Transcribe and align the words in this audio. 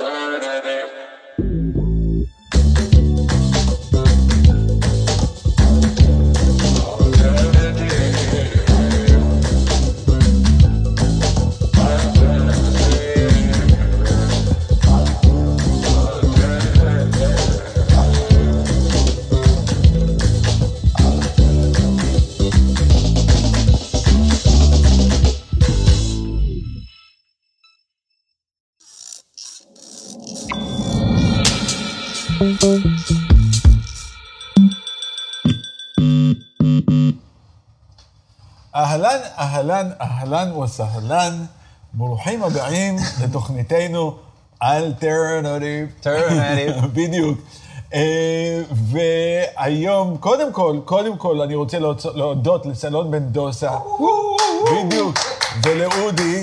אהלן, 0.00 0.71
אהלן, 39.62 39.90
אהלן 40.00 40.52
וסהלן, 40.56 41.44
ברוכים 41.94 42.42
הבאים 42.42 42.96
לתוכניתנו 43.24 44.14
אלטרנטיב. 44.62 45.88
Alternative. 46.02 46.86
בדיוק. 46.96 47.38
אה, 47.94 48.60
והיום, 48.72 50.16
קודם 50.16 50.52
כל, 50.52 50.78
קודם 50.84 51.16
כל, 51.16 51.40
אני 51.40 51.54
רוצה 51.54 51.78
להודות 52.14 52.66
לסלון 52.66 53.10
בן 53.10 53.18
דוסה, 53.24 53.70
בדיוק, 54.72 55.18
ולאודי 55.64 56.42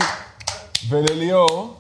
ולליאור, 0.90 1.74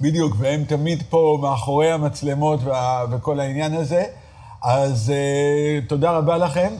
בדיוק, 0.00 0.34
והם 0.38 0.64
תמיד 0.64 1.02
פה 1.10 1.38
מאחורי 1.42 1.92
המצלמות 1.92 2.60
וה- 2.64 3.04
וכל 3.10 3.40
העניין 3.40 3.74
הזה. 3.74 4.04
אז 4.62 5.10
אה, 5.14 5.80
תודה 5.88 6.10
רבה 6.10 6.36
לכם, 6.38 6.72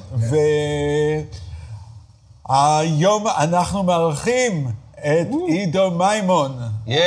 והיום 2.53 3.27
אנחנו 3.29 3.83
מארחים 3.83 4.67
את 4.99 5.29
עידו 5.49 5.91
מימון. 5.91 6.59
יא, 6.87 6.99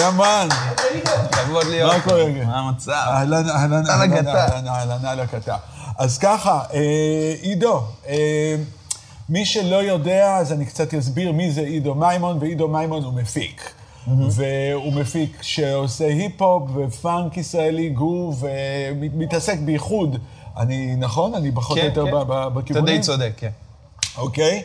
ימן, 0.00 0.48
כבוד 1.32 1.66
להיות. 1.66 1.92
מה 1.92 2.00
קורה? 2.00 2.24
מה 2.46 2.58
המצב? 2.58 2.92
אהלן, 2.92 3.50
אהלן, 3.50 3.86
אהלן. 3.86 4.26
אהלן, 4.28 4.68
אהלן, 5.04 5.18
הגתה. 5.18 5.56
אז 5.98 6.18
ככה, 6.18 6.60
אה, 6.74 7.34
עידו, 7.42 7.82
אה, 8.08 8.56
מי 9.28 9.44
שלא 9.46 9.76
יודע, 9.76 10.36
אז 10.36 10.52
אני 10.52 10.66
קצת 10.66 10.94
אסביר 10.94 11.32
מי 11.32 11.50
זה 11.52 11.60
עידו 11.60 11.94
מימון, 11.94 12.38
ועידו 12.40 12.68
מימון 12.68 13.04
הוא 13.04 13.12
מפיק. 13.12 13.70
והוא 14.30 14.92
מפיק 14.92 15.38
שעושה 15.42 16.06
היפ-הופ 16.06 16.70
ופאנק 16.74 17.36
ישראלי 17.36 17.88
גוב, 17.90 18.44
ומתעסק 19.00 19.58
בייחוד. 19.58 20.18
אני, 20.56 20.96
נכון? 20.96 21.34
אני 21.34 21.52
פחות 21.54 21.76
או 21.78 21.82
כן, 21.82 21.88
יותר 21.88 22.04
כן. 22.04 22.10
ב- 22.10 22.22
ב- 22.22 22.32
אתה 22.32 22.48
בכיוונים? 22.48 22.96
די 22.96 23.02
צודק, 23.02 23.32
כן. 23.36 23.50
אוקיי? 24.18 24.62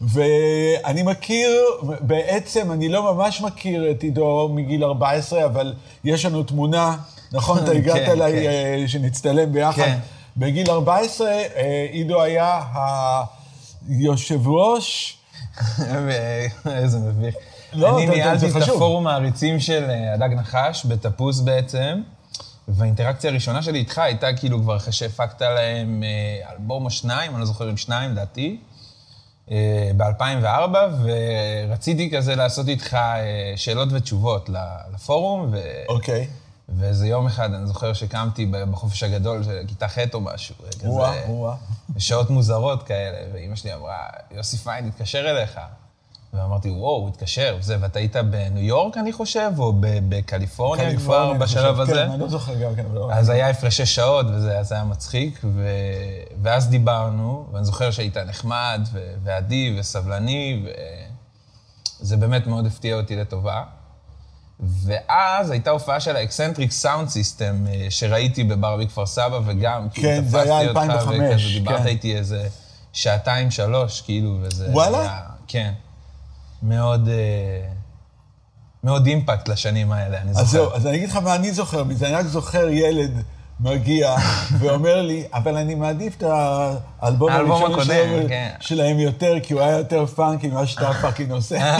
ואני 0.00 1.02
מכיר, 1.02 1.50
בעצם 2.00 2.72
אני 2.72 2.88
לא 2.88 3.14
ממש 3.14 3.40
מכיר 3.40 3.90
את 3.90 4.02
עידו 4.02 4.50
מגיל 4.54 4.84
14, 4.84 5.44
אבל 5.44 5.74
יש 6.04 6.24
לנו 6.24 6.42
תמונה, 6.42 6.96
נכון? 7.32 7.58
אתה 7.58 7.70
הגעת 7.76 7.96
כן, 7.96 8.10
אליי 8.10 8.32
כן. 8.32 8.50
אה, 8.50 8.88
שנצטלם 8.88 9.52
ביחד. 9.52 9.82
כן. 9.82 9.98
בגיל 10.36 10.70
14, 10.70 11.28
אה, 11.28 11.86
עידו 11.90 12.22
היה 12.22 12.60
היושב 13.88 14.48
ראש, 14.48 15.16
איזה 16.66 16.98
מביך. 16.98 17.34
לא, 17.72 17.98
אני 17.98 18.06
ניהלתי 18.06 18.46
את. 18.46 18.56
הפורום 18.62 19.06
העריצים 19.06 19.60
של 19.60 19.84
אה, 19.90 20.14
הדג 20.14 20.34
נחש 20.34 20.86
בתפוס 20.86 21.40
בעצם, 21.40 22.00
והאינטראקציה 22.68 23.30
הראשונה 23.30 23.62
שלי 23.62 23.78
איתך 23.78 23.98
הייתה 23.98 24.32
כאילו 24.32 24.60
כבר 24.62 24.76
אחרי 24.76 24.92
שהפקת 24.92 25.42
להם 25.42 26.02
אה, 26.02 26.52
אלבום 26.52 26.84
או 26.84 26.90
שניים, 26.90 27.32
אני 27.32 27.40
לא 27.40 27.46
זוכר 27.46 27.70
אם 27.70 27.76
שניים, 27.76 28.10
לדעתי, 28.10 28.56
ב-2004, 29.96 30.76
ורציתי 31.02 32.10
כזה 32.10 32.34
לעשות 32.34 32.68
איתך 32.68 32.94
אה, 32.94 33.52
שאלות 33.56 33.88
ותשובות 33.92 34.50
לפורום, 34.94 35.48
ו... 35.52 35.58
אוקיי. 35.88 36.28
ואיזה 36.68 37.06
יום 37.06 37.26
אחד, 37.26 37.52
אני 37.54 37.66
זוכר 37.66 37.92
שקמתי 37.92 38.46
בחופש 38.46 39.02
הגדול 39.02 39.42
של 39.42 39.62
כיתה 39.68 39.88
ח' 39.88 39.98
או 40.14 40.20
משהו, 40.20 40.54
כזה, 40.58 40.88
וואה, 40.88 41.30
וואה. 41.30 41.54
בשעות 41.90 42.30
מוזרות 42.30 42.82
כאלה, 42.82 43.18
ואימא 43.32 43.56
שלי 43.56 43.74
אמרה, 43.74 43.96
יוסי 44.30 44.56
פיין 44.56 44.88
התקשר 44.88 45.30
אליך. 45.30 45.60
ואמרתי, 46.36 46.70
וואו, 46.70 46.96
הוא 46.96 47.08
התקשר, 47.08 47.56
וזה, 47.60 47.76
ואתה 47.80 47.98
היית 47.98 48.16
בניו 48.16 48.62
יורק, 48.64 48.96
אני 48.96 49.12
חושב, 49.12 49.50
או 49.58 49.72
בקליפורניה 50.08 50.96
כבר 50.96 51.32
בשלב 51.32 51.76
חושב, 51.76 51.80
הזה? 51.80 51.92
כן, 51.94 52.10
אני 52.10 52.20
לא 52.20 52.28
זוכר 52.28 52.54
גם 52.54 52.74
כן, 52.74 52.84
אבל... 52.86 52.94
לא- 52.94 53.12
אז 53.12 53.28
היה 53.28 53.50
הפרשי 53.50 53.86
שעות, 53.86 54.26
וזה 54.30 54.58
אז 54.58 54.72
היה 54.72 54.84
מצחיק, 54.84 55.40
ו... 55.44 55.68
ואז 56.42 56.68
דיברנו, 56.68 57.46
ואני 57.52 57.64
זוכר 57.64 57.90
שהיית 57.90 58.16
נחמד, 58.16 58.80
ו... 58.92 59.14
ואדיב, 59.24 59.76
וסבלני, 59.78 60.66
וזה 62.00 62.16
באמת 62.16 62.46
מאוד 62.46 62.66
הפתיע 62.66 62.96
אותי 62.96 63.16
לטובה. 63.16 63.62
ואז 64.60 65.50
הייתה 65.50 65.70
הופעה 65.70 66.00
של 66.00 66.16
ה 66.16 66.22
Eccentric 66.22 66.72
Sound 66.72 67.08
System, 67.08 67.66
שראיתי 67.90 68.44
בבר 68.44 68.76
בכפר 68.76 69.06
סבא, 69.06 69.40
וגם, 69.46 69.88
כאילו, 69.90 70.08
כן, 70.08 70.24
זה 70.24 70.42
היה 70.42 70.72
תפסתי 70.72 70.78
אותך, 70.78 70.90
2005, 70.90 71.32
וכזה 71.32 71.48
דיברת 71.58 71.80
כן. 71.80 71.86
איתי 71.86 72.16
איזה 72.16 72.48
שעתיים, 72.92 73.50
שלוש, 73.50 74.00
כאילו, 74.00 74.38
וזה... 74.40 74.66
וואלה? 74.70 75.00
היה, 75.00 75.20
כן. 75.48 75.72
מאוד... 76.62 77.08
אה, 77.08 77.68
מאוד 78.84 79.06
impact 79.06 79.48
לשנים 79.48 79.92
האלה, 79.92 80.20
אני 80.20 80.32
זוכר. 80.32 80.42
אז 80.42 80.50
זהו, 80.50 80.72
אז 80.74 80.86
אני 80.86 80.96
אגיד 80.96 81.08
לך 81.08 81.16
מה 81.16 81.34
אני 81.34 81.52
זוכר 81.52 81.84
מזה, 81.84 82.06
אני 82.06 82.14
רק 82.14 82.26
זוכר 82.26 82.68
ילד 82.68 83.22
מגיע 83.60 84.16
ואומר 84.58 85.02
לי, 85.02 85.24
אבל 85.34 85.56
אני 85.56 85.74
מעדיף 85.74 86.16
את 86.16 86.22
האלבום 86.22 87.30
האלבום 87.32 87.62
הראשון 87.62 87.72
הקודם, 87.72 87.86
שלהם, 87.86 88.28
כן. 88.28 88.50
שלהם 88.60 88.98
יותר, 88.98 89.34
כי 89.42 89.54
הוא 89.54 89.62
היה 89.62 89.76
יותר 89.76 90.06
funky 90.06 90.48
ממה 90.48 90.66
שאתה 90.66 90.92
fucking 91.02 91.30
עושה. 91.30 91.56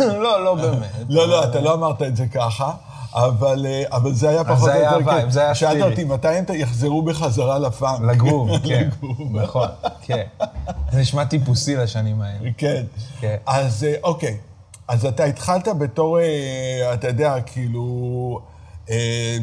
לא, 0.00 0.44
לא 0.44 0.54
באמת. 0.54 0.90
לא, 1.08 1.28
לא, 1.28 1.44
אתה 1.44 1.60
לא 1.60 1.74
אמרת 1.74 2.02
את 2.02 2.16
זה 2.16 2.26
ככה. 2.26 2.72
אבל, 3.14 3.66
אה, 3.66 3.82
אבל 3.90 4.14
זה 4.14 4.28
היה 4.28 4.44
פחות 4.44 4.68
או 4.68 4.74
יותר, 4.74 5.10
כן. 5.10 5.30
זה 5.30 5.40
היה 5.40 5.54
שאלת. 5.54 5.82
אותי, 5.82 6.04
מתי 6.04 6.28
הם 6.28 6.44
יחזרו 6.54 7.02
בחזרה 7.02 7.58
לפאנק? 7.58 8.00
לגרוב, 8.00 8.50
כן. 8.68 8.88
לגרוב. 9.02 9.36
נכון, 9.36 9.68
כן. 10.02 10.22
זה 10.92 11.00
נשמע 11.00 11.24
טיפוסי 11.24 11.76
לשנים 11.76 12.20
האלה. 12.20 12.50
כן. 12.58 12.84
כן. 13.20 13.36
אז 13.46 13.84
אה, 13.84 13.94
אוקיי, 14.02 14.36
אז 14.88 15.06
אתה 15.06 15.24
התחלת 15.24 15.68
בתור, 15.78 16.18
אה, 16.20 16.94
אתה 16.94 17.08
יודע, 17.08 17.40
כאילו, 17.40 18.40
אה, 18.90 19.36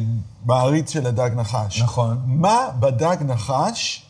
מעריץ 0.44 0.92
של 0.92 1.06
הדג 1.06 1.30
נחש. 1.36 1.82
נכון. 1.82 2.18
מה 2.26 2.68
בדג 2.80 3.16
נחש 3.20 4.02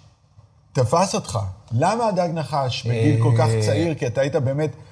תפס 0.72 1.14
אותך? 1.14 1.38
למה 1.72 2.08
הדג 2.08 2.28
נחש 2.34 2.86
בגיל 2.86 3.22
כל 3.22 3.32
כך 3.38 3.48
אה, 3.48 3.62
צעיר? 3.62 3.94
כי 3.94 4.06
אתה 4.06 4.20
היית 4.20 4.36
באמת 4.36 4.70
אה, 4.70 4.89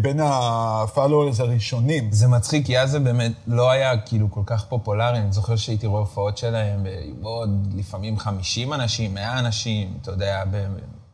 בין 0.00 0.20
הפלוורס 0.22 1.40
הראשונים. 1.40 2.12
זה 2.12 2.28
מצחיק, 2.28 2.66
כי 2.66 2.80
אז 2.80 2.90
זה 2.90 2.98
באמת 2.98 3.32
לא 3.46 3.70
היה 3.70 3.98
כאילו 4.00 4.30
כל 4.30 4.42
כך 4.46 4.64
פופולרי. 4.64 5.18
אני 5.18 5.32
זוכר 5.32 5.56
שהייתי 5.56 5.86
רואה 5.86 6.00
הופעות 6.00 6.38
שלהם, 6.38 6.80
והיו 6.84 7.14
עוד 7.22 7.72
לפעמים 7.76 8.18
50 8.18 8.72
אנשים, 8.72 9.14
100 9.14 9.38
אנשים, 9.38 9.98
אתה 10.02 10.10
יודע, 10.10 10.44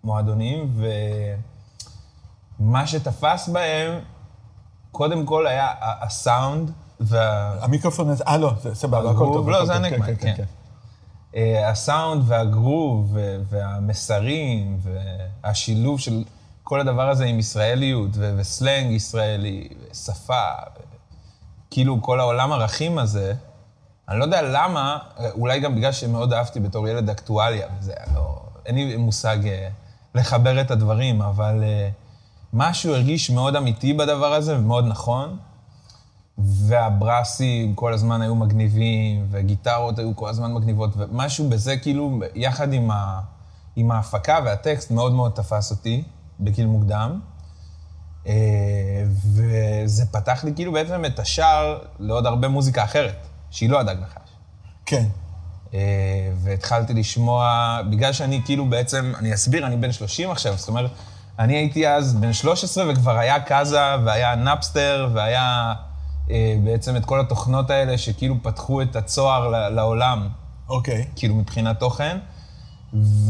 במועדונים, 0.04 0.74
ומה 2.60 2.86
שתפס 2.86 3.48
בהם, 3.48 3.98
קודם 4.92 5.26
כל 5.26 5.46
היה 5.46 5.68
הסאונד 5.80 6.70
וה... 7.00 7.54
המיקרופון 7.64 8.08
הזה, 8.08 8.24
אה 8.26 8.36
לא, 8.36 8.52
זה 8.62 8.74
סבבה, 8.74 9.10
הכל 9.10 9.24
טוב. 9.32 9.50
לא, 9.50 9.66
זה 9.66 9.72
טוב, 9.72 9.84
היה 9.84 9.98
נחמד, 9.98 10.14
כן. 10.20 10.44
אה, 11.36 11.70
הסאונד 11.70 12.22
והגרוב 12.26 13.16
והמסרים 13.50 14.78
והשילוב 15.42 16.00
של 16.00 16.24
כל 16.72 16.81
הדבר 16.81 17.09
הזה 17.09 17.25
עם 17.25 17.38
ישראליות 17.38 18.10
ו- 18.15 18.34
וסלנג 18.37 18.91
ישראלי, 18.91 19.69
ושפה, 19.91 20.42
ו- 20.77 20.83
כאילו 21.71 22.03
כל 22.03 22.21
העולם 22.21 22.53
ערכים 22.53 22.98
הזה, 22.98 23.34
אני 24.09 24.19
לא 24.19 24.24
יודע 24.24 24.42
למה, 24.42 24.98
אולי 25.34 25.60
גם 25.60 25.74
בגלל 25.74 25.92
שמאוד 25.92 26.33
אהבתי 26.33 26.60
בתור 26.60 26.89
ילד 26.89 27.10
אקטואליה, 27.10 27.66
וזה 27.78 27.92
היה 27.97 28.15
לא... 28.15 28.41
אין 28.66 28.74
לי 28.74 28.97
מושג 28.97 29.47
אה, 29.47 29.69
לחבר 30.15 30.60
את 30.60 30.71
הדברים, 30.71 31.22
אבל 31.22 31.63
אה, 31.63 31.89
משהו 32.53 32.95
הרגיש 32.95 33.30
מאוד 33.30 33.57
אמיתי 33.57 33.92
בדבר 33.92 34.33
הזה 34.33 34.59
ומאוד 34.59 34.84
נכון. 34.89 35.36
והברסים 36.39 37.75
כל 37.75 37.92
הזמן 37.92 38.22
היו 38.22 38.34
מגניבים, 38.34 39.27
וגיטרות 39.30 39.98
היו 39.98 40.16
כל 40.16 40.28
הזמן 40.28 40.53
מגניבות, 40.53 40.91
ומשהו 40.97 41.48
בזה 41.48 41.77
כאילו, 41.77 42.21
יחד 42.34 42.72
עם, 42.72 42.91
ה, 42.91 43.21
עם 43.77 43.91
ההפקה 43.91 44.39
והטקסט, 44.45 44.91
מאוד 44.91 45.13
מאוד 45.13 45.33
תפס 45.33 45.71
אותי 45.71 46.03
בגיל 46.44 46.66
מוקדם. 46.66 47.21
אה, 48.27 48.33
וזה 49.34 50.06
פתח 50.06 50.44
לי 50.44 50.53
כאילו 50.54 50.72
בעצם 50.72 51.04
את 51.04 51.18
השער 51.18 51.78
לעוד 51.98 52.27
הרבה 52.27 52.48
מוזיקה 52.48 52.84
אחרת, 52.84 53.27
שהיא 53.50 53.71
לא 53.71 53.80
הדג 53.80 53.97
נחש. 54.00 54.30
כן. 54.86 55.04
אה, 55.74 55.80
והתחלתי 56.42 56.94
לשמוע, 56.94 57.78
בגלל 57.91 58.12
שאני 58.12 58.41
כאילו 58.44 58.66
בעצם, 58.66 59.12
אני 59.18 59.34
אסביר, 59.34 59.66
אני 59.66 59.77
בן 59.77 59.92
30 59.92 60.30
עכשיו, 60.30 60.54
זאת 60.56 60.68
אומרת, 60.68 60.91
אני 61.39 61.56
הייתי 61.56 61.89
אז 61.89 62.15
בן 62.15 62.33
13 62.33 62.92
וכבר 62.92 63.18
היה 63.18 63.41
קאזה 63.41 63.97
והיה 64.04 64.34
נאפסטר 64.34 65.09
והיה 65.15 65.74
אה, 66.30 66.56
בעצם 66.65 66.97
את 66.97 67.04
כל 67.04 67.21
התוכנות 67.21 67.71
האלה 67.71 67.98
שכאילו 67.98 68.34
פתחו 68.42 68.83
את 68.83 68.97
הצוהר 68.97 69.68
לעולם, 69.68 70.28
אוקיי. 70.68 71.04
כאילו 71.16 71.34
מבחינת 71.34 71.80
תוכן. 71.80 72.18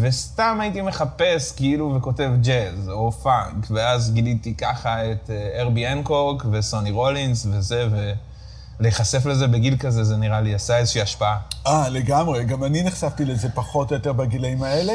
וסתם 0.01 0.59
הייתי 0.61 0.81
מחפש 0.81 1.53
כאילו 1.57 1.95
וכותב 1.97 2.31
ג'אז 2.43 2.89
או 2.89 3.13
פאנק, 3.13 3.67
ואז 3.71 4.13
גיליתי 4.13 4.55
ככה 4.55 5.13
את 5.13 5.31
אה, 5.31 5.61
הרבי 5.61 5.87
הנקוק 5.87 6.47
וסוני 6.53 6.91
רולינס 6.91 7.47
וזה, 7.51 7.89
ולהיחשף 8.81 9.27
לזה 9.27 9.47
בגיל 9.47 9.77
כזה, 9.77 10.05
זה 10.05 10.17
נראה 10.17 10.41
לי 10.41 10.55
עשה 10.55 10.77
איזושהי 10.79 11.03
השפעה. 11.03 11.39
אה, 11.67 11.89
לגמרי. 11.89 12.45
גם 12.45 12.65
אני 12.65 12.83
נחשפתי 12.83 13.25
לזה 13.25 13.49
פחות 13.49 13.91
או 13.91 13.97
יותר 13.97 14.13
בגילאים 14.13 14.63
האלה, 14.63 14.93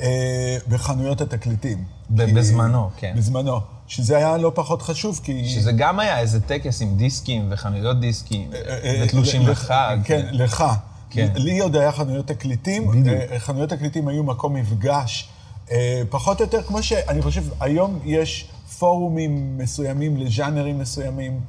אה, 0.00 0.56
בחנויות 0.68 1.20
התקליטים. 1.20 1.84
כי- 2.16 2.32
בזמנו, 2.32 2.90
כן. 2.96 3.14
בזמנו. 3.16 3.60
שזה 3.86 4.16
היה 4.16 4.36
לא 4.36 4.52
פחות 4.54 4.82
חשוב, 4.82 5.20
כי... 5.24 5.48
שזה 5.48 5.72
גם 5.72 6.00
היה 6.00 6.18
איזה 6.18 6.40
טקס 6.40 6.82
עם 6.82 6.96
דיסקים 6.96 7.46
וחנויות 7.50 8.00
דיסקים, 8.00 8.50
אה, 8.54 9.02
ותלושים 9.04 9.46
ל- 9.46 9.50
לחג. 9.50 9.98
כן, 10.04 10.26
לך. 10.32 10.64
כן. 11.10 11.28
לי 11.34 11.60
עוד 11.60 11.76
היה 11.76 11.92
חנויות 11.92 12.26
תקליטים. 12.26 12.90
בדיוק. 12.90 13.06
אה, 13.30 13.38
חנויות 13.38 13.70
תקליטים 13.70 14.08
היו 14.08 14.24
מקום 14.24 14.54
מפגש. 14.54 15.28
אה, 15.70 16.02
פחות 16.10 16.40
או 16.40 16.44
יותר 16.44 16.62
כמו 16.62 16.82
שאני 16.82 17.22
חושב, 17.22 17.42
היום 17.60 17.98
יש 18.04 18.48
פורומים 18.78 19.58
מסוימים 19.58 20.16
לז'אנרים 20.16 20.78
מסוימים, 20.78 21.40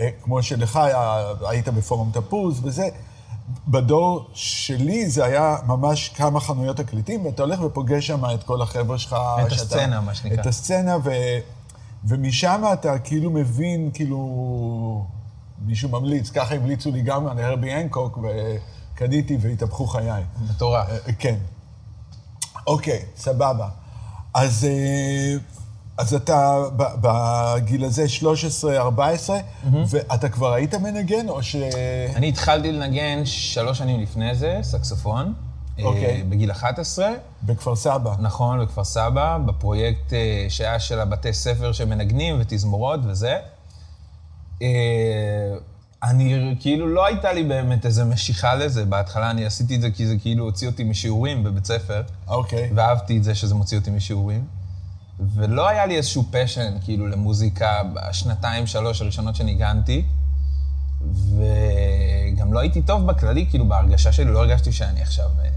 אה, 0.00 0.08
כמו 0.22 0.42
שלך 0.42 0.76
היה, 0.76 1.22
היית 1.48 1.68
בפורום 1.68 2.10
תפוז 2.14 2.60
וזה. 2.64 2.88
בדור 3.68 4.26
שלי 4.34 5.10
זה 5.10 5.24
היה 5.24 5.56
ממש 5.66 6.08
כמה 6.08 6.40
חנויות 6.40 6.76
תקליטים, 6.76 7.26
ואתה 7.26 7.42
הולך 7.42 7.60
ופוגש 7.62 8.06
שם 8.06 8.24
את 8.34 8.42
כל 8.42 8.62
החבר'ה 8.62 8.98
שלך. 8.98 9.16
את 9.46 9.50
שאתה- 9.50 9.62
הסצנה, 9.62 10.00
מה 10.00 10.14
שנקרא. 10.14 10.40
את 10.40 10.46
הסצנה, 10.46 10.96
ו... 11.04 11.10
ומשם 12.04 12.62
אתה 12.72 12.98
כאילו 12.98 13.30
מבין, 13.30 13.90
כאילו, 13.94 15.04
מישהו 15.66 15.88
ממליץ, 15.88 16.30
ככה 16.30 16.54
המליצו 16.54 16.90
לי 16.90 17.02
גם 17.02 17.26
על 17.26 17.38
הרבי 17.38 17.72
הנקוק, 17.72 18.18
וקניתי 18.98 19.36
והתהפכו 19.40 19.86
חיי. 19.86 20.22
מטורף. 20.50 20.88
אה, 20.90 21.12
כן. 21.18 21.36
אוקיי, 22.66 23.02
סבבה. 23.16 23.68
אז, 24.34 24.64
אה, 24.64 25.38
אז 25.98 26.14
אתה 26.14 26.56
בגיל 26.74 27.84
הזה, 27.84 28.04
13-14, 28.20 29.30
ואתה 29.88 30.28
כבר 30.28 30.52
היית 30.52 30.74
מנגן, 30.74 31.28
או 31.28 31.42
ש... 31.42 31.56
אני 32.16 32.28
התחלתי 32.28 32.72
לנגן 32.72 33.22
שלוש 33.24 33.78
שנים 33.78 34.00
לפני 34.00 34.34
זה, 34.34 34.58
סקסופון. 34.62 35.34
אה, 35.78 35.84
אוקיי. 35.84 36.22
בגיל 36.22 36.50
11, 36.50 37.08
בכפר 37.42 37.76
סבא. 37.76 38.14
נכון, 38.18 38.64
בכפר 38.64 38.84
סבא, 38.84 39.38
בפרויקט 39.46 40.12
אה, 40.12 40.46
שהיה 40.48 40.80
של 40.80 41.00
הבתי 41.00 41.32
ספר 41.32 41.72
שמנגנים 41.72 42.36
ותזמורות 42.40 43.00
וזה. 43.04 43.38
אני, 46.02 46.54
כאילו, 46.60 46.88
לא 46.88 47.06
הייתה 47.06 47.32
לי 47.32 47.44
באמת 47.44 47.86
איזו 47.86 48.06
משיכה 48.06 48.54
לזה. 48.54 48.84
בהתחלה 48.84 49.30
אני 49.30 49.46
עשיתי 49.46 49.76
את 49.76 49.80
זה 49.80 49.90
כי 49.90 50.06
זה 50.06 50.16
כאילו 50.18 50.44
הוציא 50.44 50.68
אותי 50.68 50.84
משיעורים 50.84 51.44
בבית 51.44 51.64
ספר. 51.64 52.02
אוקיי. 52.28 52.70
ואהבתי 52.74 53.18
את 53.18 53.24
זה 53.24 53.34
שזה 53.34 53.54
מוציא 53.54 53.78
אותי 53.78 53.90
משיעורים. 53.90 54.44
ולא 55.34 55.68
היה 55.68 55.86
לי 55.86 55.96
איזשהו 55.96 56.24
פשן, 56.30 56.76
כאילו, 56.84 57.06
למוזיקה 57.06 57.82
בשנתיים, 57.94 58.66
שלוש 58.66 59.02
הראשונות 59.02 59.36
שניגנתי. 59.36 60.04
וגם 61.12 62.52
לא 62.52 62.58
הייתי 62.58 62.82
טוב 62.82 63.06
בכללי, 63.06 63.46
כאילו, 63.50 63.68
בהרגשה 63.68 64.12
שלי, 64.12 64.24
לא 64.24 64.38
הרגשתי 64.38 64.72
שאני 64.72 65.02
עכשיו 65.02 65.28
אה, 65.44 65.48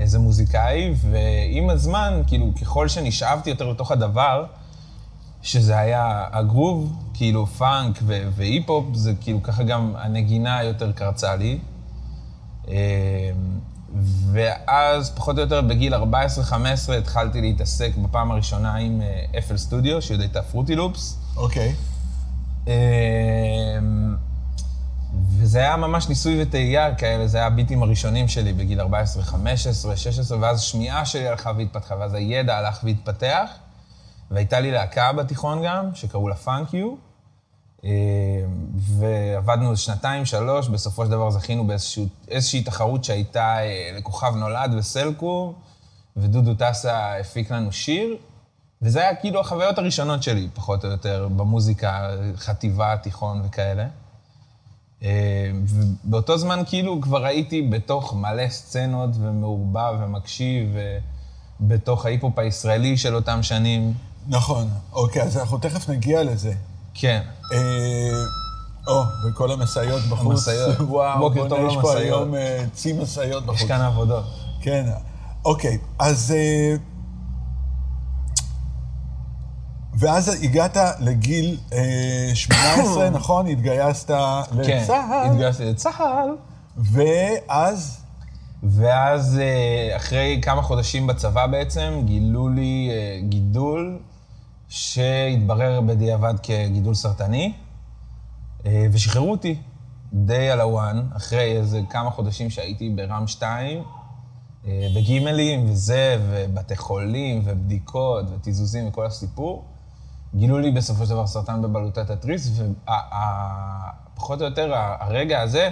איזה 0.00 0.18
מוזיקאי, 0.18 0.94
ועם 0.96 1.70
הזמן, 1.70 2.22
כאילו, 2.26 2.52
ככל 2.60 2.88
שנשאבתי 2.88 3.50
יותר 3.50 3.68
לתוך 3.70 3.90
הדבר, 3.90 4.44
שזה 5.46 5.78
היה 5.78 6.24
הגרוב, 6.32 6.96
כאילו, 7.14 7.46
פאנק 7.46 7.98
ו- 8.02 8.28
והיפ-הופ, 8.36 8.86
זה 8.94 9.12
כאילו, 9.20 9.42
ככה 9.42 9.62
גם 9.62 9.92
הנגינה 9.96 10.62
יותר 10.62 10.92
קרצה 10.92 11.36
לי. 11.36 11.58
אה, 12.68 13.30
ואז, 14.32 15.10
פחות 15.10 15.36
או 15.36 15.40
יותר 15.40 15.62
בגיל 15.62 15.94
14-15, 15.94 15.98
התחלתי 16.98 17.40
להתעסק 17.40 17.90
בפעם 17.96 18.30
הראשונה 18.30 18.74
עם 18.74 19.02
אה, 19.02 19.40
FL 19.48 19.56
סטודיו, 19.56 20.02
שעוד 20.02 20.20
הייתה 20.20 20.42
פרוטי 20.42 20.76
לופס. 20.76 21.18
אוקיי. 21.36 21.74
אמ, 22.66 22.72
וזה 25.38 25.58
היה 25.58 25.76
ממש 25.76 26.08
ניסוי 26.08 26.42
וטעייה 26.42 26.94
כאלה, 26.94 27.26
זה 27.26 27.38
היה 27.38 27.46
הביטים 27.46 27.82
הראשונים 27.82 28.28
שלי 28.28 28.52
בגיל 28.52 28.80
14, 28.80 29.22
15, 29.22 29.96
16, 29.96 30.38
ואז 30.40 30.60
שמיעה 30.62 31.06
שלי 31.06 31.28
הלכה 31.28 31.52
והתפתחה, 31.56 31.94
ואז 32.00 32.14
הידע 32.14 32.58
הלך 32.58 32.80
והתפתח. 32.84 33.50
והייתה 34.30 34.60
לי 34.60 34.70
להקה 34.70 35.12
בתיכון 35.12 35.62
גם, 35.64 35.94
שקראו 35.94 36.28
לה 36.28 36.34
פאנק 36.34 36.74
יו, 36.74 36.94
אמ, 37.84 37.90
ועבדנו 38.76 39.76
שנתיים, 39.76 40.24
שלוש, 40.24 40.68
בסופו 40.68 41.04
של 41.04 41.10
דבר 41.10 41.30
זכינו 41.30 41.66
באיזושהי 41.66 42.62
תחרות 42.62 43.04
שהייתה 43.04 43.58
אה, 43.58 43.90
לכוכב 43.98 44.36
נולד 44.36 44.74
וסלקום, 44.78 45.52
ודודו 46.16 46.54
טסה 46.54 47.16
הפיק 47.20 47.50
לנו 47.50 47.72
שיר, 47.72 48.16
וזה 48.82 49.00
היה 49.00 49.14
כאילו 49.14 49.40
החוויות 49.40 49.78
הראשונות 49.78 50.22
שלי, 50.22 50.48
פחות 50.54 50.84
או 50.84 50.90
יותר, 50.90 51.28
במוזיקה, 51.36 52.10
חטיבה, 52.36 52.96
תיכון 52.96 53.42
וכאלה. 53.44 53.86
אה, 55.02 55.50
ובאותו 56.04 56.38
זמן 56.38 56.62
כאילו 56.66 57.00
כבר 57.00 57.24
הייתי 57.24 57.62
בתוך 57.62 58.14
מלא 58.14 58.48
סצנות 58.48 59.10
ומעורבב 59.14 59.94
ומקשיב, 60.00 60.76
בתוך 61.60 62.06
ההיפ-הופ 62.06 62.38
הישראלי 62.38 62.96
של 62.96 63.14
אותם 63.14 63.42
שנים. 63.42 63.94
נכון. 64.28 64.68
אוקיי, 64.92 65.22
אז 65.22 65.36
אנחנו 65.36 65.58
תכף 65.58 65.88
נגיע 65.88 66.22
לזה. 66.22 66.52
כן. 66.94 67.22
אה, 67.52 67.58
או, 68.86 69.02
וכל 69.24 69.52
המשאיות 69.52 70.02
בחוץ. 70.02 70.48
המשאיות. 70.48 70.76
וואו, 70.88 71.18
בוקר 71.18 71.48
טוב 71.48 71.58
יש 71.68 71.74
פה 71.74 71.94
למשאיות. 71.94 71.98
היום 71.98 72.34
אה, 72.34 72.64
צי 72.72 72.92
משאיות 72.92 73.46
בחוץ. 73.46 73.60
יש 73.60 73.68
כאן 73.68 73.80
עבודות. 73.80 74.24
כן, 74.60 74.86
אוקיי, 75.44 75.78
אז... 75.98 76.34
אה, 76.36 76.76
ואז 79.98 80.42
הגעת 80.42 80.76
לגיל 81.00 81.58
אה, 81.72 82.30
18, 82.34 83.10
נכון? 83.18 83.46
התגייסת 83.46 84.10
כן, 84.66 84.82
לצה"ל. 84.82 85.30
התגייסתי 85.30 85.64
לצה"ל. 85.64 86.28
ואז, 86.76 88.00
ואז 88.62 89.40
אחרי 89.96 90.40
כמה 90.42 90.62
חודשים 90.62 91.06
בצבא 91.06 91.46
בעצם, 91.46 92.00
גילו 92.04 92.48
לי 92.48 92.90
גידול 93.28 93.98
שהתברר 94.68 95.80
בדיעבד 95.80 96.34
כגידול 96.42 96.94
סרטני, 96.94 97.52
אה, 98.66 98.86
ושחררו 98.92 99.30
אותי 99.30 99.58
די 100.12 100.50
על 100.50 100.60
הוואן, 100.60 101.06
אחרי 101.16 101.56
איזה 101.56 101.80
כמה 101.90 102.10
חודשים 102.10 102.50
שהייתי 102.50 102.90
ברם 102.90 103.26
2, 103.26 103.82
אה, 104.66 104.88
בגימלים 104.96 105.70
וזה, 105.70 106.18
ובתי 106.28 106.76
חולים, 106.76 107.42
ובדיקות, 107.44 108.24
ותיזוזים 108.30 108.88
וכל 108.88 109.06
הסיפור. 109.06 109.64
גילו 110.34 110.58
לי 110.58 110.70
בסופו 110.70 111.04
של 111.04 111.10
דבר 111.10 111.26
סרטן 111.26 111.62
בבלוטת 111.62 112.10
התריס, 112.10 112.50
ופחות 114.14 114.40
או 114.40 114.46
יותר 114.46 114.72
הרגע 114.74 115.40
הזה, 115.40 115.70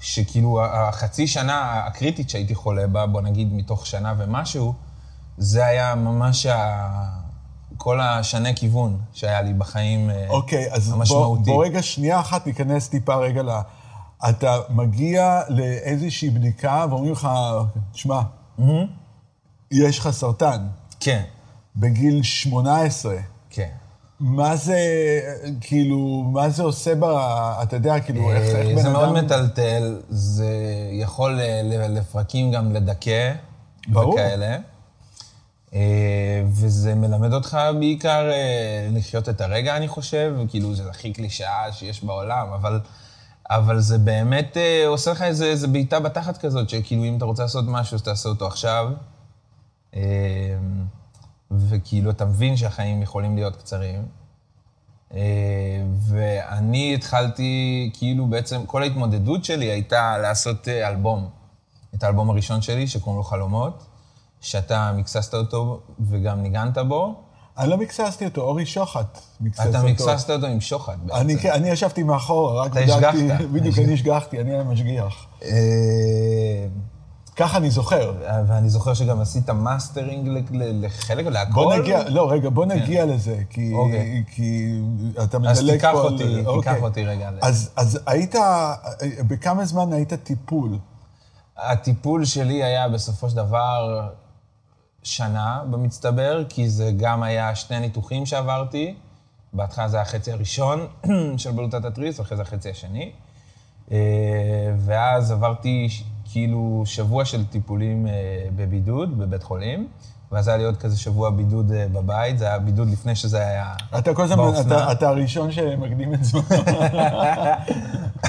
שכאילו 0.00 0.64
החצי 0.64 1.26
שנה 1.26 1.84
הקריטית 1.86 2.30
שהייתי 2.30 2.54
חולה 2.54 2.86
בה, 2.86 3.06
בוא 3.06 3.20
נגיד 3.20 3.52
מתוך 3.52 3.86
שנה 3.86 4.14
ומשהו, 4.18 4.74
זה 5.38 5.66
היה 5.66 5.94
ממש 5.94 6.46
ה... 6.46 7.25
כל 7.76 8.00
השנה 8.00 8.52
כיוון 8.52 8.98
שהיה 9.12 9.42
לי 9.42 9.52
בחיים 9.52 10.10
אה, 10.10 10.26
אוקיי, 10.28 10.72
אז 10.72 10.88
בוא, 10.88 10.96
המשמעותי. 10.96 11.50
בוא 11.50 11.64
רגע, 11.64 11.82
שנייה 11.82 12.20
אחת 12.20 12.46
ניכנס 12.46 12.88
טיפה 12.88 13.14
רגע 13.14 13.42
ל... 13.42 13.50
אתה 14.28 14.58
מגיע 14.70 15.40
לאיזושהי 15.48 16.30
בדיקה 16.30 16.86
ואומרים 16.90 17.12
לך, 17.12 17.28
תשמע, 17.92 18.20
יש 19.70 19.98
לך 19.98 20.10
סרטן 20.10 20.66
כן, 21.00 21.22
בגיל 21.76 22.22
18. 22.22 23.16
כן. 23.50 23.68
מה 24.20 24.56
זה, 24.56 24.78
כאילו, 25.60 26.22
מה 26.32 26.48
זה 26.48 26.62
עושה 26.62 26.94
ב... 26.94 27.04
אתה 27.62 27.76
יודע, 27.76 28.00
כאילו, 28.00 28.32
איך, 28.32 28.54
איך 28.54 28.66
בן 28.66 28.82
זה 28.82 28.88
אדם... 28.88 28.92
מאוד 28.92 29.24
מטלטל, 29.24 30.00
זה 30.08 30.50
יכול 30.92 31.40
אה, 31.40 31.88
לפרקים 31.88 32.50
גם 32.50 32.72
לדכא. 32.72 33.32
ברור. 33.88 34.14
וכאלה. 34.14 34.56
אה, 35.76 36.42
וזה 36.46 36.94
מלמד 36.94 37.32
אותך 37.32 37.58
בעיקר 37.78 38.30
אה, 38.30 38.88
לחיות 38.92 39.28
את 39.28 39.40
הרגע, 39.40 39.76
אני 39.76 39.88
חושב, 39.88 40.34
כאילו, 40.48 40.74
זה 40.74 40.90
הכי 40.90 41.12
קלישאה 41.12 41.72
שיש 41.72 42.04
בעולם, 42.04 42.52
אבל, 42.52 42.80
אבל 43.50 43.80
זה 43.80 43.98
באמת 43.98 44.56
אה, 44.56 44.86
עושה 44.86 45.10
לך 45.10 45.22
איזה, 45.22 45.44
איזה 45.44 45.68
בעיטה 45.68 46.00
בתחת 46.00 46.36
כזאת, 46.38 46.68
שכאילו, 46.68 47.04
אם 47.04 47.16
אתה 47.16 47.24
רוצה 47.24 47.42
לעשות 47.42 47.64
משהו, 47.68 47.94
אז 47.94 48.02
תעשה 48.02 48.28
אותו 48.28 48.46
עכשיו. 48.46 48.92
וכאילו, 51.50 52.10
אתה 52.10 52.24
מבין 52.24 52.56
שהחיים 52.56 53.02
יכולים 53.02 53.36
להיות 53.36 53.56
קצרים. 53.56 54.06
ואני 56.00 56.94
התחלתי, 56.94 57.90
כאילו 57.94 58.26
בעצם, 58.26 58.66
כל 58.66 58.82
ההתמודדות 58.82 59.44
שלי 59.44 59.66
הייתה 59.66 60.18
לעשות 60.18 60.68
אלבום. 60.68 61.30
את 61.94 62.02
האלבום 62.02 62.30
הראשון 62.30 62.62
שלי, 62.62 62.86
שקוראים 62.86 63.16
לו 63.16 63.24
חלומות, 63.24 63.84
שאתה 64.46 64.92
מקססת 64.96 65.34
אותו 65.34 65.80
וגם 66.10 66.42
ניגנת 66.42 66.78
בו. 66.78 67.14
אני 67.58 67.70
לא 67.70 67.76
מקססתי 67.76 68.24
אותו, 68.24 68.40
אורי 68.42 68.66
שוחט 68.66 69.18
מקסס 69.40 69.66
אותו. 69.66 69.70
אתה 69.78 69.82
מקססת 69.86 70.30
אותו 70.30 70.46
עם 70.46 70.60
שוחד 70.60 70.96
בעצם. 71.04 71.20
אני, 71.20 71.38
כן, 71.38 71.50
אני 71.52 71.68
ישבתי 71.68 72.02
מאחורה, 72.02 72.62
רק 72.62 72.72
אתה 72.72 72.80
בדקתי, 72.80 72.96
השגחת. 73.32 73.44
בדיוק, 73.52 73.78
אני 73.78 73.94
השגחתי, 73.94 74.40
אני 74.40 74.56
המשגיח. 74.58 75.26
אה, 75.42 75.48
ככה 77.36 77.56
אני 77.58 77.70
זוכר. 77.70 78.12
ואני 78.48 78.68
זוכר 78.68 78.94
שגם 78.94 79.20
עשית 79.20 79.50
מאסטרינג 79.50 80.28
לחלק, 80.54 81.26
להכל. 81.26 81.52
בוא 81.52 81.74
נגיע, 81.74 82.08
לא, 82.08 82.30
רגע, 82.32 82.50
בוא 82.50 82.66
נגיע 82.66 83.04
לזה, 83.06 83.42
כי, 83.50 83.72
אוקיי. 83.74 84.24
כי 84.30 84.80
אתה 85.24 85.38
אז 85.48 85.60
מדלג 85.62 85.72
תיקח 85.74 85.90
פה 85.92 86.00
על- 86.00 86.12
אותי, 86.12 86.46
אוקיי. 86.46 86.72
תיקח 86.74 86.82
אותי 86.84 87.04
רגע. 87.04 87.30
אז, 87.42 87.70
אז 87.76 87.98
היית, 88.06 88.34
בכמה 89.28 89.64
זמן 89.64 89.92
היית 89.92 90.14
טיפול? 90.14 90.78
הטיפול 91.58 92.24
שלי 92.24 92.64
היה 92.64 92.88
בסופו 92.88 93.30
של 93.30 93.36
דבר 93.36 94.08
שנה 95.06 95.62
במצטבר, 95.70 96.44
כי 96.48 96.68
זה 96.68 96.90
גם 96.96 97.22
היה 97.22 97.54
שני 97.54 97.80
ניתוחים 97.80 98.26
שעברתי. 98.26 98.94
בהתחלה 99.52 99.88
זה 99.88 99.96
היה 99.96 100.02
החצי 100.02 100.32
הראשון 100.32 100.86
של 101.36 101.50
בלוטת 101.50 101.84
התריס, 101.84 102.18
ואחרי 102.18 102.36
זה 102.36 102.42
החצי 102.42 102.70
השני. 102.70 103.10
אה, 103.92 103.98
ואז 104.78 105.30
עברתי 105.30 105.88
כאילו 106.24 106.82
שבוע 106.84 107.24
של 107.24 107.46
טיפולים 107.46 108.06
אה, 108.06 108.12
בבידוד, 108.56 109.18
בבית 109.18 109.42
חולים, 109.42 109.88
ואז 110.32 110.48
היה 110.48 110.56
לי 110.56 110.64
עוד 110.64 110.76
כזה 110.76 110.98
שבוע 110.98 111.30
בידוד 111.30 111.72
אה, 111.72 111.88
בבית, 111.88 112.38
זה 112.38 112.46
היה 112.46 112.58
בידוד 112.58 112.88
לפני 112.90 113.14
שזה 113.14 113.38
היה 113.38 113.74
אתה 113.98 114.14
כל 114.14 114.22
הזמן, 114.22 114.36
באופנה. 114.36 114.82
אתה, 114.82 114.92
אתה 114.92 115.08
הראשון 115.08 115.52
שמקדים 115.52 116.14
את 116.14 116.24
זמנו. 116.24 116.44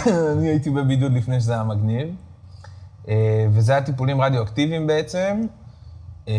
אני 0.38 0.48
הייתי 0.48 0.70
בבידוד 0.70 1.14
לפני 1.14 1.42
שזה 1.42 1.54
היה 1.54 1.64
מגניב. 1.64 2.16
וזה 3.52 3.72
היה 3.72 3.82
טיפולים 3.82 4.22
רדיואקטיביים 4.22 4.88
בעצם. 4.88 5.42
אה, 6.28 6.34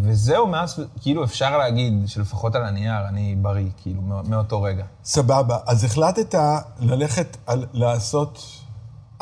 וזהו, 0.00 0.46
מאז, 0.46 0.80
כאילו 1.00 1.24
אפשר 1.24 1.58
להגיד 1.58 1.92
שלפחות 2.06 2.54
על 2.54 2.64
הנייר 2.64 3.08
אני 3.08 3.36
בריא, 3.38 3.68
כאילו, 3.82 4.02
מא- 4.02 4.22
מאותו 4.28 4.62
רגע. 4.62 4.84
סבבה, 5.04 5.58
אז 5.66 5.84
החלטת 5.84 6.34
ללכת 6.80 7.36
על, 7.46 7.66
לעשות 7.72 8.38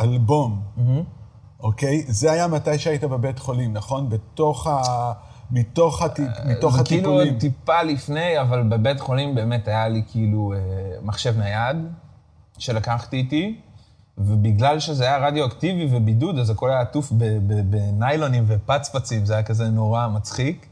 אלבום, 0.01 0.63
אוקיי? 1.61 2.05
זה 2.09 2.33
היה 2.33 2.47
מתי 2.49 2.79
שהיית 2.79 3.05
בבית 3.05 3.39
חולים, 3.39 3.73
נכון? 3.73 4.09
בתוך 4.09 4.67
ה... 4.67 5.13
מתוך, 5.53 6.03
הטיפ, 6.03 6.29
מתוך 6.45 6.77
זה 6.77 6.85
כאילו 6.85 7.01
הטיפולים. 7.11 7.33
עוד 7.33 7.41
טיפה 7.41 7.83
לפני, 7.83 8.41
אבל 8.41 8.63
בבית 8.63 9.01
חולים 9.01 9.35
באמת 9.35 9.69
היה 9.69 9.89
לי 9.89 10.03
כאילו 10.11 10.53
אה, 10.53 10.59
מחשב 11.03 11.39
נייד 11.39 11.77
שלקחתי 12.59 13.17
איתי, 13.17 13.61
ובגלל 14.27 14.81
שזה 14.81 15.05
היה 15.05 15.19
רדיואקטיבי 15.29 15.97
ובידוד, 15.97 16.39
אז 16.39 16.51
הכל 16.51 16.71
היה 16.71 16.81
עטוף 16.81 17.13
בניילונים 17.71 18.45
ופצפצים, 18.47 19.27
זה 19.27 19.33
היה 19.35 19.43
כזה 19.43 19.69
נורא 19.69 20.09
מצחיק. 20.09 20.67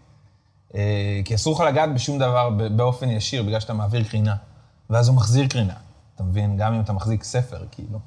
אה, 0.75 1.21
כי 1.25 1.35
אסור 1.35 1.55
לך 1.55 1.61
לגעת 1.61 1.95
בשום 1.95 2.19
דבר 2.19 2.51
באופן 2.77 3.09
ישיר, 3.11 3.43
בגלל 3.43 3.61
שאתה 3.61 3.73
מעביר 3.73 4.05
קרינה. 4.05 4.35
ואז 4.91 5.09
הוא 5.09 5.17
מחזיר 5.17 5.47
קרינה, 5.49 5.75
אתה 6.15 6.23
מבין? 6.23 6.57
גם 6.57 6.75
אם 6.75 6.81
אתה 6.81 6.93
מחזיק 6.93 7.25
ספר, 7.25 7.65
כאילו. 7.71 7.99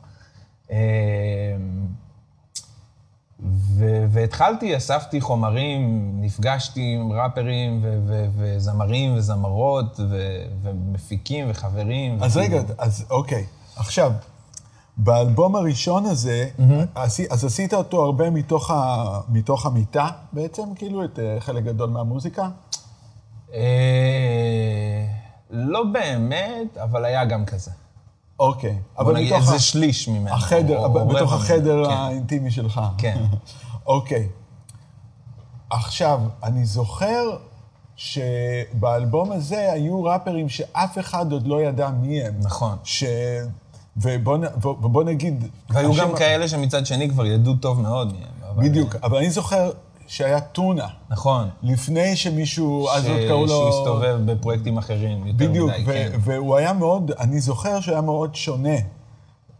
אה, 0.71 0.77
ו- 3.49 4.05
והתחלתי, 4.09 4.77
אספתי 4.77 5.21
חומרים, 5.21 6.11
נפגשתי 6.21 6.81
עם 6.95 7.11
ראפרים 7.11 7.79
ו- 7.83 7.99
ו- 8.07 8.25
וזמרים 8.37 9.15
וזמרות 9.17 9.99
ו- 10.09 10.43
ומפיקים 10.61 11.45
וחברים. 11.49 12.23
אז 12.23 12.37
וכאילו- 12.37 12.57
רגע, 12.57 12.73
אז 12.77 13.05
אוקיי. 13.09 13.45
עכשיו, 13.75 14.11
באלבום 15.03 15.55
הראשון 15.55 16.05
הזה, 16.05 16.49
עשי- 16.95 17.25
אז 17.29 17.45
עשית 17.45 17.73
אותו 17.73 18.03
הרבה 18.03 18.29
מתוך, 18.29 18.71
ה, 18.71 19.05
מתוך 19.29 19.65
המיטה 19.65 20.07
בעצם, 20.33 20.63
כאילו, 20.75 21.03
את 21.05 21.19
אה, 21.19 21.35
חלק 21.39 21.63
גדול 21.63 21.89
מהמוזיקה? 21.89 22.49
אה, 23.53 25.05
לא 25.49 25.83
באמת, 25.93 26.77
אבל 26.77 27.05
היה 27.05 27.25
גם 27.25 27.45
כזה. 27.45 27.71
אוקיי. 28.39 28.77
אבל 28.99 29.13
נגיד 29.15 29.33
מתוך 29.33 29.49
ה- 29.49 29.53
איזה 29.53 29.63
שליש 29.63 30.07
ממנו. 30.07 30.35
החדר, 30.35 30.77
או- 30.77 30.85
או 30.85 30.89
בתוך 30.93 31.03
רבע 31.03 31.21
ממנו, 31.23 31.35
החדר 31.35 31.85
כן. 31.85 31.91
האינטימי 31.91 32.51
שלך. 32.51 32.81
כן. 32.97 33.21
אוקיי. 33.85 34.27
עכשיו, 35.69 36.19
אני 36.43 36.65
זוכר 36.65 37.37
שבאלבום 37.95 39.31
הזה 39.31 39.71
היו 39.71 40.03
ראפרים 40.03 40.49
שאף 40.49 40.99
אחד 40.99 41.31
עוד 41.31 41.47
לא 41.47 41.61
ידע 41.61 41.89
מי 41.89 42.21
הם. 42.23 42.33
נכון. 42.43 42.77
ש... 42.83 43.03
ובוא, 43.97 45.03
נגיד... 45.03 45.47
והיו 45.69 45.93
גם 45.93 46.15
כאלה 46.15 46.47
שמצד 46.47 46.85
שני 46.85 47.09
כבר 47.09 47.25
ידעו 47.25 47.53
טוב 47.53 47.81
מאוד 47.81 48.13
מהם. 48.13 48.57
בדיוק, 48.57 48.95
אבל 49.03 49.17
אני 49.17 49.29
זוכר 49.29 49.71
שהיה 50.07 50.41
טונה. 50.41 50.87
נכון. 51.09 51.49
לפני 51.63 52.15
שמישהו, 52.15 52.89
אז 52.89 53.05
עוד 53.07 53.17
קראו 53.27 53.41
לו... 53.41 53.47
שהוא 53.47 53.69
הסתובב 53.69 54.17
בפרויקטים 54.25 54.77
אחרים 54.77 55.27
יותר 55.27 55.45
בדיוק, 55.47 55.71
מדי, 55.71 55.83
ו- 55.85 56.11
כן. 56.11 56.17
והוא 56.21 56.55
היה 56.55 56.73
מאוד, 56.73 57.11
אני 57.19 57.39
זוכר 57.39 57.79
שהוא 57.79 57.93
היה 57.93 58.01
מאוד 58.01 58.35
שונה. 58.35 58.75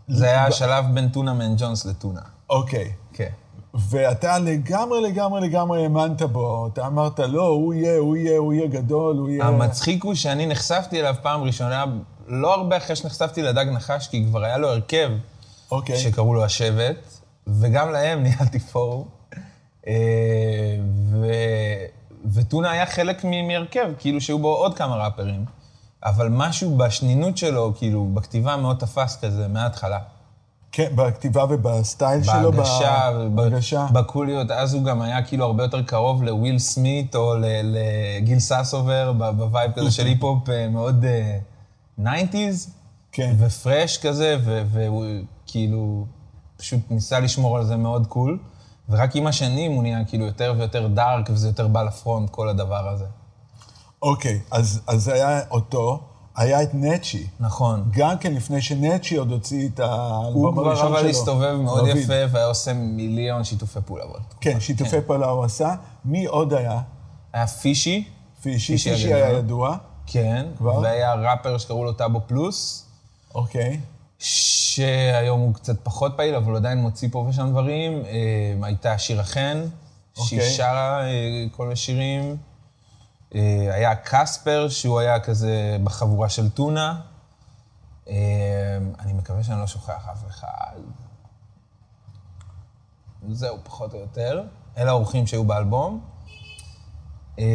זה 0.07 0.25
היה 0.25 0.45
השלב 0.45 0.85
בין 0.93 1.09
טונה 1.09 1.33
מן 1.33 1.55
ג'ונס 1.57 1.85
לטונה. 1.85 2.21
אוקיי. 2.50 2.91
כן. 3.13 3.29
ואתה 3.73 4.39
לגמרי, 4.39 5.01
לגמרי, 5.01 5.41
לגמרי 5.41 5.83
האמנת 5.83 6.21
בו. 6.21 6.69
אתה 6.73 6.88
אמרת, 6.88 7.19
לא, 7.19 7.47
הוא 7.47 7.73
יהיה, 7.73 7.97
הוא 7.97 8.15
יהיה, 8.15 8.38
הוא 8.38 8.53
יהיה 8.53 8.67
גדול, 8.67 9.17
הוא 9.17 9.29
יהיה... 9.29 9.45
המצחיק 9.45 10.03
הוא 10.03 10.13
שאני 10.13 10.45
נחשפתי 10.45 11.00
אליו 11.00 11.15
פעם 11.21 11.43
ראשונה, 11.43 11.85
לא 12.31 12.53
הרבה 12.53 12.77
אחרי 12.77 12.95
שנחשפתי 12.95 13.41
לדג 13.41 13.65
נחש, 13.71 14.07
כי 14.07 14.25
כבר 14.25 14.43
היה 14.43 14.57
לו 14.57 14.69
הרכב 14.69 15.11
אוקיי. 15.71 15.97
שקראו 15.97 16.33
לו 16.33 16.45
השבט, 16.45 17.19
וגם 17.47 17.91
להם 17.91 18.19
ניהלתי 18.23 18.59
פורום. 18.59 19.07
אה, 19.88 19.93
ו- 21.11 21.85
וטונה 22.33 22.71
היה 22.71 22.85
חלק 22.85 23.23
מהרכב, 23.23 23.91
כאילו 24.00 24.21
שהיו 24.21 24.39
בו 24.39 24.55
עוד 24.55 24.77
כמה 24.77 24.95
ראפרים, 24.95 25.45
אבל 26.03 26.27
משהו 26.29 26.77
בשנינות 26.77 27.38
שלו, 27.38 27.73
כאילו, 27.77 28.05
בכתיבה 28.13 28.57
מאוד 28.57 28.77
תפס 28.77 29.19
כזה 29.21 29.47
מההתחלה. 29.47 30.00
כן, 30.71 30.91
בכתיבה 30.95 31.45
ובסטייל 31.50 32.23
שלו. 32.23 32.51
בהגשה, 32.51 33.11
בהגשה. 33.35 33.85
בקוליות, 33.93 34.51
אז 34.51 34.73
הוא 34.73 34.83
גם 34.83 35.01
היה 35.01 35.23
כאילו 35.23 35.45
הרבה 35.45 35.63
יותר 35.63 35.81
קרוב 35.81 36.23
לוויל 36.23 36.59
סמית 36.59 37.15
או 37.15 37.35
לגיל 37.63 38.39
ססובר, 38.39 39.13
ב 39.13 39.25
vibe 39.25 39.71
כזה 39.75 39.91
של 39.91 40.05
היפ-הופ 40.09 40.50
אה, 40.50 40.67
מאוד 40.67 41.05
nineties, 41.97 42.69
כן. 43.12 43.36
ופרש 43.39 43.98
כזה, 43.98 44.38
והוא 44.71 45.05
כאילו 45.48 46.05
פשוט 46.57 46.79
ניסה 46.89 47.19
לשמור 47.19 47.57
על 47.57 47.65
זה 47.65 47.77
מאוד 47.77 48.07
cool. 48.07 48.39
ורק 48.89 49.15
עם 49.15 49.27
השנים 49.27 49.71
הוא 49.71 49.83
נהיה 49.83 50.05
כאילו 50.05 50.25
יותר 50.25 50.53
ויותר 50.57 50.88
dark, 50.88 51.29
וזה 51.29 51.48
יותר 51.48 51.67
בא 51.67 51.83
ל 51.83 51.90
front, 51.90 52.29
כל 52.29 52.50
הדבר 52.50 52.89
הזה. 52.89 53.05
אוקיי, 54.01 54.39
אז 54.51 54.81
אז 54.88 55.07
היה 55.07 55.39
אותו, 55.51 56.00
היה 56.36 56.63
את 56.63 56.69
נצ'י. 56.74 57.27
נכון. 57.39 57.89
גם 57.91 58.17
כן 58.17 58.33
לפני 58.33 58.62
שנצ'י 58.62 59.15
עוד 59.15 59.31
הוציא 59.31 59.69
את 59.69 59.79
הוא 59.79 59.88
האלבום 59.89 60.53
כבר 60.53 60.67
הראשון 60.67 60.88
שלו. 60.88 61.00
אבל 61.00 61.10
הסתובב 61.10 61.55
מאוד 61.63 61.79
רביד. 61.89 61.98
יפה, 61.98 62.13
והיה 62.31 62.45
עושה 62.45 62.74
מיליון 62.74 63.43
שיתופי 63.43 63.79
פעולה. 63.86 64.03
כן. 64.41 64.60
שיתופי 64.60 65.01
פעולה 65.07 65.27
הוא 65.27 65.43
עשה. 65.43 65.75
מי 66.05 66.25
עוד 66.25 66.53
היה? 66.53 66.81
היה 67.33 67.48
פישי, 67.48 68.03
פישי, 68.41 68.74
פישי 68.74 68.91
פישי. 68.91 69.13
היה 69.13 69.29
ידוע. 69.29 69.77
כן, 70.11 70.45
כבר? 70.57 70.75
והיה 70.79 71.13
ראפר 71.13 71.57
שקראו 71.57 71.83
לו 71.83 71.93
טאבו 71.93 72.21
פלוס, 72.27 72.85
אוקיי. 73.35 73.79
שהיום 74.19 75.39
הוא 75.39 75.53
קצת 75.53 75.75
פחות 75.83 76.13
פעיל, 76.17 76.35
אבל 76.35 76.51
הוא 76.51 76.57
עדיין 76.57 76.77
מוציא 76.77 77.07
פה 77.11 77.25
ושם 77.29 77.49
דברים. 77.49 78.05
אה, 78.05 78.53
הייתה 78.61 78.97
שירה 78.97 79.23
חן, 79.23 79.65
שהיא 80.15 80.39
אוקיי. 80.39 80.53
שרה 80.53 81.03
אה, 81.03 81.45
כל 81.51 81.63
מיני 81.63 81.75
שירים. 81.75 82.37
אה, 83.35 83.67
היה 83.73 83.95
קספר, 83.95 84.69
שהוא 84.69 84.99
היה 84.99 85.19
כזה 85.19 85.77
בחבורה 85.83 86.29
של 86.29 86.49
טונה. 86.49 87.01
אני 88.99 89.13
מקווה 89.13 89.43
שאני 89.43 89.59
לא 89.59 89.67
שוכח 89.67 90.07
אף 90.11 90.27
אחד. 90.27 90.75
זהו, 93.29 93.57
פחות 93.63 93.93
או 93.93 93.99
יותר. 93.99 94.43
אלה 94.77 94.91
האורחים 94.91 95.27
שהיו 95.27 95.43
באלבום. 95.43 96.01
אה, 97.39 97.45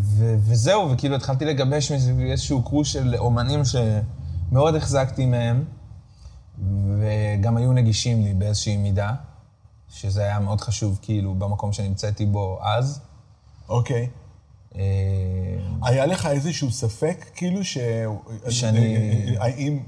ו- 0.00 0.34
וזהו, 0.38 0.90
וכאילו 0.90 1.16
התחלתי 1.16 1.44
לגבש 1.44 1.92
איזשהו 1.92 2.62
קרוס 2.62 2.88
של 2.88 3.14
אומנים 3.18 3.60
שמאוד 3.64 4.74
החזקתי 4.74 5.26
מהם, 5.26 5.64
וגם 6.98 7.56
היו 7.56 7.72
נגישים 7.72 8.22
לי 8.24 8.34
באיזושהי 8.34 8.76
מידה, 8.76 9.10
שזה 9.88 10.22
היה 10.22 10.38
מאוד 10.38 10.60
חשוב, 10.60 10.98
כאילו, 11.02 11.34
במקום 11.34 11.72
שנמצאתי 11.72 12.26
בו 12.26 12.58
אז. 12.62 13.00
אוקיי. 13.68 14.08
אה, 14.76 14.80
היה 15.82 16.06
לך 16.06 16.26
איזשהו 16.26 16.70
ספק, 16.70 17.24
כאילו, 17.34 17.64
ש... 17.64 17.78
שאני- 18.48 19.36
האם, 19.38 19.78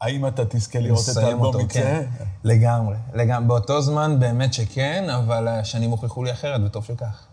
האם 0.00 0.26
אתה 0.26 0.42
תזכה 0.44 0.78
לראות 0.78 1.04
את 1.12 1.16
האלבום 1.16 1.44
אותו, 1.46 1.60
יצא? 1.60 1.80
כן. 1.80 2.04
לגמרי, 2.44 2.96
לגמרי. 3.14 3.48
באותו 3.48 3.82
זמן 3.82 4.16
באמת 4.20 4.54
שכן, 4.54 5.06
אבל 5.10 5.48
השנים 5.48 5.90
הוכיחו 5.90 6.24
לי 6.24 6.32
אחרת, 6.32 6.60
וטוב 6.64 6.84
שכך. 6.84 7.26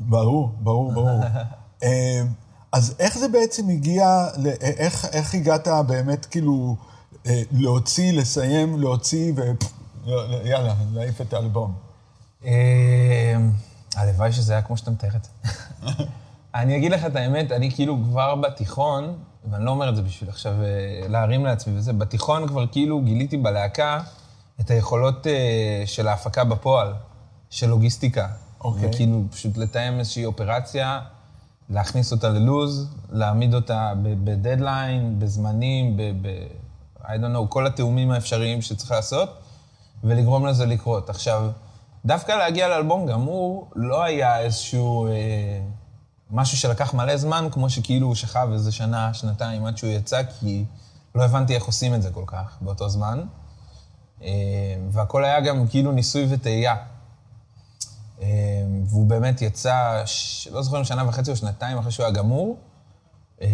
ברור, 0.00 0.54
ברור, 0.60 0.92
ברור. 0.92 1.20
אה, 1.82 2.22
אז 2.72 2.94
איך 2.98 3.18
זה 3.18 3.28
בעצם 3.28 3.68
הגיע, 3.68 4.26
איך, 4.60 5.04
איך 5.12 5.34
הגעת 5.34 5.68
באמת 5.86 6.26
כאילו 6.26 6.76
אה, 7.26 7.42
להוציא, 7.52 8.12
לסיים, 8.12 8.80
להוציא 8.80 9.32
ויאללה, 10.04 10.74
להעיף 10.92 11.20
את 11.20 11.32
האלבום? 11.32 11.72
אה, 12.44 13.36
הלוואי 13.96 14.32
שזה 14.32 14.52
היה 14.52 14.62
כמו 14.62 14.76
שאתה 14.76 14.90
מתאר 14.90 15.10
את 15.16 15.24
זה. 15.24 15.30
אני 16.54 16.76
אגיד 16.76 16.92
לך 16.92 17.04
את 17.04 17.16
האמת, 17.16 17.52
אני 17.52 17.70
כאילו 17.70 17.98
כבר 18.04 18.34
בתיכון, 18.34 19.18
ואני 19.50 19.64
לא 19.64 19.70
אומר 19.70 19.88
את 19.88 19.96
זה 19.96 20.02
בשביל 20.02 20.30
עכשיו 20.30 20.52
אה, 20.62 21.08
להרים 21.08 21.44
לעצמי 21.44 21.78
וזה, 21.78 21.92
בתיכון 21.92 22.48
כבר 22.48 22.66
כאילו 22.66 23.00
גיליתי 23.00 23.36
בלהקה 23.36 24.00
את 24.60 24.70
היכולות 24.70 25.26
אה, 25.26 25.82
של 25.86 26.08
ההפקה 26.08 26.44
בפועל, 26.44 26.94
של 27.50 27.66
לוגיסטיקה. 27.66 28.28
אוקיי. 28.60 28.88
וכאילו 28.88 29.22
פשוט 29.30 29.56
לתאם 29.56 29.98
איזושהי 29.98 30.24
אופרציה, 30.24 31.00
להכניס 31.70 32.12
אותה 32.12 32.28
ללוז, 32.28 32.94
להעמיד 33.10 33.54
אותה 33.54 33.92
בדדליין, 34.02 35.18
בזמנים, 35.18 35.96
ב... 35.96 36.02
ב- 36.22 36.46
I 37.06 37.08
don't 37.08 37.36
know, 37.36 37.48
כל 37.48 37.66
התיאומים 37.66 38.10
האפשריים 38.10 38.62
שצריך 38.62 38.90
לעשות, 38.90 39.38
ולגרום 40.04 40.46
לזה 40.46 40.66
לקרות. 40.66 41.10
עכשיו, 41.10 41.50
דווקא 42.04 42.32
להגיע 42.32 42.68
לאלבום 42.68 43.06
גמור, 43.06 43.70
לא 43.74 44.02
היה 44.04 44.38
איזשהו 44.38 45.06
אה, 45.06 45.12
משהו 46.30 46.56
שלקח 46.56 46.94
מלא 46.94 47.16
זמן, 47.16 47.48
כמו 47.52 47.70
שכאילו 47.70 48.06
הוא 48.06 48.14
שכב 48.14 48.48
איזה 48.52 48.72
שנה, 48.72 49.14
שנתיים 49.14 49.66
עד 49.66 49.78
שהוא 49.78 49.90
יצא, 49.90 50.22
כי 50.40 50.64
לא 51.14 51.24
הבנתי 51.24 51.54
איך 51.54 51.64
עושים 51.64 51.94
את 51.94 52.02
זה 52.02 52.10
כל 52.10 52.24
כך 52.26 52.58
באותו 52.60 52.88
זמן. 52.88 53.24
אה, 54.22 54.28
והכל 54.90 55.24
היה 55.24 55.40
גם 55.40 55.68
כאילו 55.68 55.92
ניסוי 55.92 56.26
וטעייה. 56.30 56.76
אה, 58.22 58.26
והוא 58.86 59.06
באמת 59.06 59.42
יצא. 59.42 60.02
לא 60.52 60.62
זוכר 60.62 60.78
אם 60.78 60.84
שנה 60.84 61.08
וחצי 61.08 61.30
או 61.30 61.36
שנתיים 61.36 61.78
אחרי 61.78 61.92
שהוא 61.92 62.04
היה 62.04 62.12
גמור, 62.12 62.56
אה, 63.42 63.48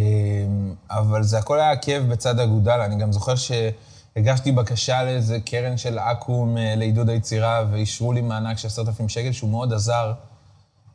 אבל 0.90 1.22
זה 1.22 1.38
הכל 1.38 1.60
היה 1.60 1.76
כאב 1.76 2.02
בצד 2.02 2.40
אגודל. 2.40 2.80
אני 2.80 2.96
גם 2.96 3.12
זוכר 3.12 3.34
שהגשתי 3.34 4.52
בקשה 4.52 5.02
לאיזה 5.02 5.40
קרן 5.40 5.76
של 5.76 5.98
אקו"ם 5.98 6.58
אה, 6.58 6.74
לעידוד 6.76 7.08
היצירה, 7.08 7.64
ואישרו 7.70 8.12
לי 8.12 8.20
מענק 8.20 8.58
של 8.58 8.66
עשרת 8.66 8.88
אלפים 8.88 9.08
שקל, 9.08 9.32
שהוא 9.32 9.50
מאוד 9.50 9.72
עזר 9.72 10.12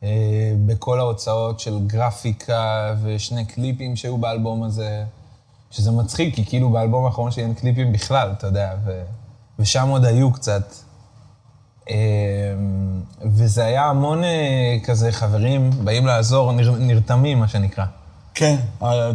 אה, 0.02 0.52
בכל 0.66 1.00
ההוצאות 1.00 1.60
של 1.60 1.78
גרפיקה 1.86 2.94
ושני 3.02 3.44
קליפים 3.44 3.96
שהיו 3.96 4.18
באלבום 4.18 4.62
הזה, 4.62 5.04
שזה 5.70 5.90
מצחיק, 5.90 6.34
כי 6.34 6.44
כאילו 6.44 6.70
באלבום 6.70 7.04
האחרון 7.04 7.30
שלי 7.30 7.42
אין 7.42 7.54
קליפים 7.54 7.92
בכלל, 7.92 8.32
אתה 8.38 8.46
יודע, 8.46 8.74
ו... 8.84 9.02
ושם 9.58 9.88
עוד 9.88 10.04
היו 10.04 10.32
קצת. 10.32 10.74
אה, 11.90 11.96
וזה 13.24 13.64
היה 13.64 13.84
המון 13.84 14.24
אה, 14.24 14.76
כזה 14.84 15.12
חברים, 15.12 15.70
באים 15.84 16.06
לעזור, 16.06 16.52
נר, 16.52 16.74
נרתמים, 16.78 17.38
מה 17.38 17.48
שנקרא. 17.48 17.84
כן, 18.34 18.56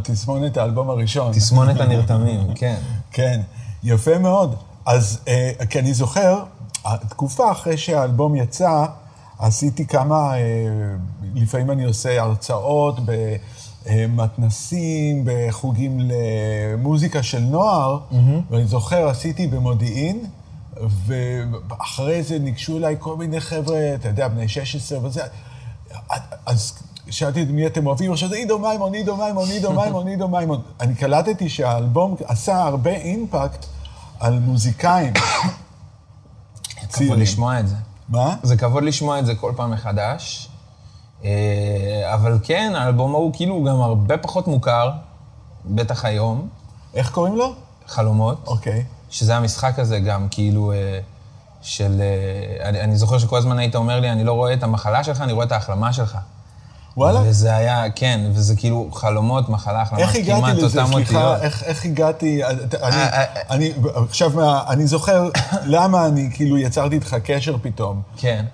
תסמונת 0.04 0.58
האלבום 0.58 0.90
הראשון. 0.90 1.34
תסמונת 1.34 1.80
הנרתמים, 1.82 2.54
כן. 2.56 2.76
כן, 3.12 3.42
יפה 3.84 4.18
מאוד. 4.18 4.56
אז, 4.86 5.20
אה, 5.28 5.52
כי 5.70 5.80
אני 5.80 5.94
זוכר, 5.94 6.44
התקופה 6.86 7.52
אחרי 7.52 7.78
שהאלבום 7.78 8.36
יצא, 8.36 8.86
עשיתי 9.40 9.88
כמה, 9.88 10.38
אה, 10.38 10.40
לפעמים 11.36 11.72
אני 11.72 11.84
עושה 11.84 12.22
הרצאות 12.22 13.00
במתנסים, 13.86 15.24
בחוגים 15.26 16.00
למוזיקה 16.00 17.24
של 17.24 17.40
נוער, 17.40 18.00
mm-hmm. 18.12 18.16
ואני 18.50 18.66
זוכר, 18.66 19.08
עשיתי 19.08 19.48
במודיעין, 19.48 20.26
ואחרי 21.06 22.24
זה 22.24 22.40
ניגשו 22.40 22.78
אליי 22.78 22.96
כל 23.00 23.18
מיני 23.18 23.40
חבר'ה, 23.40 23.96
אתה 23.96 24.08
יודע, 24.08 24.28
בני 24.28 24.48
16 24.48 25.06
וזה, 25.06 25.24
אז 26.46 26.74
שאלתי 27.10 27.44
את 27.44 27.48
מי 27.48 27.68
אתם 27.68 27.88
אוהבים, 27.88 28.12
עכשיו 28.12 28.30
זה 28.30 28.36
עידו 28.36 28.60
מימון, 28.60 28.94
עידו 28.94 29.18
מימון, 29.18 29.50
עידו 29.50 29.74
מימון, 29.82 30.08
עידו 30.08 30.28
מימון. 30.28 30.62
אני 30.80 30.96
קלטתי 30.96 31.50
שהאלבום 31.50 32.16
עשה 32.26 32.64
הרבה 32.64 32.92
אימפקט 32.92 33.66
על 34.20 34.40
מוזיקאים. 34.40 35.14
כבוד 36.94 37.18
לשמוע 37.18 37.60
את 37.60 37.68
זה. 37.68 37.76
מה? 38.10 38.36
זה 38.44 38.58
כבוד 38.58 38.84
לשמוע 38.84 39.20
את 39.20 39.26
זה 39.26 39.36
כל 39.36 39.54
פעם 39.56 39.72
מחדש. 39.72 40.50
אה, 41.24 42.14
אבל 42.14 42.40
כן, 42.44 42.74
האלבום 42.76 43.16
ההוא 43.16 43.34
כאילו 43.34 43.64
גם 43.64 43.82
הרבה 43.82 44.18
פחות 44.18 44.48
מוכר, 44.48 44.92
בטח 45.66 46.06
היום, 46.06 46.48
איך 46.94 47.12
קוראים 47.12 47.36
לו? 47.36 47.54
חלומות. 47.88 48.48
אוקיי. 48.48 48.84
שזה 49.14 49.36
המשחק 49.36 49.80
הזה 49.80 50.00
גם, 50.00 50.28
כאילו, 50.32 50.72
אה, 50.72 51.00
של... 51.62 52.02
אה, 52.02 52.70
אני, 52.70 52.82
אני 52.82 52.96
זוכר 52.96 53.18
שכל 53.18 53.38
הזמן 53.38 53.60
היית 53.60 53.76
אומר 53.76 54.00
לי, 54.00 54.12
אני 54.12 54.24
לא 54.24 54.34
רואה 54.34 54.54
את 54.54 54.64
המחלה 54.64 55.04
שלך, 55.04 55.22
אני 55.22 55.34
רואה 55.34 55.46
את 55.46 55.52
ההחלמה 55.52 55.94
שלך. 55.94 56.18
וואלה? 56.98 57.22
וזה 57.26 57.56
היה, 57.56 57.92
כן, 57.96 58.20
וזה 58.34 58.56
כאילו 58.56 58.90
חלומות, 58.94 59.50
מחלה, 59.50 59.82
החלמה, 59.82 60.14
כמעט 60.26 60.56
לזה? 60.56 60.82
אותם 60.82 60.94
סליחה, 60.94 61.24
אותיות. 61.24 61.42
איך, 61.42 61.64
איך 61.64 61.86
הגעתי? 61.86 62.44
אני, 62.44 62.96
אה, 62.96 63.24
אני, 63.50 63.74
עכשיו, 64.10 64.30
מה, 64.36 64.64
אני 64.68 64.88
זוכר 64.88 65.30
למה 65.66 66.06
אני 66.06 66.30
כאילו 66.34 66.58
יצרתי 66.58 66.96
איתך 66.96 67.16
קשר 67.24 67.56
פתאום. 67.62 68.02
כן, 68.18 68.46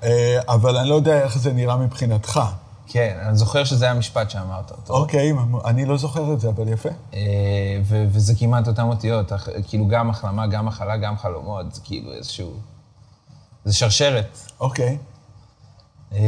אבל 0.48 0.78
אני 0.78 0.90
לא 0.90 0.96
יודע 0.96 1.20
איך 1.22 1.38
זה 1.38 1.54
נראה 1.54 1.78
מבחינתך. 1.78 2.40
כן, 2.92 3.18
אני 3.26 3.36
זוכר 3.36 3.64
שזה 3.64 3.86
היה 3.86 3.94
המשפט 3.94 4.30
שאמרת 4.30 4.72
אותו. 4.72 4.94
אוקיי, 4.94 5.34
אני 5.66 5.86
לא 5.86 5.98
זוכר 5.98 6.34
את 6.34 6.40
זה, 6.40 6.50
אבל 6.50 6.68
יפה. 6.68 6.90
אה, 7.14 7.20
וזה 7.86 8.34
כמעט 8.40 8.68
אותם 8.68 8.88
אותיות, 8.88 9.32
כאילו 9.68 9.88
גם 9.88 10.10
החלמה, 10.10 10.48
גם 10.48 10.66
מחלה, 10.66 10.98
גם 10.98 11.18
חלומות, 11.18 11.74
זה 11.76 11.82
כאילו 11.84 12.14
איזשהו... 12.14 12.54
זה 13.66 13.74
שרשרת. 13.74 14.38
אוקיי. 14.60 14.98
אה, 16.14 16.20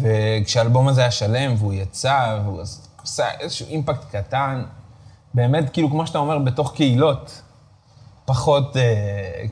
וכשהאלבום 0.00 0.88
הזה 0.88 1.00
היה 1.00 1.10
שלם 1.10 1.54
והוא 1.58 1.72
יצא, 1.72 2.38
והוא 2.44 2.60
עש- 2.60 2.78
עשה 3.02 3.24
איזשהו 3.40 3.66
אימפקט 3.68 4.04
קטן, 4.16 4.64
באמת, 5.34 5.70
כאילו, 5.72 5.90
כמו 5.90 6.06
שאתה 6.06 6.18
אומר, 6.18 6.38
בתוך 6.38 6.72
קהילות, 6.74 7.42
פחות 8.24 8.76
אה, 8.76 8.82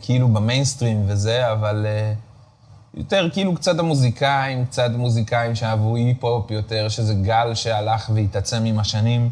כאילו 0.00 0.28
במיינסטרים 0.28 1.04
וזה, 1.08 1.52
אבל 1.52 1.86
יותר 2.94 3.28
כאילו 3.32 3.54
קצת 3.54 3.78
המוזיקאים, 3.78 4.64
קצת 4.66 4.90
מוזיקאים 4.96 5.54
שאהבו 5.54 5.96
היפ-הופ 5.96 6.50
יותר, 6.50 6.88
שזה 6.88 7.14
גל 7.14 7.54
שהלך 7.54 8.10
והתעצם 8.14 8.64
עם 8.64 8.78
השנים, 8.78 9.30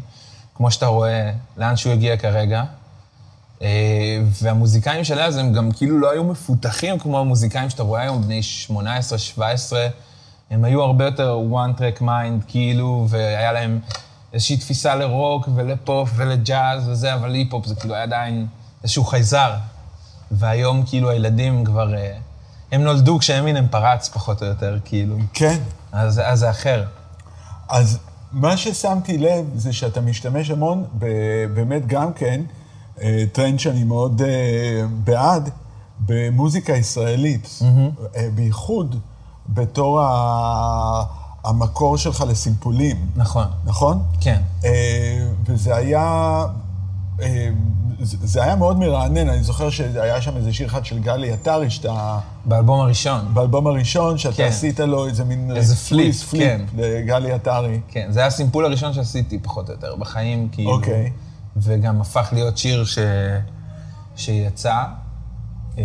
כמו 0.55 0.71
שאתה 0.71 0.85
רואה, 0.85 1.31
לאן 1.57 1.75
שהוא 1.75 1.93
הגיע 1.93 2.17
כרגע. 2.17 2.63
אה, 3.61 4.21
והמוזיקאים 4.41 5.03
של 5.03 5.19
אז 5.19 5.37
הם 5.37 5.53
גם 5.53 5.71
כאילו 5.71 5.99
לא 5.99 6.11
היו 6.11 6.23
מפותחים 6.23 6.99
כמו 6.99 7.19
המוזיקאים 7.19 7.69
שאתה 7.69 7.83
רואה 7.83 8.01
היום, 8.01 8.21
בני 8.21 8.41
18-17, 8.69 8.73
הם 10.51 10.63
היו 10.63 10.81
הרבה 10.81 11.05
יותר 11.05 11.39
one 11.51 11.79
track 11.79 12.01
mind, 12.01 12.47
כאילו, 12.47 13.05
והיה 13.09 13.51
להם 13.51 13.79
איזושהי 14.33 14.57
תפיסה 14.57 14.95
לרוק 14.95 15.49
ולפופ 15.55 16.09
ולג'אז 16.15 16.87
וזה, 16.87 17.13
אבל 17.13 17.33
היפ-הופ 17.33 17.65
זה 17.65 17.75
כאילו 17.75 17.93
היה 17.93 18.03
עדיין 18.03 18.47
איזשהו 18.83 19.03
חייזר. 19.03 19.53
והיום 20.31 20.83
כאילו 20.85 21.09
הילדים 21.09 21.65
כבר, 21.65 21.95
אה, 21.95 22.17
הם 22.71 22.81
נולדו 22.83 23.19
כשאמינם 23.19 23.67
פרץ 23.67 24.09
פחות 24.09 24.41
או 24.41 24.47
יותר, 24.47 24.77
כאילו. 24.85 25.17
כן. 25.33 25.57
אז, 25.91 26.21
אז 26.25 26.39
זה 26.39 26.49
אחר. 26.49 26.83
אז 27.69 27.97
מה 28.31 28.57
ששמתי 28.57 29.17
לב 29.17 29.45
זה 29.55 29.73
שאתה 29.73 30.01
משתמש 30.01 30.49
המון, 30.51 30.83
ב- 30.99 31.05
באמת 31.53 31.87
גם 31.87 32.13
כן, 32.13 32.41
אה, 33.01 33.23
טרנד 33.31 33.59
שאני 33.59 33.83
מאוד 33.83 34.21
אה, 34.21 34.27
בעד, 35.03 35.49
במוזיקה 35.99 36.73
ישראלית. 36.73 37.59
אה, 38.15 38.27
בייחוד 38.35 38.95
בתור 39.49 40.01
ה- 40.01 41.03
המקור 41.43 41.97
שלך 41.97 42.23
לסימפולים, 42.27 43.07
נכון. 43.15 43.45
נכון? 43.65 44.03
כן. 44.19 44.41
וזה 45.45 45.75
היה... 45.75 46.43
אה, 48.01 48.27
זה 48.27 48.43
היה 48.43 48.55
מאוד 48.55 48.79
מרענן, 48.79 49.29
אני 49.29 49.43
זוכר 49.43 49.69
שהיה 49.69 50.21
שם 50.21 50.37
איזה 50.37 50.53
שיר 50.53 50.67
אחד 50.67 50.85
של 50.85 50.99
גלי 50.99 51.31
עטרי, 51.31 51.69
שאתה... 51.69 52.19
באלבום 52.45 52.79
הראשון. 52.79 53.33
באלבום 53.33 53.67
הראשון, 53.67 54.17
שאתה 54.17 54.35
כן. 54.35 54.43
עשית 54.43 54.79
לו 54.79 55.07
איזה 55.07 55.23
מין... 55.23 55.51
איזה 55.55 55.89
טוויסט, 55.89 56.23
פליפ, 56.23 56.43
כן. 56.43 56.61
לגלי 56.77 57.31
עטרי. 57.31 57.79
כן, 57.87 58.07
זה 58.09 58.19
היה 58.19 58.27
הסימפול 58.27 58.65
הראשון 58.65 58.93
שעשיתי, 58.93 59.39
פחות 59.39 59.69
או 59.69 59.73
יותר, 59.73 59.95
בחיים, 59.95 60.49
כאילו. 60.51 60.71
אוקיי. 60.71 61.11
וגם 61.57 62.01
הפך 62.01 62.29
להיות 62.33 62.57
שיר 62.57 62.85
ש... 62.85 62.97
שיצא, 64.15 64.83
אה, 65.77 65.83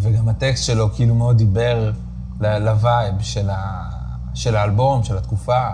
וגם 0.00 0.28
הטקסט 0.28 0.64
שלו 0.64 0.88
כאילו 0.94 1.14
מאוד 1.14 1.38
דיבר 1.38 1.92
ל 2.40 2.55
vibe 2.55 3.14
של, 3.20 3.50
ה... 3.50 3.90
של 4.34 4.56
האלבום, 4.56 5.04
של 5.04 5.16
התקופה, 5.16 5.68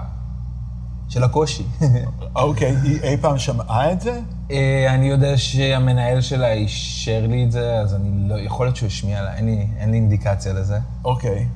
של 1.09 1.25
הקושי. 1.25 1.67
אוקיי, 2.37 2.77
היא 2.83 3.01
אי 3.03 3.17
פעם 3.17 3.39
שמעה 3.39 3.93
את 3.93 4.01
זה? 4.01 4.21
אה, 4.51 4.95
אני 4.95 5.07
יודע 5.07 5.37
שהמנהל 5.37 6.21
שלה 6.21 6.53
אישר 6.53 7.27
לי 7.29 7.45
את 7.45 7.53
זה, 7.53 7.81
אז 7.81 7.95
אני 7.95 8.29
לא... 8.29 8.35
יכול 8.35 8.67
להיות 8.67 8.77
שהוא 8.77 8.87
השמיע 8.87 9.23
לה, 9.23 9.35
אין 9.35 9.47
לי, 9.47 9.67
אין 9.79 9.91
לי 9.91 9.97
אינדיקציה 9.97 10.53
לזה. 10.53 10.79
אוקיי. 11.05 11.47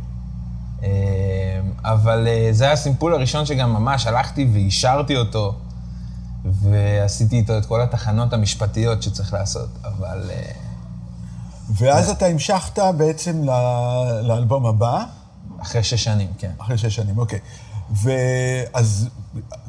אה, 0.83 1.61
אבל 1.85 2.29
אה, 2.29 2.49
זה 2.53 2.65
היה 2.65 2.73
הסימפול 2.73 3.15
הראשון 3.15 3.47
שגם 3.47 3.73
ממש 3.73 4.07
הלכתי 4.07 4.49
ואישרתי 4.53 5.17
אותו, 5.17 5.55
ועשיתי 6.45 7.37
איתו 7.37 7.59
את 7.59 7.67
כל 7.67 7.83
התחנות 7.83 8.33
המשפטיות 8.33 9.03
שצריך 9.03 9.33
לעשות, 9.33 9.69
אבל... 9.85 10.31
אה, 10.31 10.53
ואז 11.73 12.11
אתה 12.11 12.27
המשכת 12.27 12.79
בעצם 12.97 13.43
לאלבום 14.23 14.67
הבא, 14.67 15.05
אחרי 15.63 15.83
שש 15.83 16.05
שנים, 16.05 16.29
כן. 16.39 16.51
אחרי 16.59 16.79
שש 16.79 16.97
שנים, 16.97 17.19
אוקיי. 17.19 17.39
ואז 17.91 19.09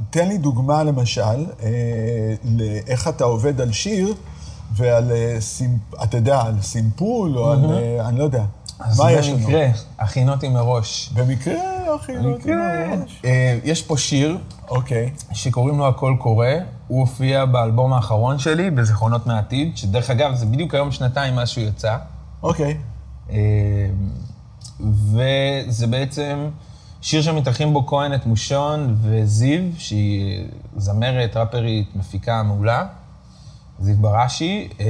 תן 0.09 0.27
לי 0.27 0.37
דוגמה, 0.37 0.83
למשל, 0.83 1.45
אה, 1.63 2.33
לאיך 2.43 3.07
אתה 3.07 3.23
עובד 3.23 3.61
על 3.61 3.71
שיר 3.71 4.13
ועל, 4.75 5.11
אה. 5.11 5.37
אתה 6.03 6.17
יודע, 6.17 6.41
על 6.41 6.61
סימפול, 6.61 7.37
או 7.37 7.51
על, 7.51 7.65
אה, 7.65 8.07
אני 8.07 8.19
לא 8.19 8.23
יודע. 8.23 8.43
אז 8.79 8.99
מה 8.99 9.11
יש 9.11 9.29
לנו? 9.29 9.37
במקרה, 9.37 9.67
הכינותי 9.99 10.49
מראש. 10.49 11.09
במקרה, 11.13 11.53
במקרה. 12.09 12.55
מראש. 12.97 13.21
יש 13.63 13.81
פה 13.81 13.97
שיר 13.97 14.37
אוקיי. 14.69 15.09
שקוראים 15.33 15.77
לו 15.77 15.87
הכל 15.87 16.15
קורה, 16.19 16.53
הוא 16.87 16.99
הופיע 16.99 17.45
באלבום 17.45 17.93
האחרון 17.93 18.39
שלי, 18.39 18.71
בזיכרונות 18.71 19.27
מהעתיד, 19.27 19.77
שדרך 19.77 20.09
אגב, 20.09 20.35
זה 20.35 20.45
בדיוק 20.45 20.73
היום 20.73 20.91
שנתיים 20.91 21.35
מאז 21.35 21.49
שהוא 21.49 21.63
יצא. 21.63 21.97
אוקיי. 22.43 22.77
וזה 24.79 25.87
בעצם 25.87 26.49
שיר 27.01 27.21
שמתארחים 27.21 27.73
בו 27.73 27.85
כהן 27.85 28.13
את 28.13 28.25
מושון 28.25 28.95
וזיו, 29.01 29.61
שהיא 29.77 30.45
זמרת, 30.77 31.37
ראפרית, 31.37 31.95
מפיקה 31.95 32.43
מעולה, 32.43 32.85
זיו 33.79 33.95
בראשי. 33.97 34.69
אה, 34.79 34.85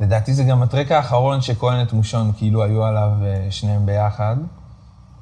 לדעתי 0.00 0.34
זה 0.34 0.44
גם 0.44 0.62
הטרק 0.62 0.92
האחרון 0.92 1.40
שכהן 1.40 1.86
את 1.86 1.92
מושון 1.92 2.32
כאילו 2.36 2.64
היו 2.64 2.84
עליו 2.84 3.10
אה, 3.22 3.46
שניהם 3.50 3.86
ביחד. 3.86 4.36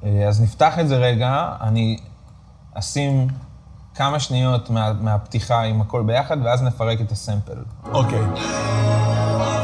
אה, 0.05 0.29
אז 0.29 0.43
נפתח 0.43 0.79
את 0.79 0.89
זה 0.89 0.97
רגע, 0.97 1.49
אני 1.61 1.97
אשים 2.75 3.29
כמה 3.95 4.21
שניות 4.21 4.71
מה, 4.71 4.93
מהפתיחה 4.93 5.63
עם 5.63 5.81
הכל 5.81 6.03
ביחד, 6.03 6.37
ואז 6.45 6.63
נפרק 6.63 7.01
את 7.01 7.13
הסמפל. 7.13 7.59
אוקיי. 7.85 8.21
לחיות 8.21 9.64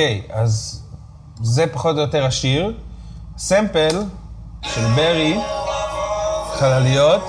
אוקיי, 0.00 0.22
אז 0.32 0.82
זה 1.42 1.66
פחות 1.72 1.96
או 1.96 2.00
יותר 2.00 2.26
השיר. 2.26 2.72
סמפל 3.38 4.02
של 4.62 4.86
ברי, 4.96 5.38
חלליות, 6.58 7.20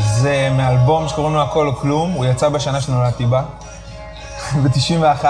זה 0.00 0.48
מאלבום 0.56 1.08
שקוראים 1.08 1.34
לו 1.34 1.42
הכל 1.42 1.66
או 1.66 1.76
כלום, 1.76 2.12
הוא 2.12 2.26
יצא 2.26 2.48
בשנה 2.48 2.80
שנולדתי 2.80 3.26
בה, 3.26 3.42
ב-91. 4.62 5.24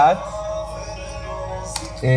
אה, 2.03 2.09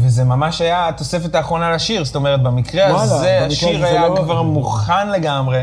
וזה 0.00 0.24
ממש 0.24 0.60
היה 0.60 0.88
התוספת 0.88 1.34
האחרונה 1.34 1.70
לשיר, 1.70 2.04
זאת 2.04 2.16
אומרת, 2.16 2.42
במקרה 2.42 2.82
וואלה, 2.84 3.02
הזה 3.02 3.38
במקרה 3.42 3.46
השיר 3.46 3.84
היה 3.84 4.08
לא- 4.08 4.16
כבר 4.16 4.42
מוכן 4.42 5.08
לגמרי, 5.08 5.62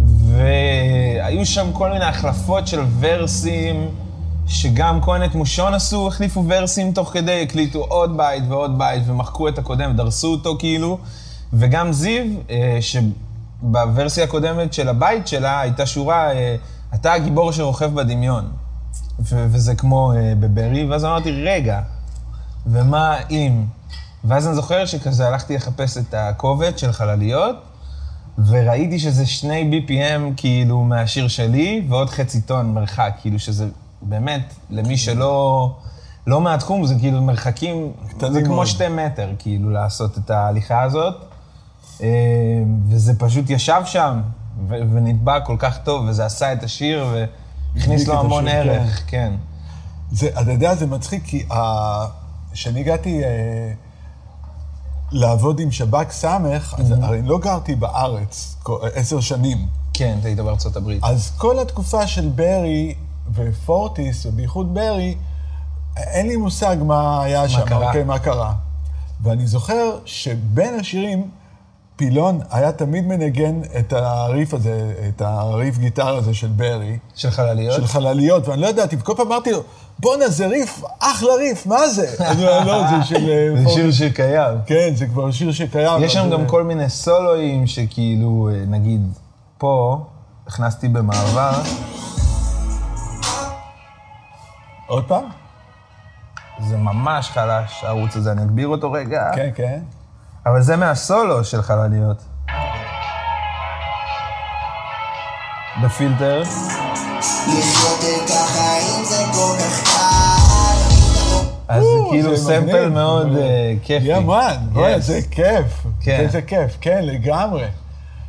והיו 0.00 1.46
שם 1.46 1.72
כל 1.72 1.90
מיני 1.90 2.04
החלפות 2.04 2.66
של 2.66 2.80
ורסים, 3.00 3.88
שגם 4.48 5.00
כהן 5.02 5.24
את 5.24 5.34
מושון 5.34 5.74
עשו, 5.74 6.08
החליפו 6.08 6.44
ורסים 6.48 6.92
תוך 6.92 7.12
כדי, 7.12 7.42
הקליטו 7.42 7.78
עוד 7.78 8.16
בית 8.16 8.44
ועוד 8.48 8.78
בית, 8.78 9.02
ומחקו 9.06 9.48
את 9.48 9.58
הקודם, 9.58 9.96
דרסו 9.96 10.32
אותו 10.32 10.56
כאילו, 10.58 10.98
וגם 11.52 11.92
זיו, 11.92 12.24
אה, 12.50 12.78
שבוורסיה 12.80 14.24
הקודמת 14.24 14.72
של 14.72 14.88
הבית 14.88 15.28
שלה 15.28 15.60
הייתה 15.60 15.86
שורה, 15.86 16.32
אה, 16.32 16.56
אתה 16.94 17.12
הגיבור 17.12 17.52
שרוכב 17.52 17.94
בדמיון. 17.94 18.50
ו- 19.20 19.46
וזה 19.50 19.74
כמו 19.74 20.12
אה, 20.12 20.32
בברי, 20.40 20.86
ואז 20.86 21.04
אמרתי, 21.04 21.30
רגע, 21.42 21.80
ומה 22.66 23.16
אם? 23.30 23.64
ואז 24.24 24.46
אני 24.46 24.54
זוכר 24.54 24.86
שכזה 24.86 25.28
הלכתי 25.28 25.54
לחפש 25.54 25.98
את 25.98 26.14
הקובץ 26.14 26.80
של 26.80 26.92
חלליות, 26.92 27.56
וראיתי 28.46 28.98
שזה 28.98 29.26
שני 29.26 29.70
BPM 29.72 30.32
כאילו 30.36 30.84
מהשיר 30.84 31.28
שלי, 31.28 31.86
ועוד 31.88 32.10
חצי 32.10 32.40
טון 32.40 32.74
מרחק, 32.74 33.12
כאילו 33.20 33.38
שזה 33.38 33.66
באמת, 34.02 34.54
למי 34.70 34.96
שלא 34.96 35.70
לא 36.26 36.40
מהתחום, 36.40 36.86
זה 36.86 36.94
כאילו 36.98 37.22
מרחקים, 37.22 37.92
זה 38.32 38.42
כמו. 38.42 38.66
שתי 38.66 38.88
מטר, 38.88 39.30
כאילו, 39.38 39.70
לעשות 39.70 40.18
את 40.18 40.30
ההליכה 40.30 40.82
הזאת. 40.82 41.14
אה, 42.02 42.08
וזה 42.88 43.18
פשוט 43.18 43.50
ישב 43.50 43.82
שם, 43.84 44.20
ונטבע 44.68 45.40
כל 45.40 45.56
כך 45.58 45.78
טוב, 45.78 46.04
וזה 46.08 46.24
עשה 46.26 46.52
את 46.52 46.62
השיר, 46.62 47.06
והכניס 47.74 48.06
לו 48.08 48.20
המון 48.20 48.48
השיר, 48.48 48.72
ערך, 48.72 49.02
כן. 49.06 49.32
זה, 50.10 50.28
אתה 50.40 50.52
יודע, 50.52 50.74
זה 50.74 50.86
מצחיק, 50.86 51.24
כי 51.24 51.46
ה- 51.52 52.06
כשאני 52.52 52.80
הגעתי 52.80 53.24
אה, 53.24 53.28
לעבוד 55.12 55.60
עם 55.60 55.70
שב"כ 55.72 56.10
סמך, 56.10 56.74
אז 56.78 56.90
הרי 57.02 57.22
לא 57.22 57.38
גרתי 57.38 57.74
בארץ 57.74 58.56
עשר 58.94 59.20
שנים. 59.20 59.66
כן, 59.92 60.16
אתה 60.20 60.28
היית 60.28 60.40
בארצות 60.40 60.76
הברית. 60.76 61.04
אז 61.04 61.30
כל 61.36 61.58
התקופה 61.58 62.06
של 62.06 62.28
ברי 62.28 62.94
ופורטיס, 63.34 64.26
ובייחוד 64.26 64.74
ברי, 64.74 65.16
אין 65.96 66.26
לי 66.26 66.36
מושג 66.36 66.76
מה 66.80 67.22
היה 67.22 67.48
שם, 67.48 67.64
קרה. 67.66 67.86
אוקיי, 67.86 68.04
מה 68.04 68.18
קרה. 68.18 68.52
ואני 69.22 69.46
זוכר 69.46 69.98
שבין 70.04 70.80
השירים, 70.80 71.30
פילון 71.96 72.40
היה 72.50 72.72
תמיד 72.72 73.06
מנגן 73.06 73.60
את 73.78 73.92
הריף 73.92 74.54
הזה, 74.54 74.92
את 75.08 75.22
הריף 75.22 75.78
גיטר 75.78 76.16
הזה 76.16 76.34
של 76.34 76.46
ברי, 76.46 76.98
של 77.14 77.30
חלליות? 77.30 77.76
של 77.76 77.86
חלליות, 77.86 78.48
ואני 78.48 78.60
לא 78.60 78.66
ידעתי, 78.66 78.96
וכל 78.96 79.14
פעם 79.16 79.26
אמרתי 79.26 79.52
לו, 79.52 79.62
בואנה, 79.98 80.28
זה 80.28 80.46
ריף, 80.46 80.82
אחלה 80.98 81.34
ריף, 81.34 81.66
מה 81.66 81.88
זה? 81.88 82.08
אני 82.30 82.42
אומר, 82.42 82.64
לא, 82.64 82.82
זה 82.90 83.04
של... 83.04 83.30
אה, 83.30 83.56
זה 83.56 83.64
פורטיס." 83.64 83.74
שיר 83.74 84.08
שקיים. 84.08 84.58
כן, 84.66 84.90
זה 84.94 85.06
כבר 85.06 85.30
שיר 85.30 85.52
שקיים. 85.52 86.02
יש 86.02 86.12
שם 86.12 86.30
גם 86.30 86.40
אה, 86.40 86.48
כל 86.48 86.64
מיני 86.64 86.90
סולואים 86.90 87.66
שכאילו, 87.66 88.48
אה, 88.52 88.64
נגיד, 88.66 89.00
פה, 89.58 89.98
הכנסתי 90.46 90.88
במעבר, 90.88 91.62
עוד 94.88 95.04
פעם? 95.08 95.24
זה 96.60 96.76
ממש 96.76 97.30
חלש, 97.30 97.84
הערוץ 97.84 98.16
הזה, 98.16 98.32
אני 98.32 98.42
אגביר 98.42 98.68
אותו 98.68 98.92
רגע. 98.92 99.30
כן, 99.34 99.50
כן. 99.54 99.80
אבל 100.46 100.62
זה 100.62 100.76
מהסולו 100.76 101.44
של 101.44 101.62
חלליות. 101.62 102.22
בפילטר. 105.82 106.40
לחיות 106.40 108.00
את 108.24 108.30
החיים 108.30 109.04
זה 109.04 109.24
כל 109.32 109.56
כך 109.60 109.82
קל. 109.84 111.38
אז 111.68 111.82
זה 111.84 111.88
כאילו 112.10 112.36
סמפל. 112.36 112.88
מאוד 112.88 113.36
אה, 113.36 113.74
כיפי. 113.82 114.06
יאמן, 114.06 114.56
בוא'נה, 114.72 114.96
Yes. 114.96 115.00
זה 115.00 115.20
כיף. 115.30 115.86
כן. 116.00 116.20
איזה 116.20 116.42
כיף, 116.42 116.76
כן, 116.80 117.00
לגמרי. 117.02 117.64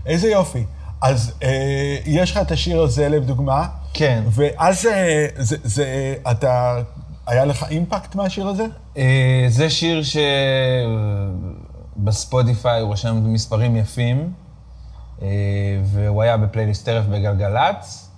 איזה 0.05 0.27
יופי. 0.27 0.65
אז 1.01 1.31
אה, 1.43 1.49
יש 2.05 2.31
לך 2.31 2.37
את 2.37 2.51
השיר 2.51 2.81
הזה, 2.81 3.09
לדוגמה. 3.09 3.67
כן. 3.93 4.23
ואז 4.31 4.85
אה, 4.85 5.27
זה, 5.35 5.57
זה, 5.63 6.15
אתה, 6.31 6.81
היה 7.27 7.45
לך 7.45 7.65
אימפקט 7.69 8.15
מהשיר 8.15 8.47
הזה? 8.47 8.65
אה, 8.97 9.45
זה 9.47 9.69
שיר 9.69 10.01
שבספוטיפיי 11.97 12.81
הוא 12.81 12.93
רשם 12.93 13.33
מספרים 13.33 13.75
יפים, 13.75 14.33
אה, 15.21 15.27
והוא 15.83 16.21
היה 16.21 16.37
בפלייליסט 16.37 16.85
טרף 16.85 17.05
בגלגלצ, 17.05 18.09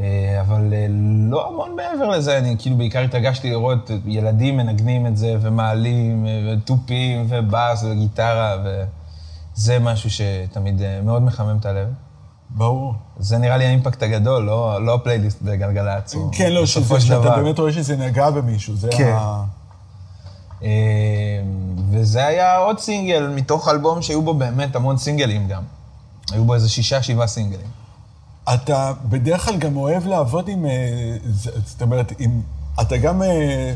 אה, 0.00 0.40
אבל 0.40 0.72
אה, 0.72 0.86
לא 1.30 1.48
המון 1.48 1.76
מעבר 1.76 2.08
לזה, 2.08 2.38
אני 2.38 2.56
כאילו 2.58 2.76
בעיקר 2.76 3.00
התרגשתי 3.00 3.50
לראות 3.50 3.90
ילדים 4.06 4.56
מנגנים 4.56 5.06
את 5.06 5.16
זה, 5.16 5.36
ומעלים, 5.40 6.26
אה, 6.26 6.54
ותופים, 6.54 7.26
ובאס, 7.28 7.84
וגיטרה, 7.84 8.56
וזה 8.64 9.78
משהו 9.78 10.10
שתמיד 10.10 10.82
אה, 10.82 11.00
מאוד 11.02 11.22
מחמם 11.22 11.56
את 11.60 11.66
הלב. 11.66 11.88
ברור. 12.50 12.94
זה 13.18 13.38
נראה 13.38 13.56
לי 13.56 13.66
האימפקט 13.66 14.02
הגדול, 14.02 14.42
לא, 14.42 14.84
לא 14.84 14.94
הפלייליסט 14.94 15.42
בגלגלצ. 15.42 16.14
כן, 16.32 16.52
לא, 16.52 16.66
שזה, 16.66 17.00
שאתה. 17.00 17.36
באמת 17.36 17.58
רואה 17.58 17.72
שזה 17.72 17.96
נגע 17.96 18.30
במישהו, 18.30 18.76
זה 18.76 18.88
כן. 18.96 19.14
ה... 19.18 19.44
אה, 20.62 20.68
וזה 21.90 22.26
היה 22.26 22.56
עוד 22.56 22.78
סינגל 22.78 23.32
מתוך 23.34 23.68
אלבום 23.68 24.02
שהיו 24.02 24.22
בו 24.22 24.34
באמת 24.34 24.76
המון 24.76 24.96
סינגלים 24.96 25.48
גם. 25.48 25.62
היו 26.32 26.44
בו 26.44 26.54
איזה 26.54 26.68
שישה, 26.68 27.02
שבעה 27.02 27.26
סינגלים. 27.26 27.80
אתה 28.54 28.92
בדרך 29.08 29.44
כלל 29.44 29.56
גם 29.56 29.76
אוהב 29.76 30.06
לעבוד 30.06 30.48
עם, 30.48 30.66
אה, 30.66 31.16
זאת 31.66 31.82
אומרת, 31.82 32.12
עם, 32.18 32.42
אתה 32.80 32.96
גם, 32.96 33.22
אה, 33.22 33.74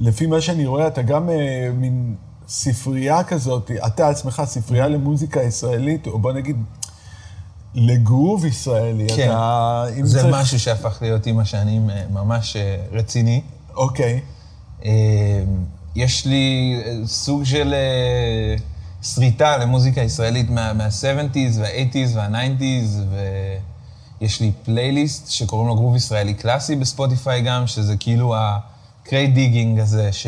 לפי 0.00 0.26
מה 0.26 0.40
שאני 0.40 0.66
רואה, 0.66 0.86
אתה 0.86 1.02
גם 1.02 1.30
אה, 1.30 1.70
מין 1.74 2.14
ספרייה 2.48 3.24
כזאת, 3.24 3.70
אתה 3.86 4.08
עצמך 4.08 4.42
ספרייה 4.44 4.88
למוזיקה 4.88 5.42
ישראלית, 5.42 6.06
או 6.06 6.18
בוא 6.18 6.32
נגיד, 6.32 6.56
לגרוב 7.74 8.44
ישראלי. 8.44 9.06
כן. 9.16 9.28
אתה... 9.30 9.84
זה 10.02 10.20
צריך- 10.20 10.34
משהו 10.34 10.60
שהפך 10.60 10.98
להיות 11.00 11.26
עם 11.26 11.38
השנים 11.38 11.90
אה, 11.90 12.02
ממש 12.10 12.56
אה, 12.56 12.76
רציני. 12.92 13.40
אוקיי. 13.74 14.20
אה, 14.84 14.90
יש 15.96 16.26
לי 16.26 16.76
אה, 16.86 16.92
סוג 17.06 17.44
של 17.44 17.74
שריטה 19.02 19.56
למוזיקה 19.56 20.00
ישראלית 20.00 20.50
מה- 20.50 20.72
מה-70's 20.72 21.58
וה-80's 21.60 22.16
וה-90's, 22.16 23.16
ויש 24.20 24.40
לי 24.40 24.52
פלייליסט 24.64 25.30
שקוראים 25.30 25.68
לו 25.68 25.74
גרוב 25.74 25.96
ישראלי 25.96 26.34
קלאסי 26.34 26.76
בספוטיפיי 26.76 27.42
גם, 27.42 27.66
שזה 27.66 27.96
כאילו 27.96 28.34
ה 28.34 28.51
crate 28.51 29.34
digging 29.34 29.78
הזה 29.80 30.12
ש... 30.12 30.26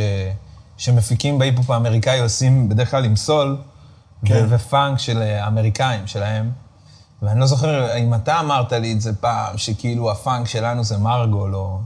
שמפיקים 0.77 1.39
בהיפ-הופ 1.39 1.71
האמריקאי 1.71 2.21
עושים 2.21 2.69
בדרך 2.69 2.91
כלל 2.91 3.05
עם 3.05 3.17
סול 3.17 3.57
כן. 4.25 4.47
ופאנק 4.51 4.99
של 4.99 5.23
האמריקאים 5.23 6.07
שלהם. 6.07 6.51
ואני 7.25 7.41
לא 7.41 7.47
זוכר 7.47 7.97
אם 7.97 8.15
אתה 8.15 8.41
אמרת 8.41 8.73
לי 8.73 8.93
את 8.93 9.01
זה 9.01 9.15
פעם, 9.15 9.59
שכאילו 9.59 10.11
הפאנק 10.11 10.49
שלנו 10.49 10.85
זה 10.85 10.99
מרגול, 10.99 11.55
או 11.55 11.79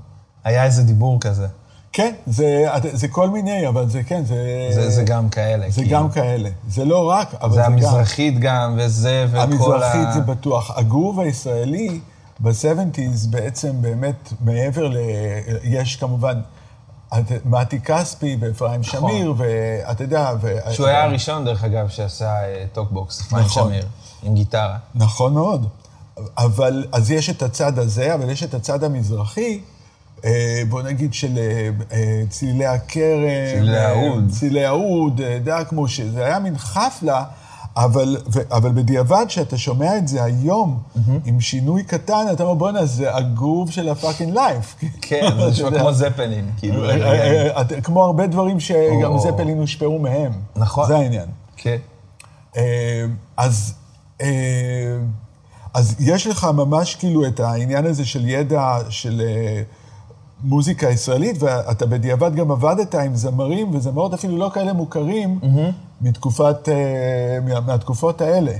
היה 0.44 0.64
איזה 0.64 0.83
דיבור 0.83 1.20
כזה. 1.20 1.46
כן, 1.92 2.14
זה, 2.27 2.66
זה 2.92 3.09
כל 3.09 3.31
מיני, 3.31 3.68
אבל 3.68 3.88
זה 3.88 4.03
כן, 4.03 4.24
זה... 4.24 4.68
זה, 4.70 4.90
זה 4.90 5.03
גם 5.03 5.29
כאלה. 5.29 5.70
זה 5.70 5.83
כאילו. 5.83 5.98
גם 5.98 6.11
כאלה. 6.11 6.48
זה 6.68 6.85
לא 6.85 7.11
רק, 7.11 7.35
אבל 7.40 7.51
זה 7.51 7.57
זה, 7.57 7.62
גם... 7.62 7.72
המזרחית 7.72 8.38
גם, 8.38 8.79
וזה, 8.79 9.27
וכל 9.29 9.38
ה... 9.38 9.42
המזרחית 9.42 10.12
זה 10.14 10.20
בטוח. 10.20 10.79
הגרוב 10.79 11.20
הישראלי 11.20 12.01
ב-70's 12.40 13.29
בעצם 13.31 13.83
באמת 13.83 14.33
מעבר 14.40 14.88
ל... 14.88 14.96
יש 15.62 15.96
כמובן 15.96 16.40
מתי 17.44 17.81
כספי 17.81 18.37
ואפרים 18.40 18.83
שמיר, 18.83 19.35
ואתה 19.37 20.05
יודע... 20.05 20.33
ו... 20.40 20.57
נכון. 20.59 20.72
שהוא 20.72 20.87
היה 20.87 21.05
הראשון, 21.05 21.44
דרך 21.44 21.64
אגב, 21.64 21.88
שעשה 21.88 22.27
אה, 22.27 22.64
talkbox, 22.73 23.21
אפרים 23.20 23.44
נכון. 23.44 23.68
שמיר, 23.68 23.87
עם 24.22 24.35
גיטרה. 24.35 24.76
נכון 24.94 25.35
מאוד. 25.35 25.66
אבל, 26.38 26.85
אז 26.92 27.11
יש 27.11 27.31
את 27.31 27.42
הצד 27.42 27.78
הזה, 27.78 28.14
אבל 28.14 28.31
יש 28.31 28.42
את 28.42 28.54
הצד 28.54 28.85
המזרחי, 28.85 29.61
אה, 30.24 30.62
בוא 30.68 30.83
נגיד 30.83 31.14
של 31.14 31.38
אה, 31.38 31.70
אה, 31.92 32.22
צלילי 32.28 32.66
הכרם. 32.66 33.54
צלילי 33.54 33.78
האוד. 33.78 34.31
צלילי 34.31 34.64
האוד, 34.64 35.20
יודע, 35.20 35.64
כמו 35.64 35.88
שזה 35.88 36.24
היה 36.24 36.38
מין 36.38 36.59
חפלה, 36.59 37.24
אבל, 37.76 38.16
ו, 38.33 38.40
אבל 38.50 38.72
בדיעבד, 38.72 39.24
כשאתה 39.28 39.59
שומע 39.59 39.96
את 39.96 40.09
זה 40.09 40.24
היום, 40.24 40.83
עם 41.24 41.40
שינוי 41.40 41.83
קטן, 41.83 42.26
אתה 42.33 42.42
אומר, 42.42 42.54
בואנה, 42.54 42.87
זה 42.87 43.16
הגרוב 43.16 43.70
של 43.70 43.88
הפאקינג 43.88 44.35
לייף. 44.35 44.74
כן, 45.00 45.28
זה 45.38 45.50
נשמע 45.50 45.78
כמו 45.78 45.92
זפלין, 45.92 46.50
כאילו. 46.59 46.83
כמו 47.83 48.04
הרבה 48.04 48.26
דברים 48.26 48.61
שגם. 48.61 49.18
זפלין 49.18 49.59
הושפעו 49.59 49.98
מהם. 49.98 50.33
נכון. 50.57 50.87
זה 50.87 50.96
העניין. 50.96 51.26
כן. 51.57 51.76
אז, 53.37 53.74
אז 55.74 55.96
יש 56.00 56.26
לך 56.26 56.44
ממש 56.54 56.94
כאילו 56.94 57.26
את 57.26 57.40
העניין 57.40 57.87
הזה 57.87 58.04
של 58.04 58.28
ידע 58.28 58.76
של 58.88 59.22
אה, 59.24 59.62
מוזיקה 60.44 60.90
ישראלית, 60.90 61.37
ואתה 61.42 61.87
בדיעבד 61.87 62.35
גם 62.35 62.50
עבדת 62.50 62.94
עם 62.94 63.14
זמרים 63.16 63.74
וזמרות 63.74 64.14
אפילו 64.14 64.37
לא 64.38 64.50
כאלה 64.54 64.72
מוכרים 64.72 65.40
מתקופת, 66.00 66.68
אה, 66.68 66.74
מה- 67.44 67.61
מהתקופות 67.61 68.20
האלה. 68.20 68.52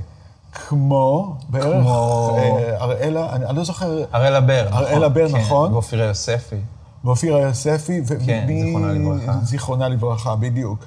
כמו 0.68 1.36
בערך 1.48 1.82
כמו- 1.82 2.36
אה, 2.38 2.76
אראלה, 2.84 3.32
אני, 3.36 3.46
אני 3.46 3.56
לא 3.56 3.64
זוכר, 3.64 4.04
הראלה 4.12 4.40
בר, 4.40 4.66
נכון. 4.70 4.82
הראלה 4.84 5.08
בר, 5.08 5.26
נכון. 5.32 5.68
כן, 5.68 5.74
ואופירה 5.74 6.04
יוספי. 6.04 6.56
ואופירה 7.04 7.40
יוספי, 7.40 8.00
ו- 8.06 8.26
כן, 8.26 8.46
זיכרונה 8.48 8.92
לברכה. 8.92 9.38
זיכרונה 9.42 9.88
לברכה, 9.88 10.36
בדיוק. 10.36 10.84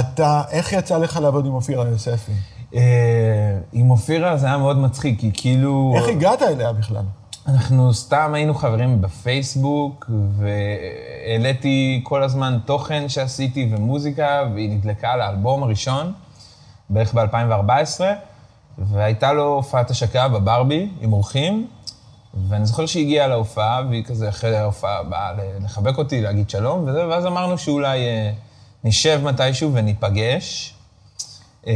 אתה, 0.00 0.42
איך 0.50 0.72
יצא 0.72 0.98
לך 0.98 1.16
לעבוד 1.16 1.46
עם 1.46 1.52
אופירה 1.54 1.88
יוספי? 1.88 2.32
אה, 2.74 3.58
עם 3.72 3.90
אופירה 3.90 4.36
זה 4.36 4.46
היה 4.46 4.56
מאוד 4.56 4.78
מצחיק, 4.78 5.20
כי 5.20 5.30
כאילו... 5.34 5.94
איך 5.96 6.08
הגעת 6.08 6.42
אליה 6.42 6.72
בכלל? 6.72 7.04
אנחנו 7.48 7.94
סתם 7.94 8.30
היינו 8.34 8.54
חברים 8.54 9.00
בפייסבוק, 9.00 10.10
והעליתי 10.36 12.00
כל 12.04 12.22
הזמן 12.22 12.58
תוכן 12.64 13.08
שעשיתי 13.08 13.68
ומוזיקה, 13.70 14.42
והיא 14.54 14.70
נדלקה 14.70 15.16
לאלבום 15.16 15.62
הראשון, 15.62 16.12
בערך 16.90 17.14
ב-2014, 17.14 18.00
והייתה 18.78 19.32
לו 19.32 19.54
הופעת 19.54 19.90
השקה 19.90 20.28
בברבי 20.28 20.88
עם 21.00 21.12
אורחים, 21.12 21.66
ואני 22.48 22.66
זוכר 22.66 22.86
שהיא 22.86 23.04
הגיעה 23.04 23.26
להופעה, 23.26 23.82
והיא 23.88 24.04
כזה 24.04 24.28
אחרי 24.28 24.56
ההופעה 24.56 25.02
באה 25.02 25.32
לחבק 25.60 25.98
אותי, 25.98 26.20
להגיד 26.20 26.50
שלום, 26.50 26.84
וזה, 26.88 27.06
ואז 27.08 27.26
אמרנו 27.26 27.58
שאולי 27.58 27.98
אה, 27.98 28.32
נשב 28.84 29.20
מתישהו 29.24 29.74
וניפגש. 29.74 30.74
אה, 31.66 31.72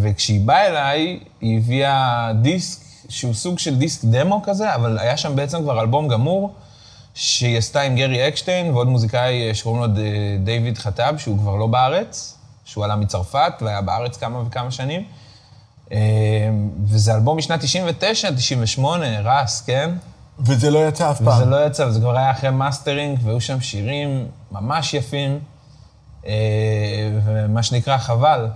וכשהיא 0.00 0.40
באה 0.40 0.66
אליי, 0.66 1.20
היא 1.40 1.58
הביאה 1.58 2.30
דיסק 2.42 2.80
שהוא 3.08 3.34
סוג 3.34 3.58
של 3.58 3.76
דיסק 3.76 4.04
דמו 4.04 4.42
כזה, 4.44 4.74
אבל 4.74 4.98
היה 4.98 5.16
שם 5.16 5.36
בעצם 5.36 5.62
כבר 5.62 5.80
אלבום 5.80 6.08
גמור, 6.08 6.54
שהיא 7.14 7.58
עשתה 7.58 7.80
עם 7.80 7.96
גרי 7.96 8.28
אקשטיין 8.28 8.70
ועוד 8.70 8.88
מוזיקאי 8.88 9.48
אה, 9.48 9.54
שקוראים 9.54 9.82
לו 9.82 9.86
ד- 9.88 9.98
דיוויד 10.44 10.78
חטאב, 10.78 11.18
שהוא 11.18 11.38
כבר 11.38 11.56
לא 11.56 11.66
בארץ, 11.66 12.36
שהוא 12.64 12.84
עלה 12.84 12.96
מצרפת 12.96 13.52
והיה 13.60 13.80
בארץ 13.80 14.16
כמה 14.16 14.42
וכמה 14.46 14.70
שנים. 14.70 15.04
אה, 15.92 15.98
וזה 16.86 17.14
אלבום 17.14 17.38
משנת 17.38 17.60
99, 17.60 18.30
98, 18.32 19.06
רס, 19.20 19.60
כן? 19.66 19.90
וזה 20.38 20.70
לא 20.70 20.88
יצא 20.88 21.10
אף 21.10 21.18
פעם. 21.22 21.28
וזה 21.42 21.44
לא 21.44 21.66
יצא, 21.66 21.82
וזה 21.82 22.00
כבר 22.00 22.16
היה 22.16 22.30
אחרי 22.30 22.50
מאסטרינג, 22.50 23.18
והיו 23.24 23.40
שם 23.40 23.60
שירים 23.60 24.26
ממש 24.52 24.94
יפים, 24.94 25.38
אה, 26.26 26.32
ומה 27.24 27.62
שנקרא 27.62 27.98
חבל. 27.98 28.46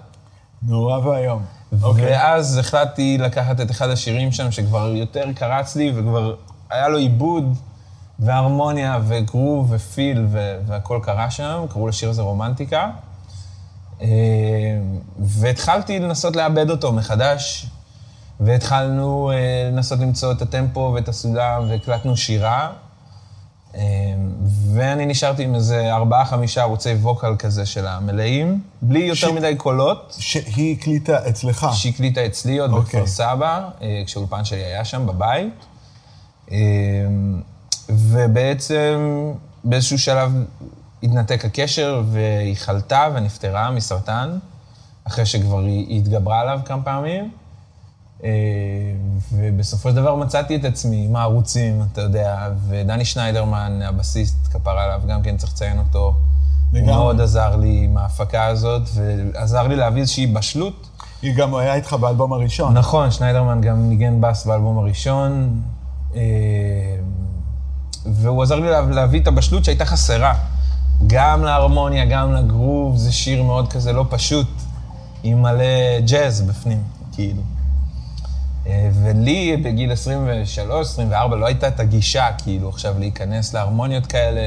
נורא 0.67 0.99
ואיום. 0.99 1.43
Okay. 1.73 1.85
אוקיי. 1.85 2.05
ואז 2.05 2.59
החלטתי 2.59 3.19
לקחת 3.19 3.61
את 3.61 3.71
אחד 3.71 3.91
השירים 3.91 4.33
שם, 4.33 4.51
שכבר 4.51 4.93
יותר 4.95 5.33
קרץ 5.35 5.77
לי, 5.77 5.93
וכבר 5.95 6.35
היה 6.71 6.89
לו 6.89 6.99
עיבוד, 6.99 7.59
והרמוניה, 8.19 8.99
וגרוב, 9.07 9.73
ופיל, 9.73 10.27
והכל 10.67 11.01
קרה 11.03 11.31
שם, 11.31 11.65
קראו 11.69 11.89
לשיר 11.89 12.11
הזה 12.11 12.23
רומנטיקה. 12.23 12.91
אה, 14.03 14.09
והתחלתי 15.19 15.99
לנסות 15.99 16.37
לאבד 16.37 16.71
אותו 16.71 16.93
מחדש, 16.93 17.67
והתחלנו 18.41 19.31
אה, 19.31 19.71
לנסות 19.73 20.01
למצוא 20.01 20.33
את 20.33 20.43
הטמפו 20.43 20.93
ואת 20.95 21.09
הסולם, 21.09 21.71
והקלטנו 21.71 22.17
שירה. 22.17 22.71
אה, 23.75 23.81
ואני 24.75 25.07
נשארתי 25.07 25.43
עם 25.45 25.55
איזה 25.55 25.95
ארבעה-חמישה 25.95 26.63
ערוצי 26.63 26.93
ווקל 26.95 27.37
כזה 27.39 27.67
של 27.67 27.87
המלאים, 27.87 28.61
בלי 28.83 28.99
יותר 28.99 29.15
ש- 29.29 29.33
מדי 29.33 29.55
קולות. 29.57 30.17
שהיא 30.19 30.77
הקליטה 30.79 31.29
אצלך. 31.29 31.67
שהקליטה 31.73 32.27
אצלי 32.27 32.59
עוד 32.59 32.71
אוקיי. 32.73 33.01
בכפר 33.01 33.13
סבא, 33.13 33.69
אה, 33.83 34.03
כשאולפן 34.07 34.45
שלי 34.45 34.65
היה 34.65 34.85
שם 34.85 35.07
בבית. 35.07 35.55
אה, 36.53 36.57
ובעצם 37.91 39.31
באיזשהו 39.65 39.99
שלב 39.99 40.33
התנתק 41.03 41.45
הקשר 41.45 42.03
והיא 42.07 42.57
חלתה 42.57 43.09
ונפטרה 43.15 43.71
מסרטן, 43.71 44.39
אחרי 45.05 45.27
שכבר 45.27 45.59
היא 45.61 45.99
התגברה 45.99 46.41
עליו 46.41 46.61
כמה 46.65 46.83
פעמים. 46.83 47.31
אה, 48.25 48.31
ובסופו 49.33 49.89
של 49.91 49.97
דבר 49.97 50.15
מצאתי 50.15 50.57
את 50.57 50.65
עצמי 50.65 51.05
עם 51.09 51.17
הערוצים, 51.17 51.83
אתה 51.93 52.01
יודע, 52.01 52.37
ודני 52.69 53.05
שניידרמן, 53.05 53.81
הבסיסט, 53.85 54.37
כפר 54.53 54.71
עליו, 54.79 55.01
גם 55.09 55.23
כן 55.23 55.37
צריך 55.37 55.53
לציין 55.53 55.79
אותו. 55.79 56.15
לגמרי. 56.73 56.93
הוא 56.95 56.99
מאוד 56.99 57.21
עזר 57.21 57.57
לי 57.57 57.81
עם 57.85 57.97
ההפקה 57.97 58.47
הזאת, 58.47 58.83
ועזר 58.95 59.67
לי 59.67 59.77
להביא 59.77 60.01
איזושהי 60.01 60.27
בשלות. 60.27 60.89
היא 61.23 61.35
גם 61.37 61.55
היה 61.55 61.75
איתך 61.75 61.93
באלבום 61.93 62.33
הראשון. 62.33 62.75
נכון, 62.79 63.11
שניידרמן 63.11 63.61
גם 63.61 63.89
ניגן 63.89 64.21
בס 64.21 64.47
באלבום 64.47 64.79
הראשון, 64.79 65.61
אה, 66.15 66.21
והוא 68.07 68.43
עזר 68.43 68.55
לי 68.61 68.71
לה- 68.71 68.81
להביא 68.81 69.21
את 69.21 69.27
הבשלות 69.27 69.65
שהייתה 69.65 69.85
חסרה. 69.85 70.35
גם 71.07 71.45
להרמוניה, 71.45 72.05
גם 72.05 72.33
לגרוב, 72.33 72.97
זה 72.97 73.13
שיר 73.13 73.43
מאוד 73.43 73.69
כזה 73.73 73.93
לא 73.93 74.05
פשוט, 74.11 74.47
עם 75.23 75.43
מלא 75.43 75.65
ג'אז 76.07 76.41
בפנים, 76.43 76.83
כאילו. 77.13 77.43
אה, 78.67 78.89
ולי 79.03 79.57
בגיל 79.65 79.93
23, 79.93 80.87
24, 80.87 81.37
לא 81.37 81.47
הייתה 81.47 81.69
את 81.69 81.81
הגישה, 81.81 82.27
כאילו, 82.43 82.69
עכשיו 82.69 82.99
להיכנס 82.99 83.55
להרמוניות 83.55 84.07
כאלה, 84.07 84.41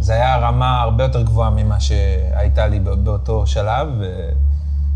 וזה 0.00 0.12
היה 0.14 0.36
רמה 0.36 0.80
הרבה 0.80 1.04
יותר 1.04 1.22
גבוהה 1.22 1.50
ממה 1.50 1.80
שהייתה 1.80 2.66
לי 2.66 2.80
בא- 2.80 2.94
באותו 2.94 3.46
שלב. 3.46 3.88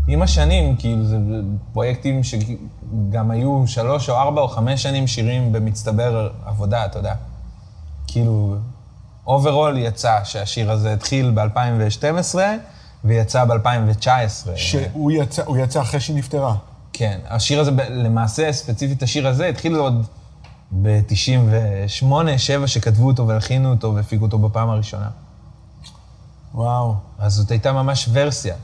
ועם 0.07 0.21
השנים, 0.21 0.75
כאילו, 0.75 1.05
זה 1.05 1.17
פרויקטים 1.73 2.21
שגם 2.23 3.31
היו 3.31 3.63
שלוש 3.67 4.09
או 4.09 4.15
ארבע 4.15 4.41
או 4.41 4.47
חמש 4.47 4.83
שנים 4.83 5.07
שירים 5.07 5.51
במצטבר 5.51 6.29
עבודה, 6.45 6.85
אתה 6.85 6.99
יודע. 6.99 7.13
כאילו, 8.07 8.55
overall 9.27 9.77
יצא 9.77 10.19
שהשיר 10.23 10.71
הזה 10.71 10.93
התחיל 10.93 11.31
ב-2012 11.35 12.35
ויצא 13.03 13.45
ב-2019. 13.45 14.07
שהוא 14.55 15.11
יצא, 15.11 15.43
יצא 15.63 15.81
אחרי 15.81 15.99
שהיא 15.99 16.15
נפטרה. 16.17 16.55
כן, 16.97 17.19
השיר 17.29 17.59
הזה, 17.59 17.71
למעשה, 17.89 18.53
ספציפית 18.53 19.03
השיר 19.03 19.27
הזה, 19.27 19.47
התחיל 19.47 19.75
עוד 19.75 20.05
ב-98, 20.71 22.05
7, 22.37 22.67
שכתבו 22.67 23.07
אותו 23.07 23.27
והלחינו 23.27 23.71
אותו 23.71 23.95
והפיקו 23.95 24.25
אותו 24.25 24.39
בפעם 24.39 24.69
הראשונה. 24.69 25.09
וואו. 26.53 26.95
אז 27.19 27.33
זאת 27.33 27.51
הייתה 27.51 27.71
ממש 27.71 28.09
ורסיה, 28.11 28.55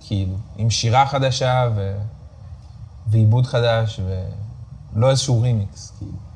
כאילו, 0.00 0.34
עם 0.56 0.70
שירה 0.70 1.06
חדשה 1.06 1.68
ו... 1.76 1.96
ועיבוד 3.06 3.46
חדש, 3.46 4.00
לא 4.96 5.10
איזשהו 5.10 5.42
רימיקס. 5.42 5.92
כאילו. 5.98 6.27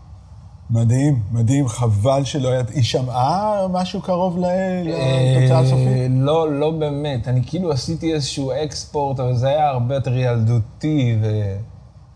מדהים, 0.72 1.22
מדהים, 1.30 1.68
חבל 1.68 2.24
שלא 2.24 2.48
יד... 2.48 2.70
היא 2.70 2.82
שמעה 2.82 3.66
משהו 3.70 4.02
קרוב 4.02 4.38
לתוצאה 4.38 5.56
אה, 5.56 5.60
הסופית? 5.60 6.10
לא, 6.10 6.52
לא 6.52 6.70
באמת. 6.70 7.28
אני 7.28 7.42
כאילו 7.46 7.72
עשיתי 7.72 8.14
איזשהו 8.14 8.52
אקספורט, 8.64 9.20
אבל 9.20 9.34
זה 9.34 9.48
היה 9.48 9.68
הרבה 9.68 9.94
יותר 9.94 10.16
ילדותי, 10.16 11.18
ו... 11.22 11.56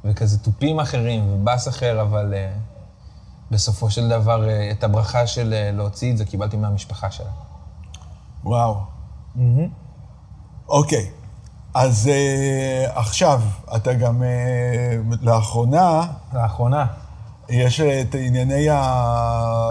וכזה 0.05 0.39
תופים 0.39 0.81
אחרים, 0.81 1.23
ובאס 1.33 1.69
אחר, 1.69 2.03
אבל 2.03 2.35
אה, 2.35 2.53
בסופו 3.51 3.91
של 3.91 4.09
דבר, 4.09 4.49
אה, 4.49 4.71
את 4.71 4.85
הברכה 4.85 5.27
של 5.27 5.71
להוציא 5.73 6.13
את 6.13 6.17
זה 6.17 6.25
קיבלתי 6.25 6.57
מהמשפחה 6.57 7.11
שלה. 7.11 7.31
וואו. 8.45 8.77
אוקיי, 10.69 11.11
אז 11.75 12.11
עכשיו, 12.95 13.43
אתה 13.77 13.95
גם 13.95 14.23
לאחרונה, 15.23 16.07
לאחרונה, 16.35 16.87
יש 17.49 17.81
את 17.81 18.15
ענייני 18.15 18.69
ה... 18.71 18.79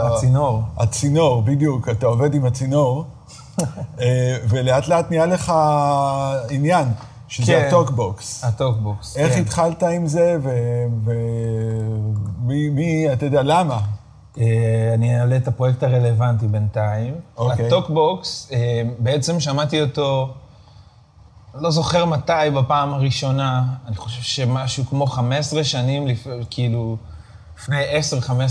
הצינור. 0.03 0.61
הצינור, 0.77 1.41
בדיוק, 1.41 1.89
אתה 1.89 2.05
עובד 2.05 2.33
עם 2.33 2.45
הצינור, 2.45 3.05
אה, 4.01 4.37
ולאט 4.49 4.87
לאט 4.87 5.09
נהיה 5.09 5.25
לך 5.25 5.53
עניין, 6.49 6.87
שזה 7.27 7.51
כן. 7.51 7.65
ה 7.67 7.76
talkbox. 7.76 8.43
ה 8.43 8.52
talkbox. 8.52 9.17
איך 9.17 9.33
כן. 9.33 9.41
התחלת 9.41 9.83
עם 9.83 10.07
זה, 10.07 10.37
ומי, 11.03 12.69
מי, 12.69 13.13
אתה 13.13 13.25
יודע, 13.25 13.41
למה? 13.43 13.79
אה, 14.37 14.91
אני 14.93 15.19
אעלה 15.19 15.37
את 15.37 15.47
הפרויקט 15.47 15.83
הרלוונטי 15.83 16.47
בינתיים. 16.47 17.15
אוקיי. 17.37 17.67
ה 17.67 17.77
talkbox, 17.77 18.49
אה, 18.51 18.81
בעצם 18.99 19.39
שמעתי 19.39 19.81
אותו, 19.81 20.33
לא 21.55 21.71
זוכר 21.71 22.05
מתי 22.05 22.33
בפעם 22.55 22.93
הראשונה, 22.93 23.63
אני 23.87 23.95
חושב 23.95 24.21
שמשהו 24.21 24.85
כמו 24.85 25.07
15 25.07 25.63
שנים, 25.63 26.07
לפ... 26.07 26.27
כאילו, 26.49 26.97
לפני 27.59 27.77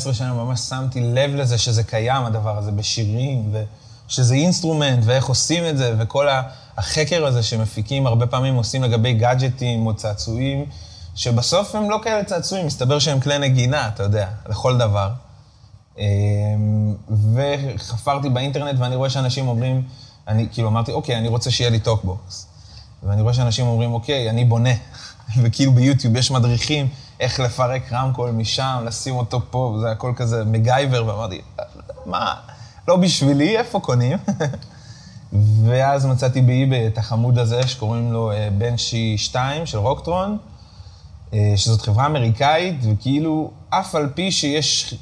10-15 0.08 0.12
שנים 0.12 0.30
ממש 0.34 0.60
שמתי 0.60 1.00
לב 1.00 1.34
לזה 1.34 1.58
שזה 1.58 1.82
קיים, 1.82 2.24
הדבר 2.24 2.58
הזה, 2.58 2.72
בשירים, 2.72 3.52
ושזה 4.08 4.34
instrument, 4.34 5.02
ואיך 5.06 5.26
עושים 5.26 5.64
את 5.66 5.78
זה, 5.78 5.94
וכל 5.98 6.28
ה- 6.28 6.42
החקר 6.76 7.26
הזה 7.26 7.42
שמפיקים, 7.42 8.06
הרבה 8.06 8.26
פעמים 8.26 8.54
עושים 8.54 8.82
לגבי 8.82 9.12
גאדג'טים 9.12 9.86
או 9.86 9.94
צעצועים, 9.94 10.64
שבסוף 11.14 11.74
הם 11.74 11.90
לא 11.90 12.00
כאלה 12.02 12.24
צעצועים, 12.24 12.66
מסתבר 12.66 12.98
שהם 12.98 13.20
כלי 13.20 13.38
נגינה, 13.38 13.88
אתה 13.88 14.02
יודע, 14.02 14.28
לכל 14.48 14.78
דבר. 14.78 15.10
אמ, 15.98 16.04
וחפרתי 17.34 18.28
באינטרנט 18.28 18.80
ואני 18.80 18.96
רואה 18.96 19.10
שאנשים 19.10 19.48
אומרים, 19.48 19.82
אני 20.28 20.46
כאילו 20.52 20.68
אמרתי, 20.68 20.92
אוקיי, 20.92 21.18
אני 21.18 21.28
רוצה 21.28 21.50
שיהיה 21.50 21.70
לי 21.70 21.78
talkbox. 21.80 22.46
ואני 23.02 23.22
רואה 23.22 23.34
שאנשים 23.34 23.66
אומרים, 23.66 23.92
אוקיי, 23.92 24.30
אני 24.30 24.44
בונה. 24.44 24.70
וכאילו 25.42 25.72
ביוטיוב 25.72 26.16
יש 26.16 26.30
מדריכים 26.30 26.88
איך 27.20 27.40
לפרק 27.40 27.92
רמקול 27.92 28.30
משם, 28.30 28.82
לשים 28.86 29.16
אותו 29.16 29.40
פה, 29.50 29.58
וזה 29.58 29.90
הכל 29.90 30.12
כזה 30.16 30.44
מקגייבר, 30.44 31.06
ואמרתי, 31.06 31.40
מה, 32.06 32.34
לא 32.88 32.96
בשבילי, 32.96 33.58
איפה 33.58 33.80
קונים? 33.80 34.18
ואז 35.64 36.06
מצאתי 36.06 36.40
ב 36.40 36.49
eBay 36.49 36.86
את 36.86 36.98
החמוד 36.98 37.38
הזה 37.38 37.68
שקוראים 37.68 38.12
לו 38.12 38.30
אה, 38.32 38.48
Banshee 38.58 39.18
2 39.18 39.66
של 39.66 39.78
Rocktron, 39.78 40.38
אה, 41.32 41.52
שזאת 41.56 41.82
חברה 41.82 42.06
אמריקאית, 42.06 42.76
וכאילו, 42.82 43.50
אף 43.70 43.94
על 43.94 44.08
פי 44.14 44.32
שיש 44.32 44.94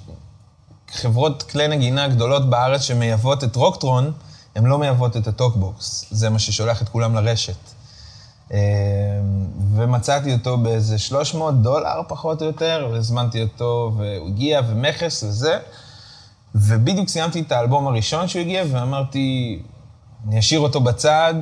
חברות 0.93 1.43
כלי 1.43 1.69
נגינה 1.69 2.09
גדולות 2.09 2.51
בארץ 2.51 2.81
שמייבאות 2.81 3.45
את 3.45 3.57
Rocktron, 3.57 4.13
הן 4.57 4.65
לא 4.65 4.79
מייבאות 4.79 5.17
את 5.17 5.27
ה 5.27 5.36
talkbox. 5.36 6.07
זה 6.11 6.31
מה 6.31 6.39
ששולח 6.39 6.83
את 6.83 6.89
כולם 6.89 7.15
לרשת. 7.15 7.72
אה, 8.53 8.59
ומצאתי 9.75 10.33
אותו 10.33 10.59
באיזה 10.59 10.99
300 10.99 11.63
דולר 11.63 12.01
פחות 12.09 12.43
או 12.43 12.47
יותר, 12.47 12.89
והזמנתי 12.93 13.43
אותו, 13.43 13.93
והוא 13.97 14.29
הגיע, 14.29 14.61
ומכס 14.69 15.23
וזה. 15.23 15.59
ובדיוק 16.55 17.09
סיימתי 17.09 17.41
את 17.41 17.53
האלבום 17.53 17.87
הראשון 17.87 18.29
שהוא 18.29 18.43
הגיע, 18.43 18.65
ואמרתי, 18.71 19.59
אני 20.29 20.39
אשאיר 20.39 20.61
אותו 20.61 20.81
בצד, 20.81 21.35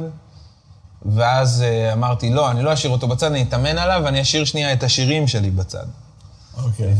ואז 1.05 1.62
אה, 1.62 1.92
אמרתי, 1.92 2.31
לא, 2.31 2.51
אני 2.51 2.62
לא 2.62 2.73
אשאיר 2.73 2.92
אותו 2.92 3.09
בצד, 3.09 3.27
אני 3.27 3.42
אתאמן 3.42 3.79
עליו, 3.79 4.03
ואני 4.05 4.23
אשאיר 4.23 4.44
שנייה 4.44 4.73
את 4.73 4.83
השירים 4.83 5.29
שלי 5.29 5.51
בצד. 5.51 5.87
אוקיי. 6.64 6.94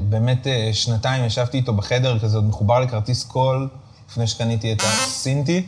ובאמת 0.00 0.46
אה, 0.46 0.70
שנתיים 0.72 1.24
ישבתי 1.24 1.56
איתו 1.56 1.72
בחדר, 1.72 2.18
כזה 2.18 2.36
עוד 2.36 2.44
מחובר 2.44 2.80
לכרטיס 2.80 3.24
קול, 3.24 3.68
לפני 4.10 4.26
שקניתי 4.26 4.72
את 4.72 4.82
הסינטי. 4.82 5.66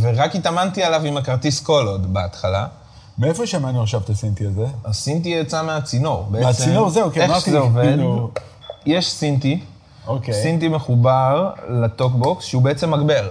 ורק 0.00 0.34
התאמנתי 0.36 0.82
עליו 0.82 1.04
עם 1.04 1.16
הכרטיס 1.16 1.60
קול 1.60 1.86
עוד 1.86 2.12
בהתחלה. 2.14 2.66
מאיפה 3.18 3.46
שמענו 3.46 3.82
עכשיו 3.82 4.00
את 4.00 4.10
הסינטי 4.10 4.46
הזה? 4.46 4.66
הסינטי 4.84 5.28
יצא 5.28 5.62
מהצינור. 5.62 6.26
מהצינור, 6.30 6.90
זהו, 6.90 7.10
כן, 7.12 7.20
איך 7.20 7.30
אמרתי, 7.30 7.44
שזה 7.44 7.58
עובד, 7.58 7.82
כאילו- 7.84 8.30
יש 8.86 9.12
סינטי, 9.12 9.60
אוקיי. 10.06 10.34
סינטי 10.34 10.68
מחובר 10.68 11.50
ל 11.68 11.76
talkbox, 11.76 12.44
שהוא 12.44 12.62
בעצם 12.62 12.90
מגבר. 12.90 13.28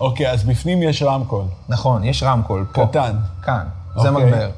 אוקיי, 0.00 0.30
אז 0.30 0.44
בפנים 0.44 0.82
יש 0.82 1.02
רמקול. 1.02 1.44
נכון, 1.68 2.04
יש 2.04 2.22
רמקול 2.22 2.66
פה. 2.72 2.86
קטן. 2.86 3.16
כאן, 3.42 3.66
זה 4.02 4.08
אוקיי. 4.08 4.24
מגבר. 4.24 4.50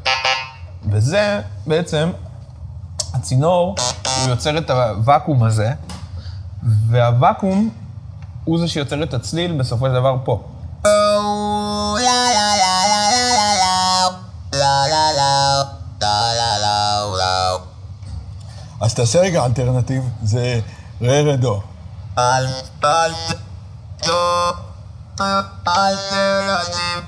וזה 0.91 1.41
בעצם, 1.67 2.11
הצינור, 3.15 3.75
הוא 4.23 4.31
יוצר 4.31 4.59
את 4.59 4.71
הוואקום 4.71 5.43
הזה, 5.43 5.73
והוואקום 6.89 7.71
הוא 8.45 8.59
זה 8.59 8.69
שיוצר 8.69 9.03
את 9.03 9.15
הצליל 9.15 9.59
בסופו 9.59 9.87
של 9.87 9.93
דבר 9.93 10.17
פה. 10.25 10.43
אז 18.81 18.95
תעשה 18.95 19.21
רגע 19.21 19.45
אלטרנטיב, 19.45 20.03
זה 20.23 20.61
רה 21.03 21.21
רדו. 21.21 21.63
אל, 22.19 22.47
אל, 22.85 23.13
אלטרנטיב, 25.69 27.05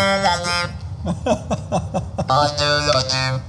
alternative. 2.31 3.39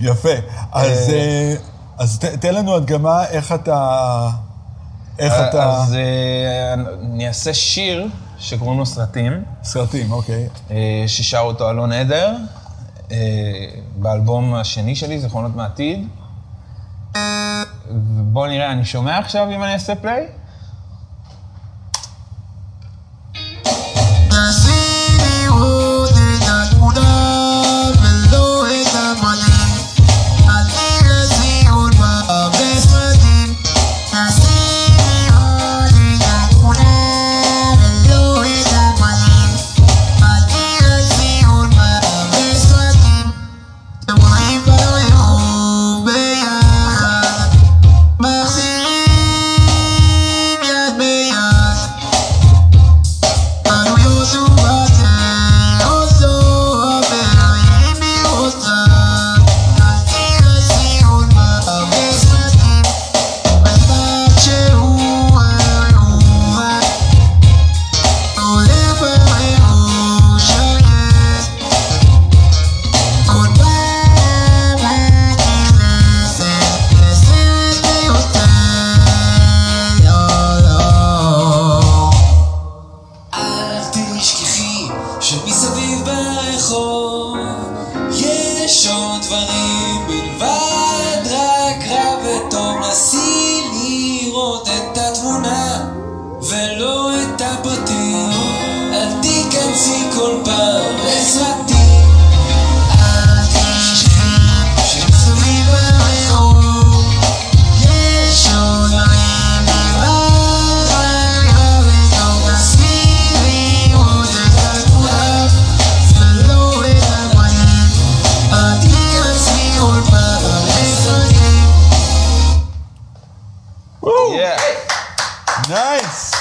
יפה. 0.00 0.28
אז, 0.72 1.08
אה, 1.08 1.54
אז 2.00 2.18
ת- 2.18 2.24
תן 2.24 2.54
לנו 2.54 2.74
הדגמה 2.76 3.24
איך 3.26 3.52
אתה... 3.52 4.28
איך 5.18 5.34
אתה... 5.48 5.76
אז 5.76 5.94
אה, 5.94 6.74
אני 7.14 7.28
אעשה 7.28 7.54
שיר 7.54 8.06
שקוראים 8.38 8.78
לו 8.78 8.86
סרטים, 8.86 9.32
סרטים, 9.62 10.12
אוקיי. 10.12 10.48
אה, 10.70 10.76
ששר 11.06 11.38
אותו 11.38 11.70
אלון 11.70 11.92
עדר, 11.92 12.36
אה, 13.12 13.16
באלבום 13.96 14.54
השני 14.54 14.96
שלי, 14.96 15.20
זיכרונות 15.20 15.56
מעתיד. 15.56 16.08
ובואו 17.90 18.46
נראה, 18.46 18.72
אני 18.72 18.84
שומע 18.84 19.18
עכשיו 19.18 19.48
אם 19.50 19.62
אני 19.64 19.72
אעשה 19.72 19.94
play? 19.94 20.26
נשים 24.28 25.10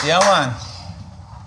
יאמן. 0.10 0.50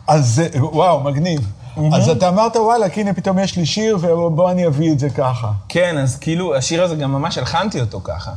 אז 0.06 0.42
אה, 0.54 0.64
וואו, 0.64 1.00
מגניב. 1.00 1.52
אז 1.94 2.08
אתה 2.08 2.28
אמרת, 2.28 2.56
וואלה, 2.56 2.88
כי 2.88 3.00
הנה 3.00 3.12
פתאום 3.12 3.38
יש 3.38 3.56
לי 3.56 3.66
שיר, 3.66 3.96
ובוא 3.96 4.50
אני 4.50 4.66
אביא 4.66 4.92
את 4.92 4.98
זה 4.98 5.10
ככה. 5.10 5.50
כן, 5.68 5.98
אז 5.98 6.16
כאילו, 6.16 6.56
השיר 6.56 6.84
הזה 6.84 6.96
גם 6.96 7.12
ממש 7.12 7.38
הלחנתי 7.38 7.80
אותו 7.80 8.00
ככה. 8.04 8.30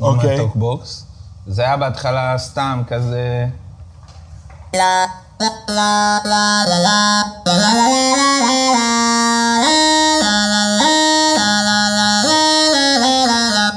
אוקיי. 0.00 0.34
עם 0.34 0.40
ה 0.40 0.47
talkbox. 0.47 1.06
זה 1.46 1.62
היה 1.62 1.76
בהתחלה 1.76 2.34
סתם 2.38 2.82
כזה... 2.88 3.46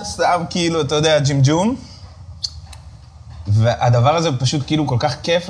סתם 0.03 0.43
כאילו, 0.49 0.81
אתה 0.81 0.95
יודע, 0.95 1.19
ג'מג'ום. 1.19 1.75
והדבר 3.57 4.15
הזה 4.15 4.27
הוא 4.27 4.35
פשוט 4.39 4.63
כאילו 4.67 4.87
כל 4.87 4.97
כך 4.99 5.15
כיף 5.23 5.49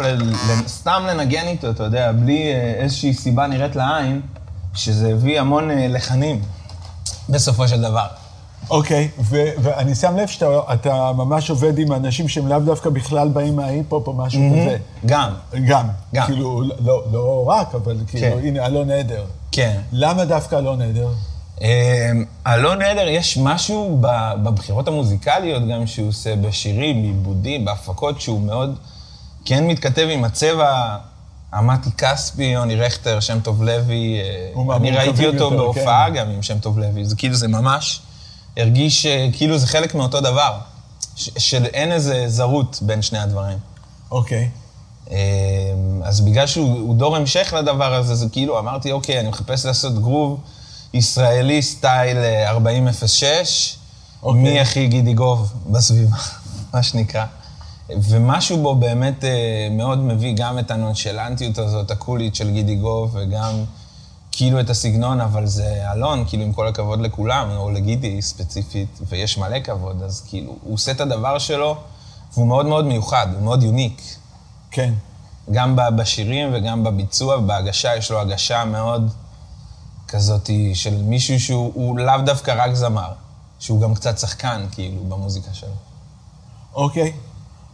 סתם 0.67 1.03
לנגן 1.07 1.47
איתו, 1.47 1.69
אתה 1.69 1.83
יודע, 1.83 2.11
בלי 2.11 2.53
אה, 2.53 2.73
איזושהי 2.77 3.13
סיבה 3.13 3.47
נראית 3.47 3.75
לעין, 3.75 4.21
שזה 4.73 5.09
הביא 5.13 5.39
המון 5.39 5.71
אה, 5.71 5.87
לחנים, 5.87 6.41
בסופו 7.29 7.67
של 7.67 7.81
דבר. 7.81 8.07
אוקיי, 8.69 9.09
ו- 9.19 9.51
ואני 9.61 9.95
שם 9.95 10.17
לב 10.17 10.27
שאתה 10.27 10.45
אתה 10.73 11.11
ממש 11.15 11.49
עובד 11.49 11.79
עם 11.79 11.91
אנשים 11.91 12.27
שהם 12.27 12.47
לאו 12.47 12.59
דווקא 12.59 12.89
בכלל 12.89 13.27
באים 13.27 13.55
מההיפ-הופ 13.55 14.07
או 14.07 14.13
משהו 14.13 14.41
כזה. 14.51 14.77
גם, 15.05 15.33
גם. 15.65 15.87
גם. 16.15 16.25
כאילו, 16.25 16.61
לא, 16.79 17.03
לא 17.11 17.43
רק, 17.47 17.75
אבל 17.75 17.97
כאילו, 18.07 18.37
כן. 18.37 18.47
הנה, 18.47 18.65
אלון 18.65 18.91
עדר. 18.91 19.23
כן. 19.51 19.79
למה 19.91 20.25
דווקא 20.25 20.55
אלון 20.55 20.81
עדר? 20.81 21.09
אמ, 21.61 21.67
אלון 22.47 22.81
עדר, 22.81 23.07
יש 23.07 23.37
משהו 23.37 24.01
בבחירות 24.43 24.87
המוזיקליות 24.87 25.63
גם 25.67 25.87
שהוא 25.87 26.07
עושה 26.09 26.35
בשירים, 26.35 27.01
בעיבודים, 27.01 27.65
בהפקות, 27.65 28.21
שהוא 28.21 28.41
מאוד 28.41 28.75
כן 29.45 29.67
מתכתב 29.67 30.07
עם 30.11 30.23
הצבע. 30.23 30.97
עמתי 31.53 31.89
כספי, 31.97 32.43
יוני 32.43 32.75
רכטר, 32.75 33.19
שם 33.19 33.39
טוב 33.39 33.63
לוי. 33.63 34.19
אה, 34.69 34.75
אני 34.75 34.91
ראיתי 34.91 35.25
אותו 35.27 35.43
יותר, 35.43 35.49
בהופעה 35.49 36.05
כן. 36.07 36.13
גם 36.15 36.29
עם 36.29 36.41
שם 36.41 36.59
טוב 36.59 36.79
לוי. 36.79 37.05
זה 37.05 37.15
כאילו, 37.15 37.35
זה 37.35 37.47
ממש 37.47 38.01
הרגיש 38.57 39.05
אה, 39.05 39.27
כאילו 39.33 39.57
זה 39.57 39.67
חלק 39.67 39.95
מאותו 39.95 40.21
דבר. 40.21 40.57
ש- 41.15 41.29
של 41.37 41.65
אין 41.65 41.91
איזה 41.91 42.23
זרות 42.27 42.79
בין 42.81 43.01
שני 43.01 43.19
הדברים. 43.19 43.57
אוקיי. 44.11 44.49
אמ, 45.11 45.15
אז 46.03 46.21
בגלל 46.21 46.47
שהוא 46.47 46.79
הוא 46.79 46.95
דור 46.95 47.15
המשך 47.15 47.53
לדבר 47.57 47.93
הזה, 47.93 48.15
זה 48.15 48.25
כאילו, 48.31 48.59
אמרתי, 48.59 48.91
אוקיי, 48.91 49.19
אני 49.19 49.29
מחפש 49.29 49.65
לעשות 49.65 50.01
גרוב 50.01 50.39
ישראלי 50.95 51.61
סטייל 51.61 52.17
אה, 52.17 52.49
4006, 52.49 53.77
אוקיי. 54.23 54.41
מי 54.41 54.59
הכי 54.59 54.87
גידיגוב 54.87 55.53
בסביבה, 55.67 56.17
מה 56.73 56.83
שנקרא. 56.83 57.25
ומשהו 57.89 58.61
בו 58.61 58.75
באמת 58.75 59.23
אה, 59.23 59.67
מאוד 59.71 59.99
מביא 59.99 60.33
גם 60.37 60.59
את 60.59 60.71
הנונשלנטיות 60.71 61.57
הזאת, 61.57 61.91
הקולית 61.91 62.35
של 62.35 62.51
גידיגוב, 62.51 63.15
וגם 63.15 63.63
כאילו 64.31 64.59
את 64.59 64.69
הסגנון, 64.69 65.21
אבל 65.21 65.45
זה 65.45 65.91
אלון, 65.91 66.25
כאילו, 66.27 66.43
עם 66.43 66.53
כל 66.53 66.67
הכבוד 66.67 67.01
לכולם, 67.01 67.49
או 67.55 67.71
לגידי 67.71 68.21
ספציפית, 68.21 68.99
ויש 69.09 69.37
מלא 69.37 69.59
כבוד, 69.59 70.03
אז 70.03 70.23
כאילו, 70.29 70.55
הוא 70.61 70.73
עושה 70.73 70.91
את 70.91 71.01
הדבר 71.01 71.39
שלו, 71.39 71.75
והוא 72.33 72.47
מאוד 72.47 72.65
מאוד 72.65 72.85
מיוחד, 72.85 73.27
הוא 73.33 73.41
מאוד 73.41 73.63
יוניק. 73.63 74.01
כן. 74.71 74.93
גם 75.51 75.75
בשירים 75.95 76.49
וגם 76.53 76.83
בביצוע 76.83 77.37
ובהגשה, 77.37 77.95
יש 77.95 78.11
לו 78.11 78.19
הגשה 78.19 78.65
מאוד 78.65 79.11
כזאת 80.07 80.49
של 80.73 81.01
מישהו 81.01 81.39
שהוא 81.39 81.71
הוא 81.75 81.99
לאו 81.99 82.21
דווקא 82.25 82.53
רק 82.57 82.73
זמר, 82.73 83.11
שהוא 83.59 83.81
גם 83.81 83.93
קצת 83.93 84.17
שחקן, 84.19 84.65
כאילו, 84.71 85.03
במוזיקה 85.03 85.53
שלו. 85.53 85.69
אוקיי. 86.75 87.13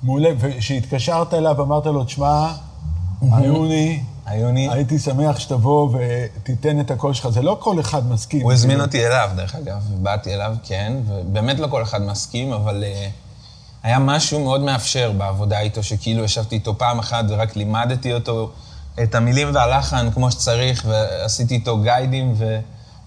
מעולה. 0.04 0.30
וכשהתקשרת 0.40 1.34
אליו, 1.34 1.62
אמרת 1.62 1.86
לו, 1.86 2.04
תשמע, 2.04 2.54
עיוני, 3.22 4.04
היוני, 4.26 4.70
הייתי 4.70 5.00
שמח 5.00 5.40
שתבוא 5.40 5.90
ותיתן 5.94 6.80
את 6.80 6.92
הקול 6.92 7.14
שלך. 7.14 7.30
זה 7.30 7.42
לא 7.42 7.58
כל 7.60 7.80
אחד 7.80 8.12
מסכים. 8.12 8.42
הוא 8.42 8.52
הזמין. 8.52 8.82
אותי 8.82 9.08
אליו, 9.08 9.30
דרך 9.36 9.56
אגב, 9.56 9.84
ובאתי 9.92 10.34
אליו, 10.34 10.56
כן, 10.64 10.94
ובאמת 11.08 11.60
לא 11.60 11.68
כל 11.68 11.84
אחד 11.84 12.02
מסכים, 12.02 12.54
אבל 12.54 12.84
uh, 12.84 13.12
היה 13.84 14.00
משהו 14.00 14.40
מאוד 14.40 14.62
מאפשר 14.62 15.12
בעבודה 15.18 15.60
איתו, 15.60 15.84
שכאילו 15.84 16.24
ישבתי 16.24 16.56
איתו 16.56 16.78
פעם 16.78 17.00
אחת 17.00 17.26
ורק 17.28 17.56
לימדתי 17.56 18.14
אותו 18.14 18.52
את 19.04 19.16
המילים 19.16 19.48
והלחן 19.54 20.12
כמו 20.12 20.32
שצריך, 20.32 20.86
ועשיתי 20.90 21.54
איתו 21.54 21.78
גיידים, 21.78 22.36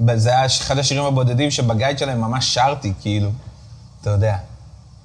וזה 0.00 0.30
היה 0.30 0.46
אחד 0.46 0.78
השירים 0.78 1.04
הבודדים 1.04 1.50
שב 1.50 1.68
guide 1.68 1.98
שלהם 1.98 2.20
ממש 2.20 2.54
שרתי, 2.54 2.92
כאילו, 3.00 3.30
אתה 4.00 4.10
יודע. 4.10 4.36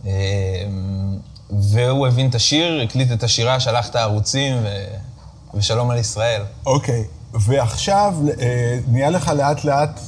אה, 0.06 0.12
והוא 1.72 2.08
הבין 2.08 2.30
את 2.30 2.36
השיר, 2.36 2.82
הקליט 2.84 3.12
את 3.12 3.24
השירה, 3.24 3.60
שלח 3.60 3.90
את 3.90 3.96
הערוצים, 3.96 4.58
ו... 4.64 4.68
ושלום 5.54 5.90
על 5.92 5.98
ישראל. 5.98 6.42
אוקיי. 6.66 7.04
ועכשיו 7.34 8.14
אה, 8.42 8.80
נהיה 8.88 9.10
לך 9.10 9.28
לאט 9.28 9.64
לאט 9.64 10.00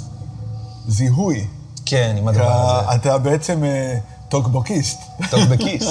זיהוי. 0.88 1.48
כן, 1.86 2.16
עם 2.18 2.28
הדבר 2.28 2.80
הזה. 2.80 2.96
אתה- 2.96 3.18
בעצם 3.18 3.64
אה, 3.64 3.98
טוקבוקיסט. 4.30 5.00
טוקבקיסט. 5.30 5.88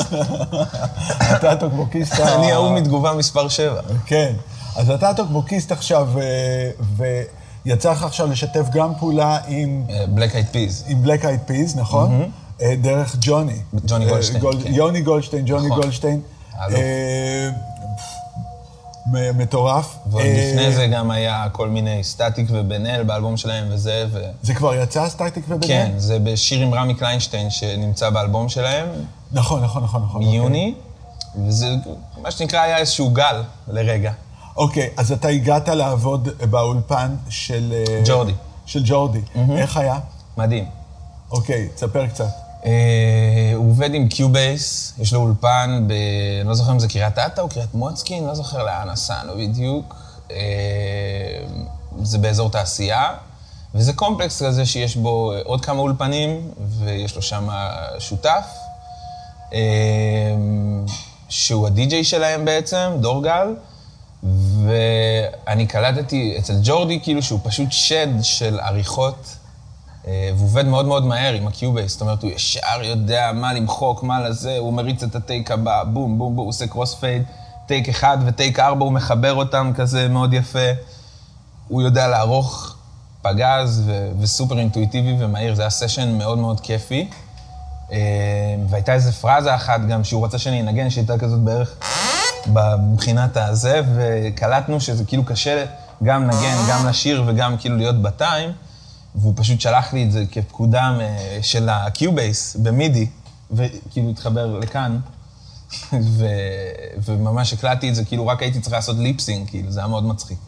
אתה 1.37 1.53
הטוקבוקיסט 1.53 2.12
ה... 2.20 2.35
אני 2.35 2.53
ההוא 2.53 2.72
מתגובה 2.78 3.12
מספר 3.12 3.49
7. 3.49 3.81
כן. 4.07 4.33
אז 4.81 4.91
אתה 4.91 5.11
הטוקבוקיסט 5.11 5.72
עכשיו, 5.72 6.09
אה, 6.20 6.70
ויצא 7.66 7.93
לך 7.93 8.03
עכשיו 8.05 8.26
לשתף 8.26 8.66
גם 8.72 8.93
פעולה 8.99 9.39
עם, 9.49 9.85
Black 10.09 10.34
Eyed 10.34 10.46
Peas. 10.51 10.84
עם 10.89 11.05
Black 11.05 11.22
Eyed 11.22 11.51
Peas, 11.51 11.76
נכון? 11.78 12.31
אה, 12.62 12.74
דרך 12.83 13.16
ג'וני. 13.20 13.59
ג'וני 13.87 14.05
אה, 14.05 14.11
גולדשטיין, 14.11 14.41
גול- 14.41 14.62
כן. 14.64 14.74
יוני 14.74 15.01
גולדשטיין, 15.03 15.43
ג'וני 15.47 15.66
נכון. 15.66 15.81
גולדשטיין. 15.81 16.20
מטורף. 19.35 19.97
ועוד 20.11 20.22
לפני 20.24 20.72
זה 20.72 20.87
גם 20.87 21.11
היה 21.11 21.47
כל 21.53 21.68
מיני 21.68 22.05
סטטיק 22.05 22.47
ובן 22.51 22.87
אל 22.87 23.03
באלבום 23.03 23.37
שלהם 23.37 23.66
וזה, 23.70 24.05
ו... 24.12 24.20
זה 24.43 24.55
כבר 24.55 24.74
יצא, 24.74 25.09
סטטיק 25.09 25.45
ובן 25.49 25.66
כן, 25.68 25.93
זה 25.97 26.18
בשיר 26.18 26.61
עם 26.61 26.74
רמי 26.74 26.95
קליינשטיין 26.95 27.51
שנמצא 27.51 28.11
באלבום 28.11 28.49
שלהם, 28.49 28.87
נכון, 29.33 29.62
נכון, 29.64 29.83
נכון, 29.85 30.03
נכון. 30.03 30.24
מיוני, 30.24 30.74
וזה 31.47 31.66
מה 32.22 32.31
שנקרא 32.31 32.61
היה 32.61 32.76
איזשהו 32.78 33.11
גל 33.11 33.43
לרגע. 33.68 34.12
אוקיי, 34.57 34.90
אז 34.96 35.12
אתה 35.12 35.28
הגעת 35.28 35.68
לעבוד 35.68 36.28
באולפן 36.51 37.16
של... 37.28 37.72
אה, 37.72 38.03
ג'ורדי. 38.05 38.32
של 38.66 38.82
ג'ורדי. 38.84 39.20
איך 39.57 39.76
היה? 39.76 39.98
מדהים. 40.36 40.64
אוקיי, 41.30 41.68
תספר 41.74 42.07
קצת. 42.07 42.28
אה, 42.64 43.53
הוא 43.55 43.70
עובד 43.70 43.94
עם 43.94 44.09
Cubase, 44.09 44.94
יש 44.98 45.12
לו 45.12 45.20
אולפן 45.20 45.84
ב... 45.88 45.92
אני 46.40 46.48
לא 46.48 46.55
זוכר 46.55 46.72
אם 46.72 46.78
זה 46.78 46.88
קריית 46.88 47.18
אתא 47.18 47.40
או 47.40 47.48
קריית 47.48 47.74
מוצקין, 47.74 48.26
לא 48.26 48.34
זוכר 48.34 48.64
לאן 48.64 48.90
נסענו 48.90 49.32
בדיוק. 49.38 49.94
אה, 50.30 50.36
זה 52.03 52.18
באזור 52.18 52.51
תעשייה, 52.51 53.14
וזה 53.74 53.92
קומפלקס 53.92 54.42
כזה 54.42 54.66
שיש 54.66 54.96
בו 54.96 55.32
עוד 55.44 55.64
כמה 55.64 55.80
אולפנים, 55.80 56.51
ויש 56.78 57.16
לו 57.16 57.22
שם 57.22 57.48
שותף, 57.98 58.46
אה, 59.53 59.59
שהוא 61.28 61.66
הדי-ג'יי 61.66 62.05
שלהם 62.05 62.44
בעצם, 62.44 62.92
דורגל, 63.01 63.55
ואני 64.22 65.66
קלטתי 65.66 66.34
אצל 66.38 66.54
ג'ורדי 66.62 67.00
כאילו 67.02 67.22
שהוא 67.22 67.40
פשוט 67.42 67.72
שד 67.72 68.08
של 68.22 68.60
עריכות. 68.60 69.36
אה, 70.06 70.30
והוא 70.34 70.44
עובד 70.44 70.66
מאוד 70.66 70.86
מאוד 70.86 71.06
מהר 71.06 71.34
עם 71.34 71.46
ה 71.46 71.52
Cubase, 71.52 71.92
זאת 71.92 72.00
אומרת, 72.00 72.22
הוא 72.22 72.30
ישר 72.30 72.82
יודע 72.82 73.30
מה 73.34 73.52
למחוק, 73.52 74.02
מה 74.02 74.20
לזה, 74.20 74.58
הוא 74.58 74.72
מריץ 74.72 75.02
את 75.02 75.14
ה 75.14 75.22
take 75.22 75.51
הבא, 75.50 75.84
בום, 75.84 76.18
בום, 76.18 76.36
בום, 76.36 76.36
הוא 76.36 76.48
עושה 76.48 76.66
crossfade, 76.66 77.22
take 77.66 77.88
אחד 77.88 78.18
ו 78.26 78.33
take 78.33 78.59
ארבע, 78.58 78.84
הוא 78.84 78.92
מחבר 78.92 79.34
אותם 79.34 79.72
כזה 79.74 80.08
מאוד 80.08 80.34
יפה. 80.34 80.68
הוא 81.68 81.82
יודע 81.82 82.08
לערוך 82.08 82.76
פגז 83.22 83.82
ו- 83.86 84.10
וסופר 84.20 84.58
אינטואיטיבי 84.58 85.24
ומהיר, 85.24 85.54
זה 85.54 85.62
היה 85.62 85.70
סשן 85.70 86.18
מאוד 86.18 86.38
מאוד 86.38 86.60
כיפי. 86.60 87.08
אה, 87.92 87.98
והייתה 88.68 88.94
איזה 88.94 89.12
פרזה 89.12 89.54
אחת 89.54 89.80
גם 89.88 90.04
שהוא 90.04 90.24
רצה 90.24 90.38
שאני 90.38 90.60
אנגן, 90.60 90.90
שהייתה 90.90 91.18
כזאת 91.18 91.40
בערך 91.40 91.76
מבחינת 92.93 93.36
הזה, 93.36 93.80
וקלטנו 93.97 94.80
שזה 94.80 95.05
כאילו 95.05 95.24
קשה 95.24 95.64
גם 96.03 96.22
לנגן, 96.22 96.57
גם 96.68 96.86
לשיר 96.86 97.24
וגם 97.26 97.57
כאילו 97.59 97.76
להיות 97.76 98.03
ב 98.03 98.11
time. 98.11 98.53
והוא 99.14 99.34
פשוט 99.36 99.61
שלח 99.61 99.93
לי 99.93 100.05
את 100.05 100.12
זה 100.12 100.24
כפקודה 100.32 100.99
של 101.43 101.68
ה 101.68 101.81
Cubase 101.81 102.57
ב 102.57 102.65
MIDI, 102.65 103.07
וכאילו 103.51 104.11
התחבר 104.11 104.59
לכאן, 104.59 104.99
ו... 105.93 106.26
וממש 107.05 107.53
הקלטתי 107.53 107.88
את 107.91 107.95
זה, 107.95 108.05
כאילו 108.05 108.26
רק 108.26 108.43
הייתי 108.43 108.61
צריך 108.61 108.72
לעשות 108.72 108.97
lip-sync, 108.96 109.48
כאילו, 109.49 109.70
זה 109.70 109.80
היה 109.80 109.86
מאוד 109.86 110.05
מצחיק. 110.05 110.38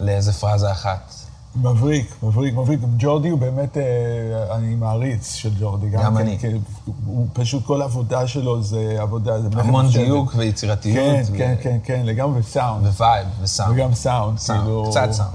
לאיזה 0.00 0.32
פרזה 0.32 0.72
אחת. 0.72 1.14
מבריק, 1.62 2.14
מבריק, 2.22 2.54
מבריק. 2.54 2.80
ג'ורדי 2.98 3.28
הוא 3.28 3.38
באמת, 3.38 3.76
אה, 3.76 3.82
אני 4.56 4.74
מעריץ 4.74 5.34
של 5.34 5.50
ג'ורדי. 5.60 5.88
גם 5.88 6.14
כן, 6.14 6.20
אני. 6.20 6.38
כי 6.38 6.46
הוא 7.06 7.26
פשוט, 7.32 7.64
כל 7.66 7.82
העבודה 7.82 8.26
שלו 8.26 8.62
זה 8.62 8.96
עבודה, 9.00 9.40
זה 9.40 9.48
המון. 9.56 9.88
דיוק 9.88 10.32
ויצירתיות. 10.36 10.96
כן, 10.96 11.22
ו- 11.32 11.38
כן, 11.38 11.54
כן, 11.62 11.78
כן, 11.84 12.02
לגמרי, 12.04 12.40
וסאונד. 12.40 12.86
ווייב, 12.86 13.26
וסאונד. 13.42 13.72
וגם 13.72 13.94
סאונד, 13.94 14.38
סאונד, 14.38 14.60
כאילו... 14.60 14.86
קצת 14.90 15.08
סאונד. 15.12 15.30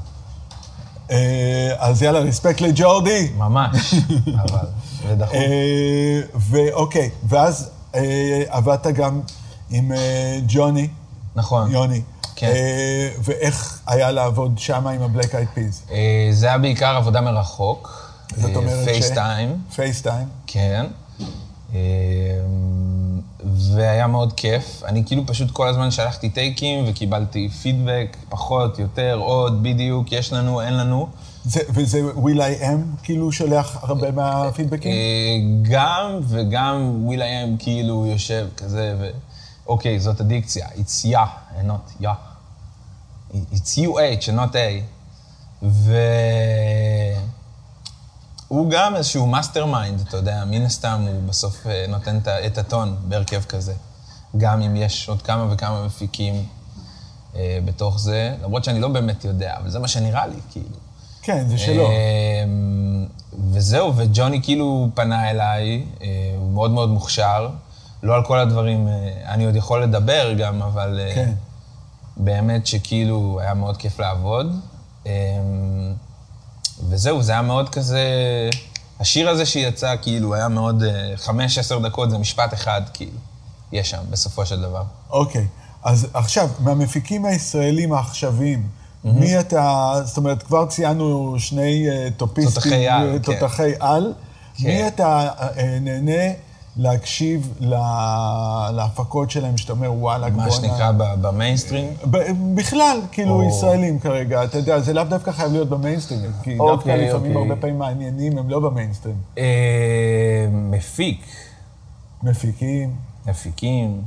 אה, 1.11 1.76
אז 1.78 2.01
יאללה, 2.01 2.19
respect 2.20 2.62
לג'ורדי. 2.61 3.32
ממש, 3.38 3.93
אבל, 4.43 4.67
זה 5.07 5.15
דחוף. 5.15 5.34
אה, 5.36 6.22
ואוקיי, 6.36 7.09
ואז 7.28 7.69
עבדת 8.47 8.88
גם 8.88 9.22
עם 9.69 9.91
ג'וני, 10.47 10.88
נכון. 11.36 11.72
יוני. 11.72 12.01
כן. 12.36 12.47
אה, 12.47 13.09
ואיך 13.23 13.82
היה 13.88 14.11
לעבוד 14.11 14.57
שם 14.57 14.88
עם 14.88 15.01
הבלק 15.01 15.36
אייד 15.36 15.47
פיז? 15.53 15.82
אה, 15.91 16.29
זה 16.32 16.47
היה 16.47 16.57
בעיקר 16.57 16.95
עבודה 16.95 17.21
מרחוק. 17.21 18.11
זאת 18.38 18.55
אומרת 18.55 18.86
ש... 18.86 18.89
פייסטיים. 18.89 19.57
פייסטיים. 19.75 20.27
כן. 20.47 20.86
אה, 21.75 21.79
והיה 23.45 24.07
מאוד 24.07 24.34
כיף. 24.34 24.84
אני 24.86 25.03
כאילו 25.05 25.25
פשוט 25.27 25.51
כל 25.51 25.67
הזמן 25.67 25.91
שלחתי 25.91 26.29
טייקים 26.29 26.86
וקיבלתי 26.88 27.49
פידבק, 27.49 28.17
פחות, 28.29 28.79
יותר, 28.79 29.19
עוד, 29.21 29.63
בדיוק, 29.63 30.11
יש 30.11 30.34
לנו, 30.34 30.61
אין 30.61 30.77
לנו. 30.77 31.07
זה, 31.45 31.59
וזה 31.69 32.01
וויל 32.15 32.41
איי 32.41 32.69
אם 32.69 32.84
כאילו 33.03 33.32
שולח 33.32 33.77
הרבה 33.82 34.11
מהפידבקים? 34.11 34.91
אה, 34.91 34.97
גם 35.61 36.19
וגם 36.27 37.05
will.i.am 37.05 37.55
כאילו 37.59 38.05
יושב 38.05 38.47
כזה, 38.57 38.95
ו... 38.99 39.09
אוקיי, 39.67 39.99
זאת 39.99 40.19
הדיקציה. 40.21 40.67
It's 40.67 41.05
ya 41.13 41.19
and 41.58 41.68
not 41.68 41.86
ya. 41.99 42.16
It's 43.52 43.78
UH 43.78 44.28
and 44.30 44.36
not 44.36 44.56
A. 44.56 44.84
והוא 48.52 48.70
גם 48.70 48.95
איזשהו 48.95 49.28
mastermind, 49.28 50.01
אתה 50.08 50.18
יודע, 50.18 50.43
מן 50.45 50.62
הסתם 50.62 51.06
הוא 51.08 51.30
בסוף 51.30 51.68
אה, 51.68 51.86
נותן 51.88 52.20
את 52.45 52.58
הטון 52.58 52.95
בהרכב 53.08 53.43
כזה. 53.43 53.74
גם 54.38 54.62
אם 54.62 54.76
יש 54.76 55.10
עוד 55.10 55.22
כמה 55.22 55.54
וכמה 55.54 55.86
מפיקים 55.86 56.45
אה, 57.36 57.60
בתוך 57.66 57.99
זה, 57.99 58.36
למרות 58.43 58.64
שאני 58.64 58.80
לא 58.80 58.88
באמת 58.88 59.26
יודע, 59.26 59.58
אבל 59.58 59.70
זה 59.70 59.80
מה 59.80 59.88
שנראה 59.88 60.28
לי, 60.28 60.39
כאילו. 60.52 60.76
כן, 61.22 61.49
זה 61.49 61.58
שלו. 61.58 61.89
אמ, 61.91 63.06
וזהו, 63.52 63.93
וג'וני 63.95 64.43
כאילו 64.43 64.89
פנה 64.93 65.30
אליי, 65.30 65.86
אה, 66.02 66.08
הוא 66.38 66.52
מאוד 66.52 66.72
מאוד 66.72 66.89
מוכשר. 66.89 67.49
לא 68.04 68.16
על 68.16 68.24
כל 68.24 68.39
הדברים, 68.39 68.88
אה, 68.88 68.93
אני 69.34 69.45
עוד 69.45 69.56
יכול 69.56 69.84
לדבר 69.84 70.34
גם, 70.34 70.62
אבל 70.62 70.99
אה, 70.99 71.16
כן. 71.16 71.32
באמת 72.18 72.68
שכאילו 72.68 73.39
היה 73.41 73.54
מאוד 73.54 73.78
כיף 73.78 73.99
לעבוד. 73.99 74.60
אמ, 75.06 75.12
וזהו, 76.89 77.22
זה 77.22 77.32
היה 77.32 77.41
מאוד 77.41 77.70
כזה... 77.70 78.04
השיר 78.99 79.30
הזה 79.30 79.45
שיצא, 79.45 79.95
כאילו, 80.02 80.36
היה 80.36 80.47
מאוד... 80.47 80.84
אה, 80.84 81.14
חמש, 81.16 81.58
עשר 81.58 81.80
דקות, 81.80 82.12
זה 82.12 82.18
משפט 82.18 82.54
אחד, 82.54 82.82
כאילו, 82.93 83.18
יש 83.72 83.89
שם, 83.89 84.02
בסופו 84.10 84.45
של 84.45 84.62
דבר. 84.62 84.84
אוקיי. 85.10 85.47
אז 85.84 86.08
עכשיו, 86.14 86.49
מהמפיקים 86.60 87.26
הישראלים 87.26 87.93
העכשוויים, 87.93 88.68
מי 89.04 89.39
אתה, 89.39 89.93
זאת 90.06 90.18
אומרת, 90.18 90.43
כבר 90.43 90.66
ציינו 90.66 91.36
שני 91.39 91.89
אה, 91.89 92.08
טופיסטים, 92.18 92.54
תותחי 92.54 92.88
על, 92.88 93.10
אה, 93.10 93.20
כן. 93.20 93.39
תותחי 93.39 93.72
על. 93.80 94.14
כן. 94.58 94.68
מי 94.68 94.88
אתה 94.88 95.28
אה, 95.39 95.78
נהנה 95.82 96.34
להקשיב 96.78 97.53
לה- 97.59 97.80
להפקות 98.74 99.32
שלהם, 99.32 99.57
שאתה 99.57 99.74
אומר, 99.74 99.93
וואלה, 99.93 100.30
מה 100.30 100.36
בואנה." 100.36 100.51
שנקרא 100.51 100.91
ב- 100.91 101.22
במיינסטרים. 101.22 101.88
בכלל, 102.55 102.99
כאילו, 103.11 103.32
או- 103.34 103.49
ישראלים 103.49 103.99
כרגע, 103.99 104.43
אתה 104.43 104.57
יודע, 104.57 104.80
זה 104.80 104.93
לאו 104.93 105.03
דווקא 105.03 105.32
חייב 105.32 105.51
להיות 105.51 105.69
במיינסטרים, 105.69 106.32
כי 106.43 106.49
דווקא 106.57 106.63
אוקיי, 106.72 107.07
לפעמים 107.09 107.36
אוקיי. 107.36 107.49
הרבה 107.49 107.61
פעמים 107.61 107.80
מעניינים 107.80 108.38
הם 108.38 108.49
לא 108.49 108.59
במיינסטרים. 108.59 109.15
אה, 109.38 109.43
מפיק, 110.51 111.26
מפיקים, 112.24 112.95
מפיקים. 113.28 114.01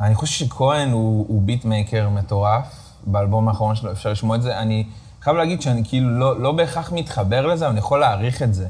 אני 0.00 0.14
חושב 0.14 0.46
שכהן 0.46 0.90
הוא, 0.90 1.24
הוא 1.28 1.42
beatmaker 1.42 2.08
מטורף. 2.08 2.66
באלבום 3.06 3.48
האחרון 3.48 3.76
שלו 3.76 3.92
אפשר 3.92 4.10
לשמוע 4.12 4.36
את 4.36 4.42
זה. 4.42 4.58
אני 4.58 4.84
חייב 5.22 5.36
להגיד 5.36 5.62
שאני 5.62 5.82
כאילו 5.84 6.18
לא, 6.18 6.40
לא 6.40 6.52
בהכרח 6.52 6.92
מתחבר 6.92 7.46
לזה, 7.46 7.64
אבל 7.64 7.70
אני 7.72 7.78
יכול 7.78 8.00
להעריך 8.00 8.42
את 8.42 8.54
זה. 8.54 8.68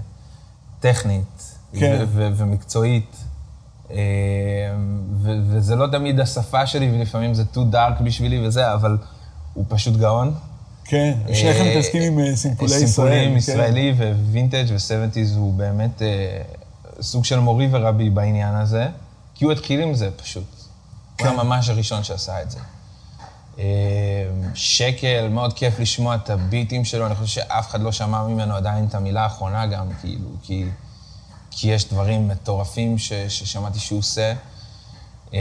טכנית. 0.80 1.51
כן. 1.78 1.96
ו- 2.00 2.04
ו- 2.12 2.30
ומקצועית. 2.36 3.16
אה, 3.90 3.96
ו- 5.22 5.40
וזה 5.46 5.76
לא 5.76 5.86
תמיד 5.86 6.20
השפה 6.20 6.66
שלי, 6.66 6.90
ולפעמים 6.92 7.34
זה 7.34 7.42
too 7.54 7.74
dark 7.74 8.02
בשבילי 8.02 8.46
וזה, 8.46 8.74
אבל 8.74 8.98
הוא 9.54 9.64
פשוט 9.68 9.96
גאון. 9.96 10.34
כן, 10.84 11.18
שניכם 11.34 11.64
אה, 11.64 11.70
מתעסקים 11.70 12.02
עם 12.02 12.18
אה, 12.18 12.36
סימפולי 12.36 12.70
ישראל. 12.70 12.86
סימפולים 12.86 13.30
כן. 13.30 13.36
ישראלי 13.36 13.94
ווינטג' 14.30 14.64
ו-70's 14.68 15.36
הוא 15.36 15.54
באמת 15.54 16.02
סוג 17.00 17.24
של 17.24 17.38
מורי 17.38 17.68
ורבי 17.70 18.10
בעניין 18.10 18.54
הזה, 18.54 18.86
כי 19.34 19.44
הוא 19.44 19.52
התחיל 19.52 19.80
עם 19.80 19.94
זה 19.94 20.10
פשוט. 20.10 20.44
הוא 21.20 21.28
היה 21.28 21.36
כן. 21.36 21.46
ממש 21.46 21.68
הראשון 21.68 22.04
שעשה 22.04 22.42
את 22.42 22.50
זה. 22.50 22.58
שקל, 24.54 25.28
מאוד 25.28 25.52
כיף 25.52 25.80
לשמוע 25.80 26.14
את 26.14 26.30
הביטים 26.30 26.84
שלו, 26.84 27.06
אני 27.06 27.14
חושב 27.14 27.26
שאף 27.26 27.70
אחד 27.70 27.80
לא 27.80 27.92
שמע 27.92 28.22
ממנו 28.22 28.54
עדיין 28.54 28.86
את 28.86 28.94
המילה 28.94 29.22
האחרונה 29.22 29.66
גם, 29.66 29.86
כאילו, 30.00 30.28
כי, 30.42 30.64
כי 31.52 31.68
יש 31.68 31.88
דברים 31.88 32.28
מטורפים 32.28 32.98
ש, 32.98 33.12
ששמעתי 33.12 33.78
שהוא 33.78 33.98
עושה. 33.98 34.34
אה, 35.34 35.40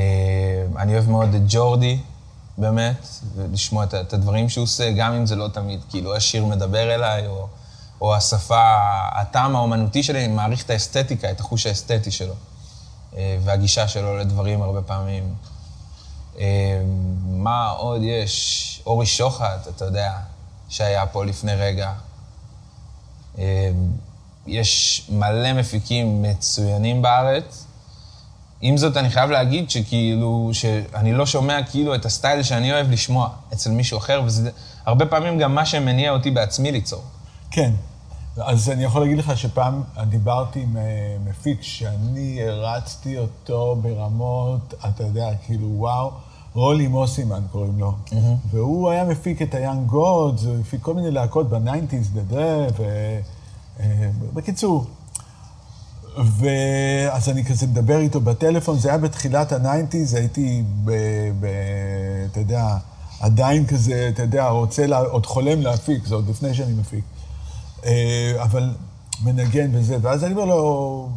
אני 0.78 0.93
אוהב 0.93 1.09
מאוד 1.09 1.34
את 1.34 1.41
ג'ורדי, 1.47 1.99
באמת, 2.57 3.07
ולשמוע 3.36 3.84
את, 3.84 3.93
את 3.93 4.14
הדברים 4.14 4.49
שהוא 4.49 4.64
עושה, 4.64 4.91
גם 4.91 5.14
אם 5.14 5.26
זה 5.26 5.36
לא 5.36 5.47
תמיד, 5.47 5.80
כאילו, 5.89 6.16
השיר 6.16 6.45
מדבר 6.45 6.95
אליי, 6.95 7.28
או, 7.28 7.47
או 8.01 8.16
השפה, 8.16 8.78
הטעם 9.14 9.55
האומנותי 9.55 10.03
שלי, 10.03 10.26
אני 10.26 10.34
מעריך 10.34 10.66
את 10.66 10.70
האסתטיקה, 10.70 11.32
את 11.32 11.39
החוש 11.39 11.66
האסתטי 11.66 12.12
שלו, 12.12 12.34
אה, 13.18 13.38
והגישה 13.43 13.88
שלו 13.88 14.18
לדברים 14.18 14.62
הרבה 14.62 14.82
פעמים. 14.82 15.36
אה, 16.39 16.82
מה 17.26 17.70
עוד 17.70 18.01
יש? 18.03 18.82
אורי 18.86 19.05
שוחט, 19.05 19.68
אתה 19.76 19.86
יודע, 19.86 20.14
שהיה 20.70 21.05
פה 21.05 21.26
לפני 21.26 21.55
רגע. 21.55 21.93
יש 24.48 25.06
מלא 25.10 25.54
מפיקים 25.54 26.22
מצוינים 26.22 27.02
בארץ. 27.02 27.66
עם 28.62 28.78
זאת, 28.78 28.98
אני 28.98 29.10
חייב 29.10 29.30
להגיד 29.30 29.70
שכאילו, 29.70 30.50
שאני 30.54 31.14
לא 31.14 31.26
שומע 31.26 31.64
כאילו 31.64 31.96
את 31.96 32.06
הסטייל 32.06 32.44
שאני 32.44 32.74
אוהב 32.74 32.92
לשמוע 32.92 33.30
אצל 33.54 33.72
מישהו 33.72 33.98
אחר, 33.98 34.22
וזה 34.26 34.50
הרבה 34.86 35.06
פעמים 35.06 35.38
גם 35.38 35.56
מה 35.56 35.66
שמניע 35.66 36.12
אותי 36.12 36.32
בעצמי 36.32 36.72
ליצור. 36.72 37.02
כן. 37.52 37.72
אז 38.38 38.70
אני 38.70 38.84
יכול 38.84 39.02
להגיד 39.02 39.18
לך 39.18 39.38
שפעם 39.38 39.84
דיברתי 40.10 40.62
עם 40.62 40.78
אה, 40.78 40.84
מפיק 41.26 41.62
שאני 41.62 42.39
הערצתי 42.43 43.18
אותו 43.18 43.76
ברמות, 43.82 44.74
אתה 44.89 45.04
יודע, 45.04 45.30
כאילו, 45.46 45.68
וואו, 45.68 46.12
Roli 46.53 46.88
Mosimann 46.88 47.41
קוראים 47.52 47.80
לו. 47.80 47.94
והוא 48.52 48.89
היה 48.89 49.04
מפיק 49.04 49.42
את 49.42 49.54
ה 49.53 49.59
Young 49.59 49.88
Gods, 49.88 50.43
הוא 50.44 50.60
הפיק 50.62 50.82
כל 50.82 50.94
מיני 50.94 51.12
להקות 51.12 51.50
ב 51.49 51.55
nineties, 51.55 52.09
The 52.14 52.37
The, 52.37 52.68
ו... 52.78 52.84
אה, 53.80 54.09
בקיצור. 54.34 54.86
ואז 56.17 57.30
אני 57.30 57.45
כזה 57.45 57.67
מדבר 57.67 57.97
איתו 57.99 58.22
בטלפון, 58.22 58.80
זה 58.80 58.89
היה 58.89 58.97
בתחילת 58.97 59.51
ה 59.51 59.58
nineties, 59.58 60.14
הייתי, 60.13 60.63
ב, 60.86 60.91
ב, 61.39 61.47
אתה 62.32 62.39
יודע, 62.39 62.78
עדיין 63.19 63.65
כזה, 63.67 64.09
אתה 64.13 64.22
יודע, 64.22 64.49
רוצה, 64.49 64.88
לה, 64.88 64.99
עוד 64.99 65.26
חולם 65.26 65.61
להפיק, 65.61 66.05
זה 66.05 66.15
עוד 66.15 66.30
לפני 66.30 66.53
שאני 66.53 66.74
מפיק. 66.74 67.03
אה, 67.86 68.34
אבל 68.43 68.74
מנגן 69.24 69.69
וזה, 69.74 69.97
ואז 70.01 70.24
אני 70.24 70.34
אומר 70.34 70.45
לו, 70.45 71.09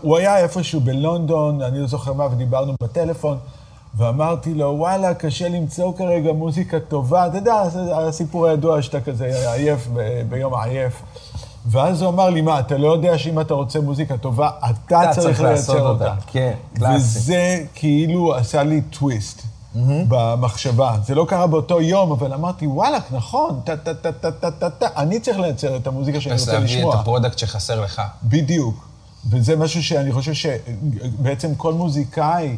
הוא 0.00 0.16
היה 0.16 0.38
איפשהו 0.38 0.80
בלונדון, 0.80 1.62
אני 1.62 1.78
לא 1.78 1.86
זוכר 1.86 2.12
מה, 2.12 2.26
ודיברנו 2.26 2.74
בטלפון, 2.82 3.38
ואמרתי 3.94 4.54
לו, 4.54 4.74
וואלה, 4.78 5.14
קשה 5.14 5.48
למצוא 5.48 5.92
כרגע 5.98 6.32
מוזיקה 6.32 6.80
טובה. 6.80 7.26
אתה 7.26 7.36
יודע, 7.36 7.62
הסיפור 8.08 8.46
הידוע 8.46 8.82
שאתה 8.82 9.00
כזה 9.00 9.52
עייף 9.52 9.88
ביום 10.28 10.54
העייף. 10.54 11.02
ואז 11.66 12.02
הוא 12.02 12.10
אמר 12.10 12.30
לי, 12.30 12.40
מה, 12.40 12.60
אתה 12.60 12.78
לא 12.78 12.92
יודע 12.92 13.18
שאם 13.18 13.40
אתה 13.40 13.54
רוצה 13.54 13.80
מוזיקה 13.80 14.16
טובה, 14.16 14.50
אתה, 14.58 15.02
אתה 15.02 15.10
צריך 15.12 15.26
צריך 15.26 15.40
לייצר 15.40 15.88
אותה. 15.88 16.10
אותה. 16.10 16.14
כן, 16.26 16.52
קלאסי. 16.74 17.18
וזה 17.18 17.64
כאילו 17.74 18.34
עשה 18.34 18.62
לי 18.62 18.80
טוויסט 18.80 19.42
במחשבה. 20.08 20.96
זה 21.04 21.14
לא 21.14 21.26
קרה 21.28 21.46
באותו 21.46 21.80
יום, 21.80 22.12
אבל 22.12 22.34
אמרתי, 22.34 22.66
וואלה, 22.66 23.02
נכון, 23.12 23.60
טה 23.64 23.76
טה 23.76 23.94
טה 23.94 24.12
טה 24.12 24.30
טה 24.30 24.50
טה 24.50 24.70
טה, 24.70 24.86
אני 24.96 25.20
צריך 25.20 25.38
לייצר 25.38 25.76
את 25.76 25.86
המוזיקה 25.86 26.20
שאני 26.20 26.34
אז 26.34 26.40
רוצה 26.40 26.52
להביא 26.52 26.76
לשמוע. 26.76 26.94
את 26.94 27.00
ה 27.00 27.05
product 27.05 27.38
שחסר 27.38 27.80
לך. 27.80 28.02
בדיוק. 28.24 28.88
וזה 29.30 29.56
משהו 29.56 29.82
שאני 29.82 30.12
חושב 30.12 30.32
שבעצם 30.34 31.54
כל 31.54 31.72
מוזיקאי 31.72 32.56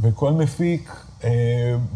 וכל 0.00 0.32
מפיק 0.32 0.92
אה, 1.24 1.30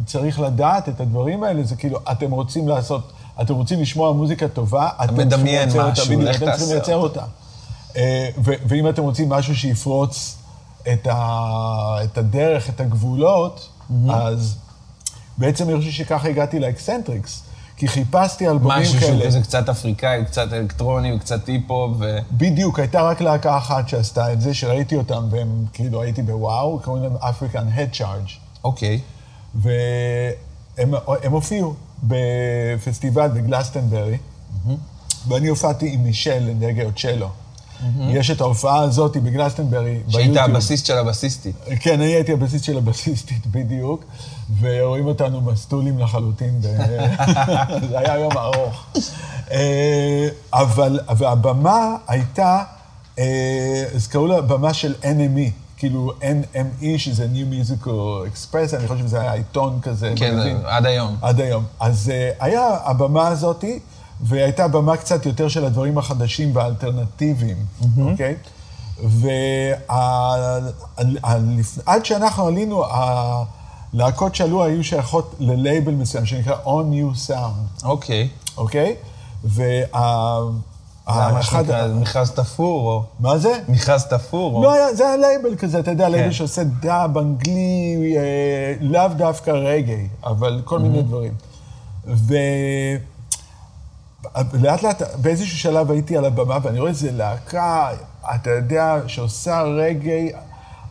צריך 0.06 0.40
לדעת 0.40 0.88
את 0.88 1.00
הדברים 1.00 1.42
האלה. 1.42 1.62
זה 1.64 1.76
כאילו, 1.76 1.98
אתם 2.12 2.30
רוצים 2.30 2.68
לעשות, 2.68 3.12
אתם 3.40 3.54
רוצים 3.54 3.80
לשמוע 3.80 4.12
מוזיקה 4.12 4.48
טובה, 4.48 4.88
אתם 5.04 5.28
צריכים 5.28 5.46
לייצר 5.46 5.86
אותה, 5.90 6.00
בדיוק, 6.04 6.22
אתם 6.36 6.46
צריכים 6.56 6.68
לייצר. 6.74 6.96
אותה. 6.96 7.22
אה, 7.96 8.28
ו- 8.44 8.52
ואם 8.68 8.88
אתם 8.88 9.02
רוצים 9.02 9.28
משהו 9.28 9.56
שיפרוץ 9.56 10.36
את, 10.92 11.06
ה- 11.10 11.96
את 12.04 12.18
הדרך, 12.18 12.68
את 12.68 12.80
הגבולות, 12.80 13.68
אז 14.10 14.56
בעצם 15.38 15.68
אני 15.68 15.78
חושב 15.78 15.90
שככה 15.90 16.28
הגעתי 16.28 16.58
לאקסנטריקס. 16.58 17.42
כי 17.78 17.88
חיפשתי 17.88 18.48
אלבומים 18.48 18.78
משהו 18.78 19.00
שהוא 19.00 19.10
כאלה. 19.10 19.26
כזה 19.26 19.40
קצת 19.40 19.68
אפריקאי, 19.68 20.24
קצת 20.24 20.52
אלקטרוני 20.52 21.12
וקצת 21.12 21.46
היפ-הופ, 21.46 21.96
ו... 21.98 22.18
בדיוק, 22.32 22.78
הייתה 22.78 23.02
רק 23.02 23.20
להקה 23.20 23.58
אחת 23.58 23.88
שעשתה 23.88 24.32
את 24.32 24.40
זה, 24.40 24.54
שראיתי 24.54 24.96
אותם, 24.96 25.24
והם 25.30 25.64
כאילו 25.72 26.02
הייתי 26.02 26.22
בוואו, 26.22 26.80
קוראים 26.84 27.02
להם 27.02 27.16
African 27.16 27.68
Head 27.74 27.88
Charge. 27.92 28.26
אוקיי. 28.64 29.00
והם 29.54 30.94
הם 31.22 31.32
הופיעו 31.32 31.74
בפסטיבל 32.02 33.28
בגלסטנברי, 33.28 34.16
ואני 35.28 35.48
הופעתי 35.48 35.90
עם 35.94 36.04
מישל 36.04 36.50
נגה 36.58 36.84
אוצ'לו. 36.84 37.28
יש 37.98 38.30
את 38.30 38.40
ההופעה 38.40 38.80
הזאת 38.80 39.16
בגלסטנברי, 39.16 40.00
שהיית 40.08 40.30
ביוטיוב. 40.30 40.50
הבסיסט 40.50 40.86
של 40.86 40.98
הבסיסטית. 40.98 41.56
כן, 41.80 42.00
אני 42.00 42.14
הייתי 42.14 42.32
הבסיסט 42.32 42.64
של 42.64 42.78
הבסיסטית 42.78 43.46
בדיוק, 43.46 44.04
ורואים 44.60 45.06
אותנו 45.06 45.40
מסטולים 45.40 45.98
לחלוטין. 45.98 46.60
זה 47.90 47.98
היה 47.98 48.18
יום 48.18 48.38
ארוך. 48.38 48.86
אה, 49.50 50.28
אבל, 50.52 51.00
והבמה 51.16 51.96
הייתה, 52.08 52.62
אה, 53.18 53.84
אז 53.94 54.06
קראו 54.06 54.26
לה 54.26 54.40
במה 54.40 54.74
של 54.74 54.94
NME, 55.02 55.50
כאילו 55.76 56.12
NME, 56.20 56.98
שזה 56.98 57.26
New 57.34 57.52
Musical 57.52 57.88
Express, 58.32 58.76
אני 58.76 58.88
חושב 58.88 59.06
שזה 59.06 59.20
היה 59.20 59.32
עיתון 59.32 59.78
כזה, 59.82 60.12
כן, 60.16 60.36
מגזין. 60.36 60.58
עד 60.64 60.86
היום. 60.86 61.16
עד 61.22 61.40
היום. 61.40 61.64
אז 61.80 62.08
אה, 62.08 62.44
היה 62.44 62.68
הבמה 62.84 63.28
הזאתי, 63.28 63.78
והייתה 64.20 64.68
במה 64.68 64.96
קצת 64.96 65.26
יותר 65.26 65.48
של 65.48 65.64
הדברים 65.64 65.98
החדשים 65.98 66.56
והאלטרנטיביים, 66.56 67.56
אוקיי? 68.00 68.34
ועד 69.04 70.64
שאנחנו 72.04 72.46
עלינו, 72.46 72.84
הלהקות 73.94 74.34
שעלו 74.34 74.64
היו 74.64 74.84
שייכות 74.84 75.34
ללייבל 75.38 75.92
מסוים 75.92 76.26
שנקרא 76.26 76.54
On-U 76.64 77.28
Sound, 77.28 77.84
אוקיי. 77.84 78.28
אוקיי? 78.56 78.96
וה... 79.44 80.40
מה 81.06 81.42
שנקרא 81.42 81.88
מכרז 81.88 82.30
תפור, 82.30 82.92
או... 82.92 83.02
מה 83.20 83.38
זה? 83.38 83.60
מכרז 83.68 84.04
תפור, 84.04 84.54
או... 84.54 84.62
לא 84.62 84.94
זה 84.94 85.06
היה 85.06 85.16
לייבל 85.16 85.56
כזה, 85.56 85.78
אתה 85.78 85.90
יודע, 85.90 86.06
כן. 86.06 86.12
לייבל 86.12 86.32
שעושה 86.32 86.64
דאב, 86.64 87.18
אנגלי, 87.18 88.14
אה, 88.16 88.74
לאו 88.80 89.08
דווקא 89.16 89.50
רגאיי, 89.50 90.08
אבל 90.24 90.62
כל 90.64 90.78
מיני 90.78 91.02
דברים. 91.02 91.34
ולאט 94.52 94.82
לאט, 94.82 95.02
באיזשהו 95.16 95.58
שלב 95.58 95.90
הייתי 95.90 96.16
על 96.16 96.24
הבמה, 96.24 96.58
ואני 96.62 96.78
רואה 96.78 96.90
איזה 96.90 97.12
להקה, 97.12 97.90
אתה 98.34 98.50
יודע, 98.50 98.96
שעושה 99.06 99.62
רגעי, 99.62 100.32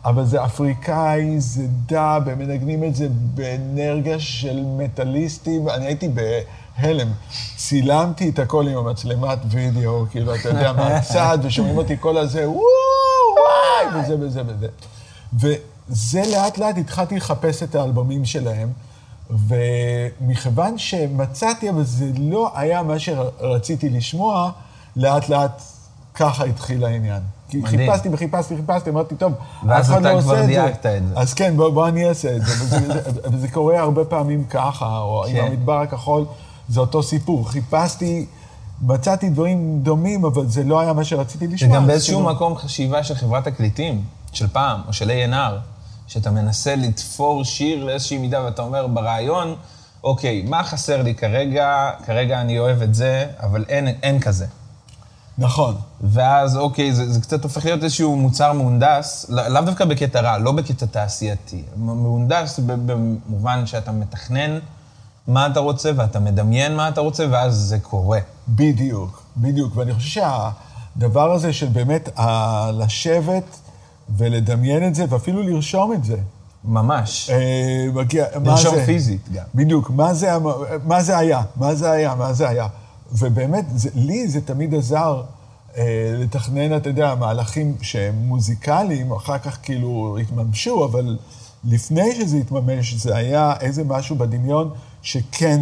אבל 0.04 0.24
זה 0.24 0.44
אפריקאי, 0.44 1.40
זה 1.40 1.66
דאב, 1.86 2.28
הם 2.28 2.38
מנגנים 2.38 2.84
את 2.84 2.96
זה 2.96 3.08
באנרגיה 3.10 4.20
של 4.20 4.64
מטאליסטים, 4.66 5.68
אני 5.68 5.86
הייתי 5.86 6.08
בהלם. 6.08 7.08
צילמתי 7.56 8.28
את 8.28 8.38
הכל 8.38 8.68
עם 8.68 8.76
המצלמת 8.78 9.38
וידאו, 9.50 10.06
כאילו, 10.10 10.34
אתה 10.34 10.48
יודע, 10.48 10.72
מהצד, 10.78 11.38
ושומעים 11.42 11.78
אותי 11.78 11.96
כל 12.00 12.18
הזה, 12.18 12.48
וואו, 12.48 12.62
וואי, 13.36 14.00
וזה 14.00 14.16
וזה 14.20 14.42
וזה. 14.46 14.68
וזה 15.34 16.22
לאט 16.32 16.58
לאט 16.58 16.78
התחלתי 16.78 17.16
לחפש 17.16 17.62
את 17.62 17.74
האלבומים 17.74 18.24
שלהם, 18.24 18.72
ומכיוון 19.30 20.78
שמצאתי, 20.78 21.70
אבל 21.70 21.84
זה 21.84 22.06
לא 22.18 22.50
היה 22.54 22.82
מה 22.82 22.98
שרציתי 22.98 23.88
לשמוע, 23.88 24.50
לאט 24.96 25.28
לאט 25.28 25.62
ככה 26.14 26.44
התחיל 26.44 26.84
העניין. 26.84 27.22
כי 27.48 27.56
מדהים. 27.58 27.90
חיפשתי 27.92 28.08
וחיפשתי 28.12 28.54
וחיפשתי, 28.54 28.90
אמרתי, 28.90 29.14
טוב, 29.14 29.32
ואז 29.66 29.86
אף 29.86 29.90
אחד 29.90 30.00
אתה 30.00 30.12
לא 30.14 30.20
כבר 30.20 30.30
עושה 30.30 30.40
את 30.42 30.46
זה. 30.46 30.52
דייקת 30.52 30.86
את 30.86 31.08
זה. 31.08 31.14
אז 31.20 31.34
כן, 31.34 31.56
בוא, 31.56 31.70
בוא 31.70 31.88
אני 31.88 32.08
אעשה 32.08 32.36
את 32.36 32.46
זה. 32.46 32.52
וזה, 32.52 33.00
וזה 33.32 33.48
קורה 33.58 33.80
הרבה 33.80 34.04
פעמים 34.04 34.44
ככה, 34.44 34.98
או 34.98 35.24
עם 35.26 35.32
כן. 35.32 35.44
המדבר 35.44 35.80
הכחול, 35.80 36.24
זה 36.68 36.80
אותו 36.80 37.02
סיפור. 37.02 37.48
חיפשתי, 37.50 38.26
מצאתי 38.82 39.28
דברים 39.30 39.80
דומים, 39.82 40.24
אבל 40.24 40.46
זה 40.46 40.64
לא 40.64 40.80
היה 40.80 40.92
מה 40.92 41.04
שרציתי 41.04 41.48
זה 41.48 41.54
לשמוע. 41.54 41.76
גם 41.76 41.82
אז 41.82 41.88
באיזשהו 41.88 42.16
כאילו- 42.18 42.34
מקום 42.34 42.56
חשיבה 42.56 43.04
של 43.04 43.14
חברת 43.14 43.44
תקליטים, 43.44 44.02
של 44.32 44.48
פעם, 44.48 44.80
או 44.88 44.92
של 44.92 45.10
A&R, 45.10 45.54
שאתה 46.06 46.30
מנסה 46.30 46.76
לתפור 46.76 47.44
שיר 47.44 47.84
לאיזושהי 47.84 48.18
מידה, 48.18 48.44
ואתה 48.44 48.62
אומר 48.62 48.86
ברעיון, 48.86 49.54
אוקיי, 50.04 50.42
מה 50.42 50.64
חסר 50.64 51.02
לי 51.02 51.14
כרגע? 51.14 51.90
כרגע 52.06 52.40
אני 52.40 52.58
אוהב 52.58 52.82
את 52.82 52.94
זה, 52.94 53.26
אבל 53.40 53.64
אין, 53.68 53.88
אין 54.02 54.20
כזה. 54.20 54.46
נכון. 55.38 55.74
ואז, 56.00 56.56
אוקיי, 56.56 56.94
זה, 56.94 57.12
זה 57.12 57.20
קצת 57.20 57.42
הופך 57.44 57.64
להיות 57.64 57.84
איזשהו 57.84 58.16
מוצר 58.16 58.52
מהונדס, 58.52 59.26
לא- 59.28 59.48
לאו 59.48 59.62
דווקא 59.62 59.84
בקטע 59.84 60.20
רע, 60.20 60.38
לא 60.38 60.52
בקטע 60.52 60.86
תעשייתי. 60.86 61.62
מהונדס 61.76 62.60
במובן 62.86 63.66
שאתה 63.66 63.92
מתכנן 63.92 64.58
מה 65.28 65.46
אתה 65.46 65.60
רוצה, 65.60 65.90
ואתה 65.96 66.20
מדמיין 66.20 66.76
מה 66.76 66.88
אתה 66.88 67.00
רוצה, 67.00 67.26
ואז 67.30 67.54
זה 67.54 67.78
קורה. 67.78 68.18
בדיוק, 68.48 69.22
בדיוק. 69.36 69.76
ואני 69.76 69.94
חושב 69.94 70.20
שהדבר 70.96 71.32
הזה 71.32 71.52
של 71.52 71.66
באמת 71.66 72.18
ה- 72.18 72.70
לשבת 72.74 73.58
ולדמיין 74.16 74.88
את 74.88 74.94
זה, 74.94 75.04
ואפילו 75.08 75.42
לרשום 75.42 75.92
את 75.92 76.04
זה. 76.04 76.16
ממש. 76.64 77.30
אה, 77.30 77.36
מגיע, 77.94 78.24
מה 78.44 78.50
לרשום 78.50 78.74
זה? 78.74 78.84
פיזית 78.86 79.28
גם. 79.32 79.44
בדיוק, 79.54 79.90
מה 79.90 80.14
זה, 80.14 80.30
מה 80.84 81.02
זה 81.02 81.18
היה, 81.18 81.42
מה 81.56 81.74
זה 81.74 81.90
היה, 81.90 82.14
מה 82.14 82.32
זה 82.32 82.48
היה. 82.48 82.66
ובאמת, 83.12 83.64
זה, 83.74 83.90
לי 83.94 84.28
זה 84.28 84.40
תמיד 84.40 84.74
עזר 84.74 85.22
אה, 85.76 86.14
לתכנן, 86.18 86.76
אתה 86.76 86.88
יודע, 86.88 87.14
מהלכים 87.14 87.76
שהם 87.82 88.14
מוזיקליים, 88.14 89.12
אחר 89.12 89.38
כך 89.38 89.58
כאילו 89.62 90.18
התממשו, 90.20 90.84
אבל 90.84 91.18
לפני 91.64 92.14
שזה 92.14 92.36
התממש, 92.36 92.94
זה 92.94 93.16
היה 93.16 93.54
איזה 93.60 93.84
משהו 93.84 94.16
בדמיון 94.16 94.70
שכן, 95.02 95.60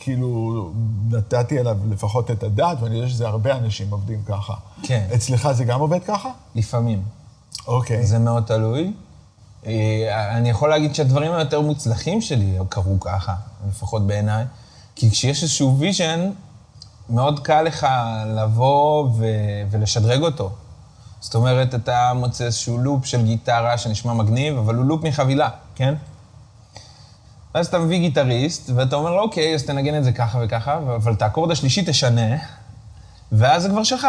כאילו, 0.00 0.70
נתתי 1.10 1.58
עליו 1.58 1.76
לפחות 1.90 2.30
את 2.30 2.42
הדעת, 2.42 2.82
ואני 2.82 2.94
יודע 2.96 3.08
שזה 3.08 3.28
הרבה 3.28 3.56
אנשים 3.56 3.90
עובדים 3.90 4.22
ככה. 4.26 4.54
כן. 4.82 5.06
אצלך 5.14 5.52
זה 5.52 5.64
גם 5.64 5.80
עובד 5.80 6.04
ככה? 6.04 6.30
לפעמים. 6.54 7.02
אוקיי. 7.66 8.06
זה 8.06 8.18
מאוד 8.18 8.44
תלוי. 8.44 8.92
אה, 9.66 10.36
אני 10.36 10.50
יכול 10.50 10.68
להגיד 10.68 10.94
שהדברים 10.94 11.32
היותר 11.32 11.60
מוצלחים 11.60 12.20
שלי 12.20 12.58
קרו 12.68 13.00
ככה, 13.00 13.34
לפחות 13.68 14.06
בעיניי. 14.06 14.44
כי 14.94 15.10
כשיש 15.10 15.42
איזשהו 15.42 15.78
vision, 15.78 16.30
מאוד 17.10 17.40
קל 17.40 17.62
לך 17.62 17.86
לבוא 18.26 19.04
ו- 19.04 19.24
ולשדרג 19.70 20.22
אותו. 20.22 20.50
זאת 21.20 21.34
אומרת, 21.34 21.74
אתה 21.74 22.12
מוצא 22.14 22.44
איזשהו 22.44 22.78
לופ 22.78 23.06
של 23.06 23.24
גיטרה 23.24 23.78
שנשמע 23.78 24.12
מגניב, 24.12 24.58
אבל 24.58 24.74
הוא 24.74 24.84
לופ 24.84 25.04
מחבילה, 25.04 25.48
כן? 25.74 25.94
ואז 27.54 27.66
אתה 27.66 27.78
מביא 27.78 27.98
גיטריסט, 27.98 28.70
ואתה 28.74 28.96
אומר 28.96 29.10
לו, 29.10 29.22
אוקיי, 29.22 29.54
אז 29.54 29.62
תנגן 29.62 29.98
את 29.98 30.04
זה 30.04 30.12
ככה 30.12 30.38
וככה, 30.42 30.78
אבל 30.96 31.12
את 31.12 31.22
האקורד 31.22 31.50
השלישי 31.50 31.82
תשנה, 31.86 32.36
ואז 33.32 33.62
זה 33.62 33.68
כבר 33.68 33.82
שלך. 33.82 34.06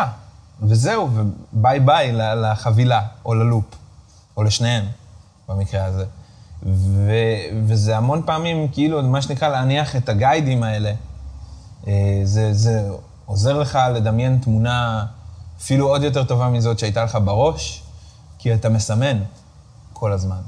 וזהו, 0.61 1.09
וביי 1.53 1.79
ביי 1.79 2.11
לחבילה, 2.13 3.01
או 3.25 3.33
ללופ, 3.33 3.65
או 4.37 4.43
לשניהם, 4.43 4.85
במקרה 5.49 5.85
הזה. 5.85 6.05
ו- 6.63 7.59
וזה 7.67 7.97
המון 7.97 8.21
פעמים, 8.25 8.67
כאילו, 8.67 9.03
מה 9.03 9.21
שנקרא, 9.21 9.47
להניח 9.47 9.95
את 9.95 10.09
הגיידים 10.09 10.63
האלה. 10.63 10.93
אה, 11.87 12.21
זה, 12.23 12.53
זה 12.53 12.89
עוזר 13.25 13.59
לך 13.59 13.79
לדמיין 13.95 14.39
תמונה 14.41 15.05
אפילו 15.57 15.87
עוד 15.87 16.03
יותר 16.03 16.23
טובה 16.23 16.49
מזאת 16.49 16.79
שהייתה 16.79 17.03
לך 17.03 17.17
בראש, 17.25 17.83
כי 18.39 18.53
אתה 18.53 18.69
מסמן 18.69 19.23
כל 19.93 20.11
הזמן. 20.11 20.41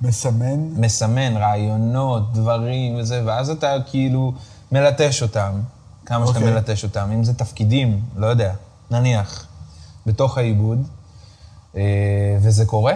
מסמן? 0.00 0.68
מסמן 0.76 1.36
רעיונות, 1.36 2.32
דברים 2.32 2.96
וזה, 2.96 3.22
ואז 3.24 3.50
אתה 3.50 3.76
כאילו 3.86 4.32
מלטש 4.72 5.22
אותם, 5.22 5.60
כמה 6.06 6.26
שאתה 6.26 6.38
אוקיי. 6.38 6.52
מלטש 6.52 6.84
אותם, 6.84 7.10
אם 7.14 7.24
זה 7.24 7.34
תפקידים, 7.34 8.02
לא 8.16 8.26
יודע, 8.26 8.54
נניח, 8.90 9.46
בתוך 10.06 10.38
העיבוד, 10.38 10.86
אה, 11.76 11.82
וזה 12.40 12.66
קורה. 12.66 12.94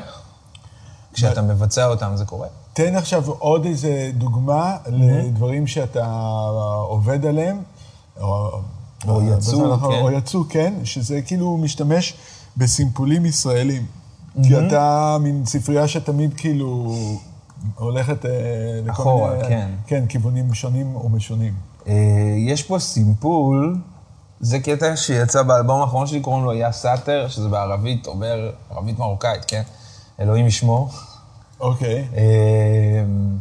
כשאתה 1.13 1.43
מבצע 1.43 1.87
אותם 1.87 2.17
זה 2.17 2.25
קורה. 2.25 2.49
תן 2.77 2.97
עכשיו 2.97 3.25
עוד 3.39 3.65
איזה 3.65 4.11
דוגמה 4.15 4.77
לדברים 4.87 5.67
שאתה 5.67 6.07
עובד 6.89 7.27
עליהם. 7.27 7.63
או, 8.21 8.51
או 9.09 9.23
יצאו, 9.23 9.73
האחרון, 9.73 9.95
כן. 9.95 10.01
או 10.03 10.11
יצאו, 10.11 10.41
כן, 10.49 10.75
שזה 10.85 11.23
כאילו 11.23 11.57
משתמש 11.57 12.15
בסימפולים 12.57 13.27
ישראלים. 13.27 13.87
כי 14.43 14.59
אתה 14.59 15.17
מין 15.21 15.47
ספרייה 15.47 15.89
שתמיד 15.89 16.35
כאילו 16.35 16.97
הולכת 17.75 18.27
אה, 18.27 18.31
לכל 18.85 18.93
אחורה, 18.93 19.31
מיני... 19.31 19.49
כן. 19.49 19.71
כן, 19.87 20.07
כיוונים 20.09 20.55
שונים 20.55 20.97
ומשונים. 20.97 21.55
אה, 21.89 21.93
יש 22.39 22.63
פה 22.63 22.79
סימפול, 22.79 23.79
זה 24.41 24.59
קטע 24.59 24.97
שיצא 24.97 25.43
באלבום 25.43 25.81
האחרון 25.81 26.07
שלי, 26.07 26.21
קוראים 26.21 26.45
לו 26.45 26.53
יא 26.53 26.71
סאטר, 26.71 27.29
שזה 27.29 27.49
בערבית, 27.49 28.07
אומר, 28.07 28.51
ערבית 28.71 28.99
מרוקאית, 28.99 29.45
כן? 29.45 29.63
אלוהים 30.21 30.47
ישמור. 30.47 30.91
אוקיי. 31.61 32.09
אמ, 32.13 33.37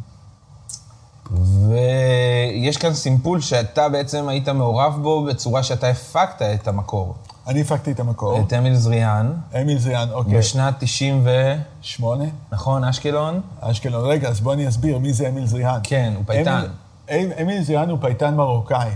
ויש 1.69 2.77
כאן 2.77 2.93
סימפול 2.93 3.41
שאתה 3.41 3.89
בעצם 3.89 4.27
היית 4.27 4.49
מעורב 4.49 4.99
בו 5.01 5.23
בצורה 5.25 5.63
שאתה 5.63 5.87
הפקת 5.87 6.41
את 6.41 6.67
המקור. 6.67 7.15
אני 7.47 7.61
הפקתי 7.61 7.91
את 7.91 7.99
המקור. 7.99 8.39
את 8.39 8.53
אמיל 8.53 8.75
זריהן, 8.75 9.33
אמיל 9.61 9.79
זריהן, 9.79 10.07
אוקיי. 10.11 10.37
בשנת 10.37 10.75
90 10.79 11.21
ו... 11.25 11.55
שמונה? 11.81 12.25
נכון, 12.51 12.83
אשקלון? 12.83 13.41
אשקלון. 13.59 14.09
רגע, 14.09 14.29
אז 14.29 14.39
בוא 14.39 14.53
אני 14.53 14.67
אסביר 14.67 14.97
מי 14.97 15.13
זה 15.13 15.27
אמיל 15.29 15.45
זריהן. 15.45 15.79
כן, 15.83 16.13
הוא 16.15 16.23
פייטן. 16.27 16.65
אמיל, 17.11 17.31
אמיל 17.41 17.63
זריהן 17.63 17.89
הוא 17.89 17.97
פייטן 18.01 18.35
מרוקאי. 18.35 18.89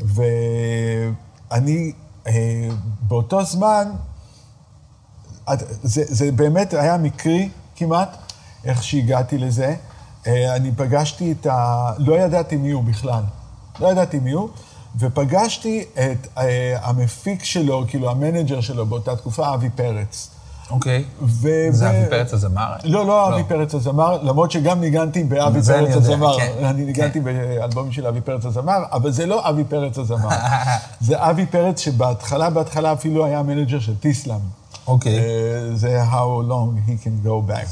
ואני, 0.00 1.92
אה, 2.26 2.68
באותו 3.02 3.44
זמן, 3.44 3.88
זה, 5.82 6.02
זה 6.06 6.32
באמת 6.32 6.74
היה 6.74 6.96
מקרי 6.96 7.48
כמעט, 7.76 8.16
איך 8.64 8.82
שהגעתי 8.82 9.38
לזה. 9.38 9.74
אה, 10.26 10.56
אני 10.56 10.72
פגשתי 10.76 11.32
את 11.32 11.46
ה... 11.46 11.90
לא 11.98 12.14
ידעתי 12.14 12.56
מי 12.56 12.70
הוא 12.70 12.84
בכלל. 12.84 13.22
לא 13.80 13.88
ידעתי 13.88 14.18
מי 14.18 14.30
הוא, 14.32 14.48
ופגשתי 14.98 15.84
את 15.94 16.26
אה, 16.38 16.76
המפיק 16.82 17.44
שלו, 17.44 17.84
כאילו 17.88 18.10
ה 18.10 18.16
manager 18.16 18.60
שלו 18.60 18.86
באותה 18.86 19.16
תקופה, 19.16 19.54
אבי 19.54 19.70
פרץ. 19.70 20.30
אוקיי. 20.70 21.04
ו- 21.22 21.68
זה 21.70 21.90
אבי 21.90 22.10
פרץ 22.10 22.32
הזמר? 22.32 22.72
לא, 22.84 23.06
לא 23.06 23.34
אבי 23.34 23.44
פרץ 23.48 23.74
הזמר, 23.74 24.22
למרות 24.22 24.50
שגם 24.50 24.80
ניגנתי 24.80 25.24
באבי 25.24 25.62
פרץ 25.62 25.96
הזמר. 25.96 26.38
כן, 26.38 26.64
אני 26.64 26.84
ניגנתי 26.84 27.20
באלבומים 27.20 27.92
של 27.92 28.06
אבי 28.06 28.20
פרץ 28.20 28.44
הזמר, 28.44 28.78
אבל 28.92 29.10
זה 29.10 29.26
לא 29.26 29.48
אבי 29.48 29.64
פרץ 29.64 29.98
הזמר. 29.98 30.28
זה 31.00 31.30
אבי 31.30 31.46
פרץ 31.46 31.80
שבהתחלה, 31.80 32.50
בהתחלה 32.50 32.92
אפילו 32.92 33.24
היה 33.24 33.38
ה 33.38 33.43
manager 33.43 33.80
של 33.80 33.96
טיסלאם. 33.96 34.61
אוקיי. 34.86 35.18
אה, 35.18 35.76
זה 35.76 36.02
How 36.02 36.48
long 36.50 36.88
he 36.88 37.04
can 37.04 37.26
go 37.26 37.50
back. 37.50 37.68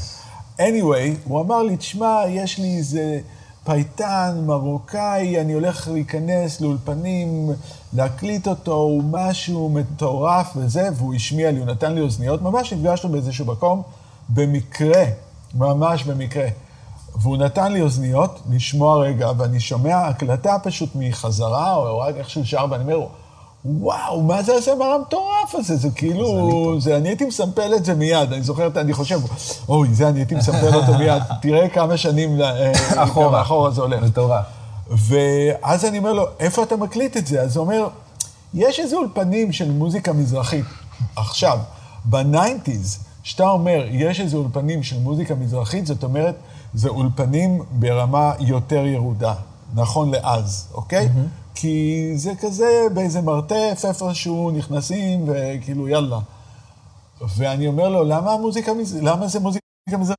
anyway, 0.59 1.17
הוא 1.23 1.41
אמר 1.41 1.63
לי, 1.63 1.77
תשמע, 1.77 2.21
יש 2.27 2.59
לי 2.59 2.77
איזה 2.77 3.19
פייטן 3.63 4.43
מרוקאי, 4.45 5.41
אני 5.41 5.53
הולך 5.53 5.87
להיכנס 5.87 6.61
לאולפנים, 6.61 7.49
להקליט 7.93 8.47
אותו, 8.47 8.73
הוא 8.73 9.03
משהו 9.11 9.69
מטורף 9.69 10.53
וזה, 10.55 10.89
והוא 10.95 11.15
השמיע 11.15 11.51
לי, 11.51 11.59
הוא 11.59 11.67
נתן 11.67 11.93
לי 11.93 12.01
אוזניות, 12.01 12.41
ממש 12.41 12.73
נפגשנו 12.73 13.09
באיזשהו 13.09 13.45
מקום, 13.45 13.81
במקרה, 14.29 15.03
ממש 15.55 16.03
במקרה. 16.03 16.47
והוא 17.15 17.37
נתן 17.37 17.71
לי 17.71 17.81
אוזניות 17.81 18.39
לשמוע 18.49 18.97
רגע, 18.97 19.31
ואני 19.37 19.59
שומע 19.59 19.97
הקלטה 20.07 20.57
פשוט 20.63 20.89
מחזרה, 20.95 21.75
או 21.75 21.99
רק 21.99 22.15
איך 22.15 22.29
של 22.29 22.45
שר, 22.45 22.65
ואני 22.69 22.83
אומר, 22.83 23.07
וואו, 23.65 24.21
מה 24.21 24.43
זה 24.43 24.53
הזמר 24.53 24.85
המטורף 24.85 25.55
הזה? 25.55 25.75
זה 25.75 25.89
כאילו, 25.95 26.75
זה, 26.79 26.97
אני 26.97 27.09
הייתי 27.09 27.25
מסמפל 27.25 27.73
את 27.75 27.85
זה 27.85 27.93
מיד, 27.93 28.33
אני 28.33 28.41
זוכר, 28.41 28.67
אני 28.75 28.93
חושב, 28.93 29.19
אוי, 29.69 29.93
זה 29.93 30.09
אני 30.09 30.19
הייתי 30.19 30.35
מסמפל 30.35 30.75
אותו 30.75 30.93
מיד, 30.97 31.21
תראה 31.41 31.69
כמה 31.69 31.97
שנים 31.97 32.41
אה, 32.41 32.71
אחורה. 33.03 33.41
אחורה 33.41 33.71
זה 33.71 33.81
הולך. 33.81 34.03
מטורף. 34.03 34.45
ואז 34.89 35.85
אני 35.85 35.97
אומר 35.97 36.13
לו, 36.13 36.25
איפה 36.39 36.63
אתה 36.63 36.75
מקליט 36.75 37.17
את 37.17 37.27
זה? 37.27 37.41
אז 37.41 37.57
הוא 37.57 37.63
אומר, 37.65 37.87
יש 38.53 38.79
איזה 38.79 38.95
אולפנים 38.95 39.51
של 39.51 39.71
מוזיקה 39.71 40.13
מזרחית. 40.13 40.65
עכשיו, 41.15 41.59
בניינטיז, 42.05 42.99
כשאתה 43.23 43.49
אומר, 43.49 43.85
יש 43.91 44.19
איזה 44.19 44.37
אולפנים 44.37 44.83
של 44.83 44.99
מוזיקה 44.99 45.35
מזרחית, 45.35 45.87
זאת 45.87 46.03
אומרת, 46.03 46.35
זה 46.73 46.89
אולפנים 46.89 47.63
ברמה 47.71 48.31
יותר 48.39 48.85
ירודה, 48.85 49.33
נכון 49.73 50.11
לאז, 50.11 50.67
אוקיי? 50.73 51.05
Mm-hmm. 51.05 51.40
כי 51.55 51.97
זה 52.15 52.31
כזה 52.41 52.65
באיזה 52.93 53.21
מרתף 53.21 53.81
איפשהו 53.87 54.51
נכנסים, 54.51 55.25
וכאילו, 55.27 55.87
יאללה. 55.87 56.19
ואני 57.37 57.67
אומר 57.67 57.89
לו, 57.89 58.03
למה 58.03 58.31
המוזיקה, 58.33 58.71
מז- 58.73 58.95
למה 59.01 59.27
זה 59.27 59.39
מוזיקה 59.39 59.61
מזרחית? 59.99 60.17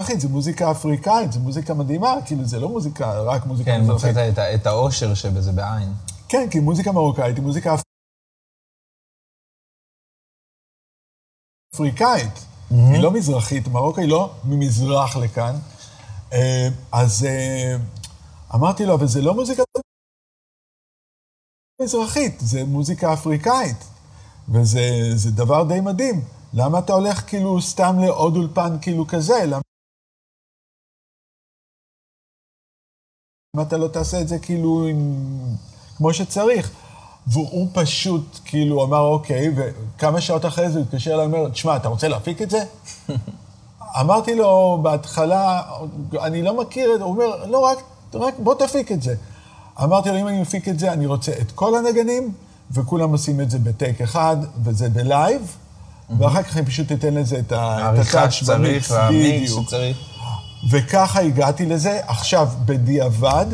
מזרחית, 0.00 0.20
זה 0.20 0.28
מוזיקה 0.28 0.70
אפריקאית, 0.70 1.32
זה 1.32 1.40
מוזיקה 1.40 1.74
מדהימה, 1.74 2.14
כאילו 2.26 2.44
זה 2.44 2.60
לא 2.60 2.68
מוזיקה, 2.68 3.20
רק 3.22 3.46
מוזיקה 3.46 3.70
כן, 3.70 3.80
מזרחית. 3.80 4.10
מצאת 4.10 4.38
את 4.54 4.66
האושר 4.66 5.14
שבזה 5.14 5.52
בעין. 5.52 5.92
כן, 6.28 6.46
כי 6.50 6.60
מוזיקה 6.60 6.92
מרוקאית 6.92 7.36
היא 7.36 7.44
מוזיקה 7.44 7.74
אפריקאית. 11.74 12.32
היא 12.70 13.02
לא 13.02 13.10
מזרחית, 13.12 13.68
מרוקו 13.68 14.00
היא 14.00 14.08
לא 14.08 14.30
ממזרח 14.44 15.16
לכאן. 15.16 15.54
אה, 16.32 16.68
אז 16.92 17.24
אה, 17.24 17.76
אמרתי 18.56 18.86
לו, 18.86 18.94
אבל 18.94 19.06
זה 19.06 19.22
לא 19.22 19.34
מוזיקה 19.34 19.62
מזרחית, 21.82 22.34
זה 22.40 22.64
מוזיקה 22.64 23.12
אפריקאית. 23.12 23.76
וזה 24.48 24.80
זה 25.14 25.30
דבר 25.30 25.64
די 25.64 25.80
מדהים. 25.80 26.20
למה 26.54 26.78
אתה 26.78 26.92
הולך 26.92 27.28
כאילו 27.28 27.62
סתם 27.62 27.96
לעוד 28.00 28.36
אולפן 28.36 28.76
כאילו 28.82 29.06
כזה? 29.06 29.44
למה 29.46 29.60
אתה 33.62 33.76
לא 33.76 33.88
תעשה 33.88 34.20
את 34.20 34.28
זה 34.28 34.38
כאילו 34.38 34.86
עם... 34.88 35.20
כמו 35.96 36.14
שצריך? 36.14 36.70
והוא 37.26 37.68
פשוט 37.74 38.38
כאילו 38.44 38.84
אמר, 38.84 39.00
אוקיי, 39.00 39.48
וכמה 39.56 40.20
שעות 40.20 40.46
אחרי 40.46 40.70
זה 40.70 40.78
הוא 40.78 40.86
התקשר 40.86 41.14
אליי 41.14 41.26
ואומר, 41.26 41.48
תשמע, 41.48 41.76
אתה 41.76 41.88
רוצה 41.88 42.08
להפיק 42.08 42.42
את 42.42 42.50
זה? 42.50 42.64
אמרתי 44.00 44.34
לו 44.34 44.78
בהתחלה, 44.82 45.62
אני 46.20 46.42
לא 46.42 46.60
מכיר 46.60 46.94
את 46.94 46.98
זה, 46.98 47.04
הוא 47.04 47.12
אומר, 47.12 47.46
לא, 47.46 47.58
רק, 47.58 47.78
רק 48.20 48.34
בוא 48.38 48.54
תפיק 48.54 48.92
את 48.92 49.02
זה. 49.02 49.14
אמרתי 49.82 50.08
לו, 50.08 50.18
אם 50.18 50.28
אני 50.28 50.40
מפיק 50.40 50.68
את 50.68 50.78
זה, 50.78 50.92
אני 50.92 51.06
רוצה 51.06 51.32
את 51.40 51.52
כל 51.52 51.76
הנגנים, 51.76 52.32
וכולם 52.70 53.10
עושים 53.12 53.40
את 53.40 53.50
זה 53.50 53.58
בטייק 53.58 54.00
אחד, 54.00 54.36
וזה 54.64 54.88
בלייב, 54.88 55.56
ואחר 56.18 56.42
כך 56.42 56.56
אני 56.56 56.66
פשוט 56.66 56.92
אתן 56.92 57.14
לזה 57.14 57.38
את 57.38 57.52
ה 57.56 57.70
touch 57.70 58.42
במיקס, 58.42 58.92
בדיוק. 58.92 59.68
וככה 60.70 61.20
הגעתי 61.20 61.66
לזה. 61.66 62.00
עכשיו, 62.06 62.48
בדיעבד, 62.64 63.46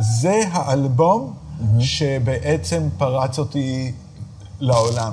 זה 0.00 0.42
האלבום 0.52 1.34
שבעצם 1.80 2.88
פרץ 2.98 3.38
אותי 3.38 3.92
לעולם. 4.60 5.12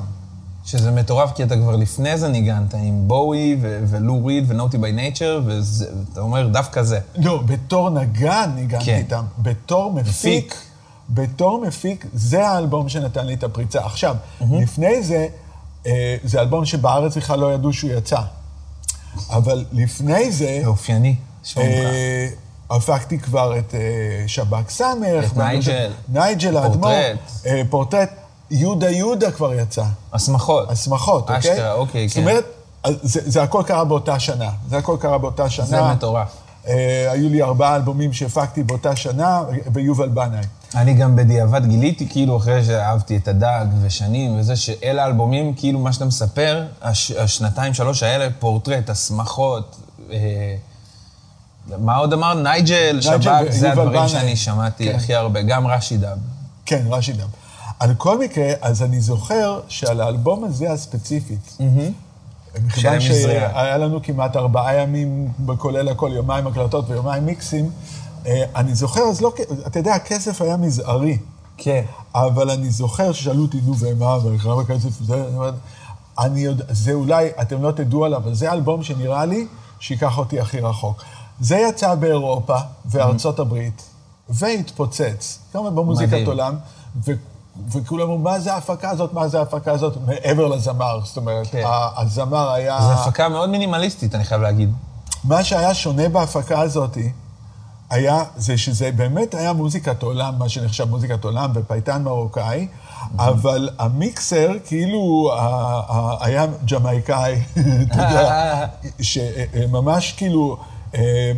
שזה 0.68 0.92
מטורף, 0.92 1.32
כי 1.32 1.44
אתה 1.44 1.56
כבר 1.56 1.76
לפני 1.76 2.18
זה 2.18 2.28
ניגנת 2.28 2.74
עם 2.74 3.08
בואי 3.08 3.58
ו- 3.62 3.84
ולו 3.88 4.26
ריד 4.26 4.46
ו 4.48 4.51
Naughty 4.52 4.78
by 4.78 4.92
Nature, 4.92 5.42
ואתה 5.46 6.22
אומר, 6.22 6.48
דווקא 6.48 6.84
זה. 6.84 7.00
לא, 7.16 7.42
בתור 7.46 7.90
נגן 7.90 8.52
ניגנתי 8.56 8.86
כן. 8.86 8.98
איתם. 8.98 9.26
בתור 9.40 9.94
מפיק, 9.94 10.14
מפיק. 10.14 10.56
בתור 11.10 11.62
מפיק, 11.68 12.06
זה 12.14 12.48
האלבום 12.48 12.90
שנתן 12.90 13.26
לי 13.26 13.34
את 13.34 13.44
הפריצה. 13.44 13.86
עכשיו, 13.86 14.16
לפני 14.52 15.04
זה, 15.04 15.28
אה, 15.86 16.16
זה 16.24 16.42
אלבום 16.42 16.66
שבארץ 16.66 17.18
בכלל 17.18 17.40
לא 17.40 17.54
ידעו 17.54 17.74
שהוא 17.74 17.92
יצא. 17.92 18.22
אבל 19.30 19.66
לפני 19.72 20.32
זה, 20.32 20.60
זה 20.62 20.68
אופייני, 20.68 21.16
שמעו. 21.44 21.66
אה, 21.66 22.28
הפקתי 22.70 23.20
כבר 23.20 23.60
את 23.60 23.76
אה, 23.76 24.28
שב"כ 24.28 24.70
סמך. 24.70 25.32
את 25.32 25.38
נייג'ל. 25.38 25.92
נייג'ל 26.10 26.58
האדמו"ר. 26.58 26.92
פורטרט. 26.92 27.70
פורטרט. 27.70 28.10
יהודה 28.52 28.90
יהודה 28.90 29.32
כבר 29.32 29.54
יצא. 29.54 29.84
הסמכות. 30.14 30.72
השמחות, 30.72 31.22
אוקיי? 31.22 31.38
אשכרה, 31.38 31.74
אוקיי, 31.74 32.08
זאת 32.08 32.16
כן. 32.18 32.22
אומרת, 32.22 32.46
אז 32.84 32.94
זה, 33.02 33.22
זה 33.26 33.44
הכל 33.44 33.64
קרה 33.66 33.84
באותה 33.84 34.20
שנה. 34.20 34.50
זה 34.70 34.78
הכל 34.78 34.98
קרה 35.00 35.18
באותה 35.18 35.50
שנה. 35.50 35.66
זה 35.66 35.82
מטורף. 35.82 36.28
אה, 36.68 37.12
היו 37.12 37.30
לי 37.30 37.44
ארבעה 37.44 37.76
אלבומים 37.76 38.14
שהפקתי 38.14 38.64
באותה 38.64 38.96
שנה, 38.96 39.44
ויובל 39.74 40.10
בנאי. 40.10 40.44
אני 40.76 40.94
גם 40.94 41.16
בדיעבד 41.16 41.66
גיליתי, 41.66 42.10
כאילו, 42.10 42.38
אחרי 42.38 42.66
שאהבתי 42.66 43.18
את 43.18 43.28
הדג 43.28 43.66
ושנים 43.82 44.40
וזה, 44.40 44.56
שאלה 44.56 45.04
האלבומים, 45.04 45.54
כאילו, 45.54 45.80
מה 45.80 45.94
שאתה 45.94 46.06
מספר, 46.06 46.66
הש, 46.82 47.12
השנתיים, 47.12 47.74
שלוש 47.74 48.04
האלה, 48.04 48.28
פורטרט, 48.40 48.90
הסמכות, 48.90 49.76
אה, 50.12 50.56
מה 51.78 51.96
עוד 51.96 52.14
אמר? 52.14 52.34
נייג'ל, 52.34 53.02
שב"כ, 53.02 53.32
זה 53.50 53.72
הדברים 53.72 53.92
בנאי. 53.92 54.10
שאני 54.10 54.36
שמעתי 54.36 54.92
כן. 54.92 54.96
הכי 54.96 55.16
הרבה, 55.16 55.42
גם 55.42 55.68
רשי 55.68 55.98
דב. 55.98 56.18
כן, 56.66 56.84
רש"י 56.90 57.14
דם. 57.14 57.28
על 57.80 57.94
כל 57.94 58.20
מקרה, 58.20 58.52
אז 58.62 58.84
אני 58.84 59.02
זוכר 59.02 59.60
שעל 59.68 60.02
האלבום 60.02 60.44
הזה 60.44 60.72
הספציפית, 60.72 61.58
מכיוון 62.66 63.00
של 63.00 63.12
מזרע. 63.12 63.50
שהיה 63.54 63.78
לנו 63.78 64.04
כמעט 64.04 64.36
ארבעה 64.36 64.76
ימים, 64.76 65.32
כולל 65.58 65.88
הכל, 65.88 66.12
יומיים 66.14 66.48
הקלטות 66.48 66.90
ויומיים 66.90 67.26
מיקסים, 67.26 67.70
אה, 68.26 68.44
אני 68.56 68.76
זוכר, 68.76 69.02
אז 69.02 69.22
לא, 69.22 69.34
אתה 69.68 69.80
יודע, 69.80 69.96
הכסף 69.96 70.42
היה 70.42 70.58
מזערי. 70.58 71.18
כן. 71.58 71.84
אבל 72.16 72.50
אני 72.52 72.70
זוכר 72.70 73.12
ששאלו 73.12 73.42
אותי, 73.42 73.62
נו, 73.66 73.74
ומה, 73.80 74.18
וכמה 74.24 74.66
כסף 74.66 74.90
זה, 74.90 75.16
אני 75.16 75.36
אומר, 75.36 75.52
אני 76.20 76.40
יודע, 76.40 76.66
זה 76.70 76.94
אולי, 76.94 77.30
אתם 77.42 77.62
לא 77.62 77.72
תדעו 77.72 78.06
עליו, 78.06 78.18
אבל 78.20 78.34
זה 78.34 78.52
אלבום 78.52 78.84
שנראה 78.84 79.26
לי 79.26 79.48
שייקח 79.80 80.18
אותי 80.18 80.40
הכי 80.40 80.60
רחוק. 80.60 81.04
זה 81.40 81.58
יצא 81.70 81.96
באירופה 81.96 82.58
וארצות 82.86 83.40
הברית, 83.40 83.82
והתפוצץ, 84.30 85.40
כמובן 85.54 85.76
במוזיקת. 85.76 86.28
עולם, 86.28 86.56
ו... 87.06 87.12
וכולם 87.72 88.02
אמרו, 88.02 88.18
מה 88.18 88.40
זה 88.40 88.54
ההפקה 88.54 88.90
הזאת, 88.90 89.14
מה 89.14 89.28
זה 89.28 89.40
ההפקה 89.40 89.72
הזאת, 89.72 89.98
מעבר 90.06 90.48
לזמר, 90.48 91.00
זאת 91.06 91.18
אומרת, 91.18 91.48
כן. 91.48 91.64
הזמר 91.98 92.52
היה... 92.52 92.82
זו 92.82 92.92
הפקה 92.92 93.30
מאוד 93.30 93.50
מינימליסטית, 93.50 94.16
אני 94.16 94.24
חייב 94.24 94.42
להגיד. 94.42 94.74
מה 95.24 95.44
שהיה 95.44 95.74
שונה 95.74 96.10
בהפקה 96.10 96.60
הזאת, 96.60 96.98
היה, 97.90 98.24
זה 98.36 98.58
שזה 98.58 98.92
באמת 98.92 99.34
היה 99.36 99.54
מוזיקת 99.54 100.04
עולם, 100.04 100.34
מה 100.40 100.50
שנחשב 100.50 100.90
מוזיקת 100.90 101.24
עולם, 101.24 101.52
ופייטן 101.54 102.04
מרוקאי, 102.04 102.68
אבל 103.20 103.70
המיקסר 103.80 104.52
כאילו 104.66 105.32
היה 106.20 106.46
ג'מייקאי, 106.72 107.42
אתה 107.84 107.96
יודע, 107.96 108.66
שממש 109.02 110.12
כאילו 110.12 110.58
אה, 110.96 111.32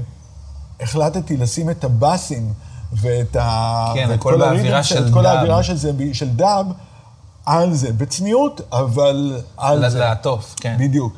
החלטתי 0.82 1.38
לשים 1.38 1.70
את 1.70 1.84
הבאסים 1.84 2.53
ואת 2.94 3.36
ה... 3.36 3.92
כן, 3.94 4.08
ואת 4.10 4.20
כל 4.20 4.38
באווירה 4.38 4.78
ה 4.78 4.78
rhythm 4.78 4.84
של 4.84 5.08
את 5.08 5.14
כל 5.14 5.24
דאב. 5.24 5.36
האווירה 5.36 5.64
של 5.64 5.76
זה, 5.78 5.92
של 6.14 6.30
דאב, 6.30 6.66
על 7.46 7.74
זה, 7.74 7.94
בצניעות, 7.94 8.62
אבל 8.72 9.42
על 9.58 9.90
זה. 9.90 10.00
לעטוף, 10.00 10.56
כן. 10.60 10.76
בדיוק. 10.80 11.14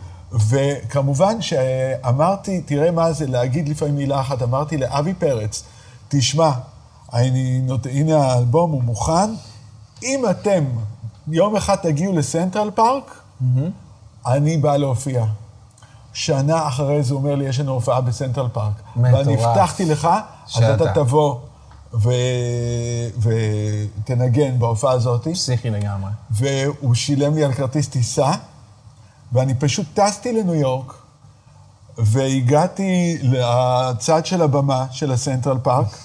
וכמובן 0.50 1.42
שאמרתי, 1.42 2.62
תראה 2.62 2.92
מה 2.92 3.12
זה 3.12 3.28
להגיד 3.28 3.70
לפעמים 3.70 3.96
מילה 3.96 4.22
אחת, 4.22 4.42
אמרתי 4.42 4.78
לאבי 4.78 5.14
פרץ, 5.14 5.64
תשמע, 6.10 6.52
אני 7.14 7.62
נות... 7.64 7.86
הנה 7.86 8.18
האלבום, 8.18 8.72
הוא 8.72 8.84
מוכן, 8.84 9.30
אם 10.04 10.24
אתם 10.30 10.64
יום 11.28 11.56
אחד 11.56 11.76
תגיעו 11.76 12.14
לסנטרל 12.14 12.72
פארק, 12.72 13.22
אני 14.28 14.58
בא 14.58 14.78
להופיע. 14.78 15.26
שנה 16.14 16.68
אחרי 16.68 17.04
זה 17.04 17.14
הוא 17.14 17.22
אומר 17.22 17.36
לי, 17.36 17.46
יש 17.46 17.60
לנו 17.60 17.72
הופעה 17.72 18.02
בסנטרל 18.02 18.48
פארק. 18.54 18.74
מטורף. 18.96 19.28
ואני 19.28 19.44
הבטחתי 19.44 19.86
לך, 19.86 20.10
אז. 20.56 20.64
אתה 20.64 20.94
תבוא. 20.94 21.36
ו... 21.94 22.10
ותנגן 23.20 24.60
בהופעה 24.60 24.92
הזאת. 24.92 25.28
פסיכי 25.28 25.70
לגמרי. 25.70 26.12
והוא 26.32 26.96
שילם 26.96 27.36
לי 27.36 27.44
על 27.44 27.54
כרטיס 27.54 27.88
טיסה, 27.88 28.32
ואני 29.32 29.54
פשוט 29.54 29.86
טסתי 29.94 30.34
לניו 30.34 30.56
יורק, 30.56 30.94
והגעתי 31.98 33.18
לצד 33.22 34.26
של 34.26 34.42
הבמה 34.42 34.86
של 34.92 35.12
הסנטרל 35.12 35.58
פארק, 35.64 35.98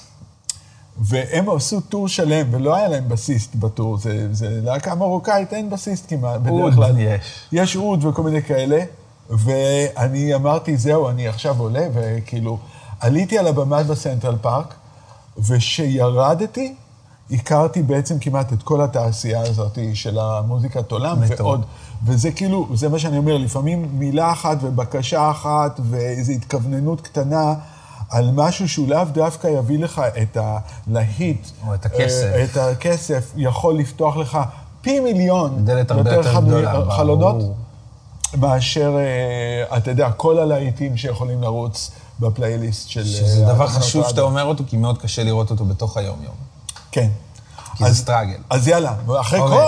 והם 0.98 1.50
עשו 1.50 1.80
טור 1.80 2.08
שלם, 2.08 2.46
ולא 2.50 2.76
היה 2.76 2.88
להם 2.88 3.08
בסיסט 3.08 3.54
בטור, 3.54 3.98
זה, 3.98 4.34
זה 4.34 4.60
להקה 4.62 4.94
מרוקאית, 4.94 5.52
אין 5.52 5.70
בסיסט 5.70 6.04
כמעט, 6.08 6.40
בדרך 6.40 6.74
כלל. 6.74 6.98
יש. 6.98 7.20
יש 7.52 7.76
אוד 7.76 8.04
וכל 8.04 8.22
מיני 8.22 8.42
כאלה, 8.42 8.84
ואני 9.30 10.34
אמרתי, 10.34 10.76
זהו, 10.76 11.08
אני 11.08 11.28
עכשיו 11.28 11.60
עולה, 11.60 11.86
וכאילו, 11.94 12.58
עליתי 13.00 13.38
על 13.38 13.46
הבמה 13.46 13.82
בסנטרל 13.82 14.36
פארק, 14.42 14.74
וכשירדתי, 15.38 16.74
הכרתי 17.30 17.82
בעצם 17.82 18.18
כמעט 18.18 18.52
את 18.52 18.62
כל 18.62 18.80
התעשייה 18.80 19.40
הזאת 19.40 19.78
של 19.94 20.18
המוזיקת 20.18 20.92
עולם, 20.92 21.20
מטורף. 21.20 21.40
ועוד, 21.40 21.64
וזה 22.04 22.30
כאילו, 22.30 22.68
זה 22.74 22.88
מה 22.88 22.98
שאני 22.98 23.18
אומר, 23.18 23.36
לפעמים 23.36 23.88
מילה 23.92 24.32
אחת 24.32 24.58
ובקשה 24.60 25.30
אחת 25.30 25.80
ואיזו 25.90 26.32
התכווננות 26.32 27.00
קטנה 27.00 27.54
על 28.10 28.30
משהו 28.34 28.68
שהוא 28.68 28.88
לאו 28.88 29.04
דווקא 29.12 29.46
יביא 29.46 29.78
לך 29.78 30.02
את 30.22 30.36
הלהיט. 30.40 31.46
או 31.66 31.74
את 31.74 31.86
הכסף. 31.86 32.26
אה, 32.34 32.44
את 32.44 32.56
הכסף, 32.56 33.32
יכול 33.36 33.78
לפתוח 33.78 34.16
לך 34.16 34.38
פי 34.80 35.00
מיליון. 35.00 35.64
דלת 35.64 35.90
הרבה 35.90 36.14
יותר 36.14 36.40
גדולה, 36.40 36.90
חלונות. 36.90 37.36
מאשר, 38.40 38.96
אה, 38.96 39.76
אתה 39.76 39.90
יודע, 39.90 40.10
כל 40.10 40.38
הלהיטים 40.38 40.96
שיכולים 40.96 41.42
לרוץ 41.42 41.90
בפלייליסט 42.20 42.88
של... 42.88 43.04
שזה 43.04 43.46
אה, 43.46 43.54
דבר 43.54 43.66
חשוב. 43.66 44.08
שאתה 44.08 44.20
אומר 44.20 44.44
אותו, 44.44 44.64
כי 44.66 44.76
מאוד 44.76 44.98
קשה 45.02 45.24
לראות 45.24 45.50
אותו 45.50 45.64
בתוך 45.64 45.96
היום-יום. 45.96 46.34
כן. 46.92 47.08
כי 47.76 47.84
זה 47.84 47.90
אז- 47.90 47.98
סטראגל. 47.98 48.36
אז 48.50 48.68
יאללה, 48.68 48.92
אחרי 49.20 49.38
אוקיי. 49.40 49.58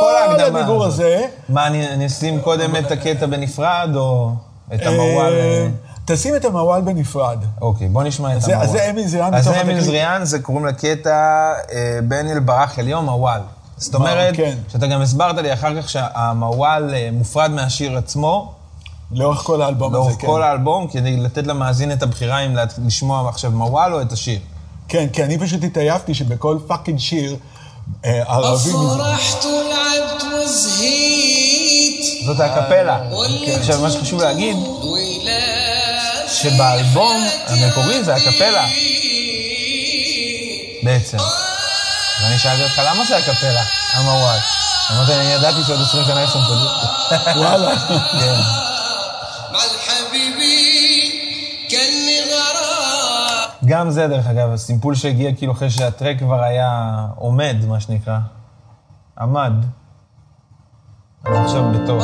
כל 0.00 0.14
ההקדמה 0.16 0.58
הדיבור. 0.58 0.84
הזה... 0.84 1.26
מה, 1.48 1.66
אני 1.66 1.88
אני 1.88 2.06
אשים 2.06 2.40
קודם 2.40 2.76
את 2.76 2.90
הקטע 2.90 3.26
בנפרד, 3.26 3.90
או 3.94 4.30
את 4.74 4.80
המוואל? 4.86 5.32
אה, 5.32 5.38
אה, 5.38 5.68
תשים 6.04 6.36
את 6.36 6.44
המוואל 6.44 6.80
בנפרד. 6.80 7.38
אוקיי, 7.60 7.88
בוא 7.88 8.02
נשמע 8.02 8.36
את 8.36 8.40
זה- 8.42 8.52
המוואל. 8.52 8.66
אז 8.68 8.72
זה 8.72 8.90
אמיל 8.90 9.08
זריהן 9.08 9.34
אז 9.34 9.44
זה 9.44 9.60
אמיל. 9.60 9.80
זריהן, 9.80 10.24
זה 10.24 10.38
קוראים 10.38 10.66
לקטע 10.66 11.10
אה, 11.72 11.98
בן 12.08 12.28
אלברח 12.28 12.78
אל 12.78 12.88
יום 12.88 13.04
מוואל. 13.04 13.40
זאת 13.76 13.94
אומרת, 13.94 14.36
כן. 14.36 14.56
שאתה 14.68 14.86
גם 14.86 15.00
הסברת 15.00 15.36
לי 15.36 15.52
אחר 15.52 15.82
כך 15.82 15.88
שהמוואל 15.88 17.10
מופרד 17.12 17.50
מהשיר 17.50 17.96
עצמו, 17.98 18.52
לאורך 19.12 19.38
כל 19.38 19.62
האלבום 19.62 19.94
הזה, 19.94 20.02
כן. 20.02 20.08
לאורך 20.08 20.20
כל 20.20 20.42
האלבום, 20.42 20.86
כדי 20.88 21.16
לתת 21.16 21.46
למאזין 21.46 21.92
את 21.92 22.02
הבחירה 22.02 22.38
אם 22.38 22.56
לשמוע 22.86 23.28
עכשיו 23.28 23.50
מוואל 23.50 23.94
או 23.94 24.00
את 24.00 24.12
השיר. 24.12 24.38
כן, 24.88 25.06
כי 25.12 25.24
אני 25.24 25.38
פשוט 25.38 25.64
התעייפתי 25.64 26.14
שבכל 26.14 26.58
fucking 26.66 26.98
שיר 26.98 27.36
אה, 28.04 28.22
ערבים... 28.26 28.76
זאת 32.26 32.40
אקפלה. 32.40 32.98
עכשיו, 33.56 33.80
מה 33.82 33.90
שחשוב 33.90 34.22
להגיד, 34.22 34.56
שבאלבום 36.28 37.22
המקורי 37.46 38.04
זה 38.04 38.14
אקפלה. 38.14 38.66
בעצם. 40.82 41.16
ואני 42.22 42.38
שאלתי 42.38 42.62
אותך, 42.62 42.82
למה 42.86 43.04
זה 43.04 43.16
הקפלה? 43.16 43.62
אמר 43.98 44.14
וואל. 44.14 44.38
אמרתי, 44.90 45.14
אני 45.14 45.24
ידעתי 45.24 45.64
שעוד 45.66 45.80
20 45.80 46.04
שנה 46.04 46.22
יש 46.22 46.30
שם 46.30 46.40
פודות. 46.48 46.70
וואלה. 47.36 47.76
כן. 48.20 48.40
גם 53.68 53.90
זה, 53.90 54.08
דרך 54.08 54.26
אגב, 54.26 54.52
הסימפול 54.52 54.94
שהגיע 54.94 55.34
כאילו 55.34 55.52
אחרי 55.52 55.70
שהטרק 55.70 56.18
כבר 56.18 56.42
היה 56.42 57.06
עומד, 57.16 57.56
מה 57.68 57.80
שנקרא. 57.80 58.18
עמד. 59.18 59.52
אז 61.24 61.36
עכשיו 61.36 61.72
בתור. 61.72 62.02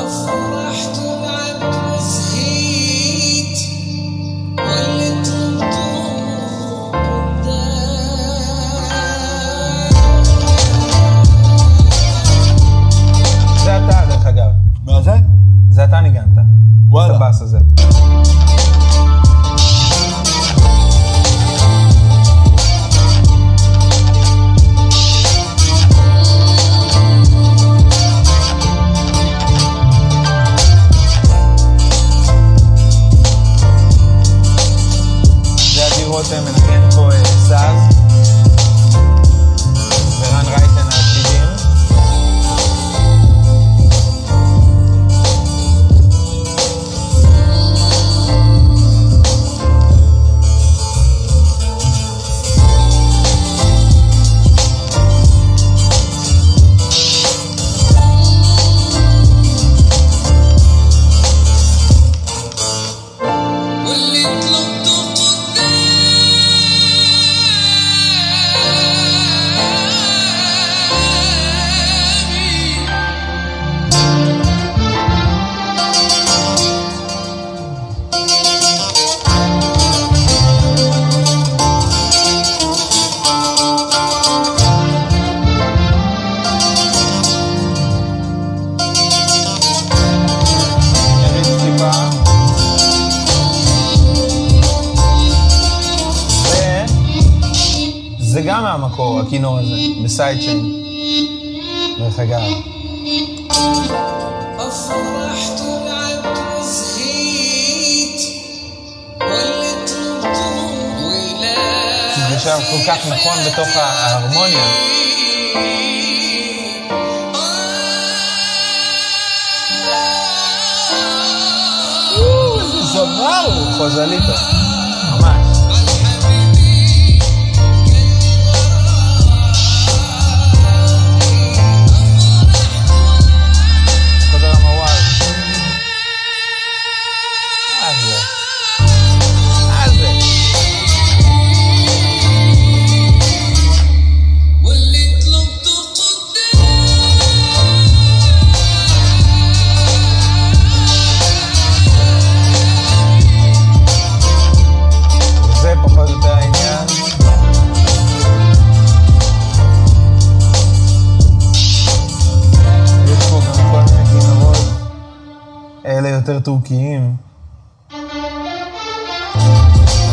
הטורקיים. 166.44 167.16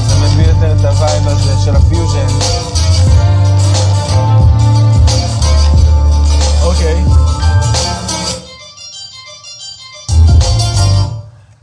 זה 0.08 0.16
מביא 0.24 0.46
יותר 0.48 0.72
את 0.80 0.86
ה 0.86 0.94
vibe 0.94 1.28
הזה 1.28 1.66
של 1.66 1.76
הפיוז'ן. 1.76 2.28
אוקיי. 6.64 7.04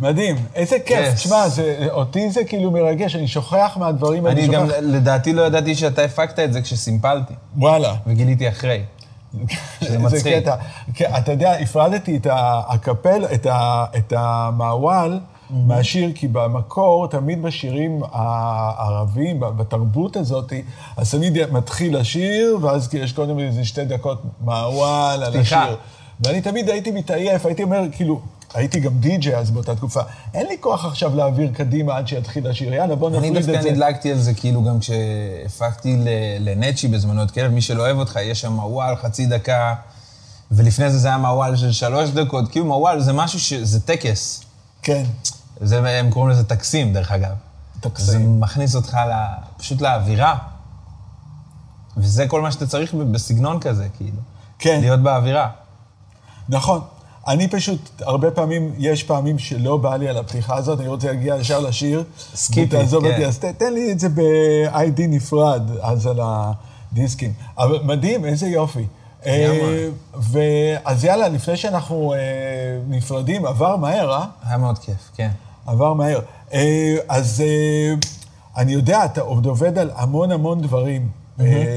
מדהים, 0.01 0.37
איזה 0.55 0.77
כיף. 0.87 0.99
Yes. 0.99 1.15
תשמע, 1.15 1.49
זה, 1.49 1.89
אותי 1.91 2.31
זה 2.31 2.45
כאילו 2.45 2.71
מרגש, 2.71 3.17
אני 3.17 3.29
שוכח 3.29 3.77
מהדברים 3.81 4.27
האלה. 4.27 4.41
אני 4.41 4.49
גם, 4.49 4.67
שוכח... 4.67 4.79
לדעתי 4.83 5.33
לא 5.33 5.43
ידעתי 5.43 5.75
שאתה 5.75 6.03
הפקת 6.03 6.39
את 6.39 6.53
זה 6.53 6.63
כשסימפלתי. 6.63 7.35
וואלה. 7.57 7.95
וגיליתי 8.07 8.49
אחרי. 8.49 8.83
שזה 9.81 9.99
מצחיק. 9.99 10.23
זה 10.23 10.41
קטע. 10.41 10.55
אתה 11.19 11.33
יודע, 11.33 11.53
הפרדתי 11.53 12.17
את 12.17 12.27
הקפל, 12.69 13.25
את 13.35 13.47
ה- 13.47 13.85
את 13.97 14.13
המעוול 14.17 15.21
מהשיר, 15.51 16.11
כי 16.15 16.29
במקור, 16.29 17.07
תמיד 17.09 17.43
בשירים 17.43 18.01
הערביים, 18.13 19.41
בתרבות 19.41 20.17
הזאת, 20.17 20.53
אז 20.97 21.11
תמיד 21.11 21.51
מתחיל 21.53 21.97
השיר, 21.97 22.59
ואז 22.63 22.95
יש 22.95 23.13
קודם 23.13 23.39
איזה 23.39 23.65
שתי 23.65 23.85
דקות 23.85 24.23
מעוול 24.45 24.85
על. 25.25 25.33
השיר. 25.41 25.77
ואני 26.25 26.41
תמיד 26.41 26.69
הייתי 26.69 26.91
מתעייף, 26.91 27.47
הייתי 27.47 27.63
אומר, 27.63 27.81
כאילו, 27.93 28.21
הייתי 28.55 28.81
גם 28.81 28.99
די-ג'יי 29.01 29.37
אז 29.37 29.51
באותה 29.51 29.77
תקופה, 29.77 30.01
אין 30.35 30.47
לי 30.47 30.57
כוח 30.61 30.85
עכשיו 30.85 31.17
להעביר 31.17 31.51
קדימה 31.53 31.97
עד 31.97 32.09
שיתחיל 32.09 32.47
השיר, 32.47 32.75
יאללה, 32.75 32.97
בוא 32.97 33.09
אני 33.09 33.31
נפריד 33.31 33.37
את 33.37 33.45
דווקא 33.45 33.63
זה. 33.63 33.71
נדלקתי 33.71 34.13
על 34.13 34.19
זה, 34.19 34.35
כאילו 34.35 34.65
גם 34.65 34.79
כשהפקתי 34.81 35.97
לנצ'י 36.41 36.89
בזמנו 36.89 37.23
את 37.23 37.31
כלב, 37.31 37.53
מי 37.53 37.63
שלא 37.63 37.83
אוהב 37.83 37.99
אותך, 37.99 38.19
יש 38.23 38.41
שם 38.41 38.53
מוואל 38.53 38.97
חצי 38.97 39.27
דקה, 39.27 39.75
ולפני 40.51 40.91
זה 40.91 40.99
זה 40.99 41.09
היה 41.09 41.19
מוואל 41.19 41.57
של 41.57 41.73
שלוש 41.73 42.11
דקות, 42.11 42.51
כאילו 42.51 42.67
מוואל 42.67 43.01
זה 43.01 43.13
משהו 43.13 43.41
ש... 43.41 43.53
זה 43.53 43.81
טקס. 43.81 44.43
כן, 44.83 45.05
זה, 45.61 45.99
הם 45.99 46.11
קוראים 46.11 46.31
לזה 46.31 46.45
טקסים, 46.45 46.93
דרך 46.93 47.13
אגב. 47.13 47.35
טקסים. 47.81 48.07
זה 48.07 48.19
מכניס 48.19 48.77
אותך 48.77 48.95
ל... 48.95 49.13
פשוט 49.57 49.81
לאווירה. 49.81 50.39
וזה 51.97 52.29
כל 52.29 52.43
מה 52.43 52.53
שאתה 52.53 52.67
צריך 52.67 52.95
בסגנון 52.95 53.61
כזה, 53.61 53.87
כאילו. 53.97 54.21
כן. 54.59 54.81
להיות 54.81 55.01
באווירה. 55.01 55.51
נכון. 56.49 56.81
אני 57.29 57.49
פשוט, 57.49 58.03
הרבה 58.03 58.31
פעמים, 58.31 58.73
יש 58.79 59.03
פעמים 59.03 59.39
שלא 59.39 59.77
בא 59.77 59.97
לי 59.97 60.09
על 60.09 60.17
הפתיחה 60.17 60.57
הזאת, 60.57 60.81
אני 60.81 60.89
רוצה 60.89 61.07
להגיע 61.07 61.37
ישר 61.37 61.61
לשיר. 61.61 62.05
ותעזוב 62.57 63.05
כן. 63.05 63.11
אותי, 63.11 63.27
אז 63.27 63.39
תן 63.39 63.73
לי 63.73 63.93
את 63.93 64.01
זה 64.01 64.09
ב-ID 64.09 65.01
נפרד, 65.09 65.63
אז 65.81 66.07
על 66.07 66.21
הדיסקים. 66.23 67.33
אבל 67.59 67.79
מדהים, 67.83 68.25
איזה 68.25 68.47
יופי. 68.47 68.87
אה, 69.27 69.89
ואז 70.15 71.05
יאללה, 71.05 71.29
לפני 71.29 71.57
שאנחנו 71.57 72.15
אה, 72.15 72.19
נפרדים, 72.89 73.47
עבר 73.47 73.77
מהר, 73.77 74.13
אה? 74.13 74.25
היה 74.47 74.57
מאוד 74.57 74.79
כיף, 74.79 75.11
כן. 75.17 75.31
עבר 75.67 75.93
מהר. 75.95 76.21
אה, 76.53 76.97
אז 77.09 77.43
אני 78.57 78.73
יודע, 78.73 79.05
אתה 79.05 79.21
עוד 79.21 79.47
עובד 79.47 79.79
על 79.79 79.91
המון 79.95 80.33
המון 80.33 80.61
דברים. 80.61 81.09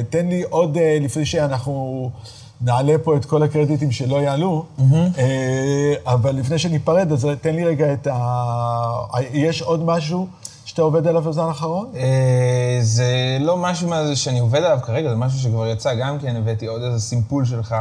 תן 0.10 0.28
לי 0.28 0.44
עוד, 0.50 0.78
לפני 1.02 1.26
שאנחנו 1.26 2.10
נעלה 2.64 2.94
פה 3.04 3.18
את 3.18 3.26
כל 3.26 3.44
הקרדיטים 3.44 3.92
שלא 3.92 4.16
יעלו, 4.16 4.66
אה, 5.18 5.24
אבל 6.06 6.36
לפני 6.36 6.60
שניפרד, 6.60 7.12
אז 7.12 7.28
תן 7.42 7.56
לי 7.56 7.66
רגע 7.66 7.94
את 7.94 8.08
ה... 8.12 8.18
יש 9.34 9.62
עוד 9.62 9.86
משהו 9.86 10.28
שאתה 10.66 10.82
עובד 10.82 11.08
עליו 11.08 11.22
בזמן 11.22 11.44
האחרון? 11.44 11.92
אה, 11.96 12.78
זה 12.82 13.08
לא 13.40 13.58
משהו 13.58 13.90
מה- 13.90 14.16
שאני 14.16 14.40
עובד 14.40 14.60
עליו 14.64 14.80
כרגע, 14.84 15.10
זה 15.10 15.16
משהו 15.16 15.40
שכבר 15.40 15.68
יצא. 15.68 15.94
גם 15.94 16.20
כן 16.20 16.36
הבאתי 16.36 16.66
עוד 16.68 16.82
איזה 16.84 17.00
סימפול 17.00 17.46
שלך, 17.46 17.76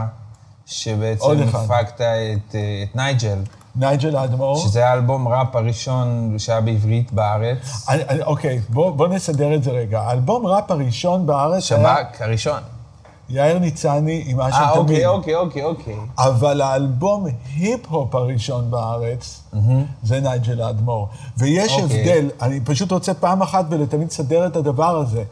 שבעצם. 0.67 1.25
הפקת 1.55 1.95
את, 2.01 2.01
אה, 2.55 2.85
את 2.91 2.97
נייג'ל, 2.97 3.39
נייג'ל 3.77 4.17
האדמו"ר? 4.17 4.57
שזה 4.59 4.89
האלבום 4.89 5.29
ראפ 5.29 5.57
הראשון 5.57 6.35
שהיה 6.39 6.61
בעברית 6.61 7.13
בארץ. 7.13 7.59
אוקיי, 8.25 8.61
בוא, 8.69 8.91
בוא 8.91 9.09
נסדר 9.09 9.55
את 9.55 9.63
זה 9.63 9.71
רגע. 9.71 10.01
האלבום 10.01 10.47
ראפ 10.47 10.71
הראשון 10.71 11.27
בארץ 11.27 11.73
היה 11.73 12.05
שב"כ 12.13 12.23
הראשון. 12.23 12.61
יאיר 13.31 13.59
ניצני 13.59 14.25
עם 14.27 14.41
השם 14.41 14.57
אה, 14.57 14.73
תמיד. 14.75 14.81
אוקיי, 14.81 15.07
אוקיי, 15.07 15.35
אוקיי, 15.35 15.65
אוקיי. 15.65 15.95
אבל 16.19 16.61
האלבום 16.61 17.27
היפ-הופ 17.57 18.15
הראשון 18.15 18.71
בארץ, 18.71 19.41
זה 20.03 20.21
נייג'ל 20.21 20.61
האדמו"ר. 20.61 21.09
ויש 21.39 21.73
אוקיי. 21.73 22.01
הבדל, 22.01 22.31
אני 22.43 22.61
פשוט 22.61 22.93
רוצה 22.93 23.15
פעם 23.15 23.43
אחת 23.43 23.65
ולתמיד 23.69 24.09
לסדר 24.09 24.47
את 24.47 24.57
הדבר 24.57 24.97
הזה. 24.97 25.23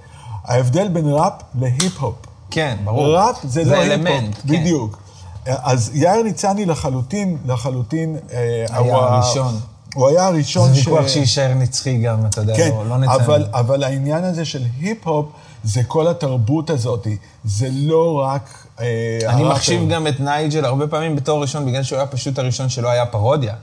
ההבדל 0.44 0.88
בין 0.88 1.12
ראפ 1.12 1.32
להיפ-הופ. 1.60 2.14
כן, 2.50 2.76
ברור. 2.84 3.16
ראפ 3.16 3.36
זה 3.44 3.64
לא 3.64 3.76
היפ-הופ, 3.76 4.06
אלמנט, 4.06 4.34
כן. 4.34 4.48
בדיוק. 4.48 4.98
אז 5.46 5.90
יאיר 5.94 6.22
ניצני 6.22 6.66
לחלוטין, 6.66 7.36
לחלוטין... 7.46 8.16
אה, 8.32 8.38
היה 8.68 8.78
הוא 8.78 9.02
הראשון. 9.02 9.54
הוא 9.94 10.08
היה 10.08 10.26
הראשון 10.26 10.68
זה 10.72 10.78
ויכוח 10.78 11.08
שיישאר 11.08 11.54
נצחי 11.54 11.98
גם, 11.98 12.26
אתה 12.26 12.40
יודע, 12.40 12.56
כן, 12.56 12.70
לא- 12.70 12.86
לא 12.88 12.98
נצא. 12.98 13.14
אבל. 13.14 13.46
אבל 13.52 13.84
העניין 13.84 14.24
הזה 14.24 14.44
של 14.44 14.62
היפ-הופ, 14.80 15.26
זה 15.64 15.84
כל 15.84 16.08
התרבות 16.08 16.70
הזאת. 16.70 17.06
זה 17.44 17.68
לא 17.72 18.20
רק... 18.24 18.66
אה, 18.80 18.84
אני 19.22 19.42
הראפר. 19.42 19.48
מחשיב 19.54 19.88
גם 19.88 20.06
את 20.06 20.20
נייג'ל 20.20 20.64
הרבה 20.64 20.86
פעמים 20.86 21.16
בתור 21.16 21.42
ראשון, 21.42 21.66
בגלל 21.66 21.82
שהוא 21.82 21.96
היה 21.98 22.06
פשוט 22.06 22.38
הראשון 22.38 22.68
שלא 22.68 22.88
היה 22.88 23.06
פרודיה. 23.06 23.54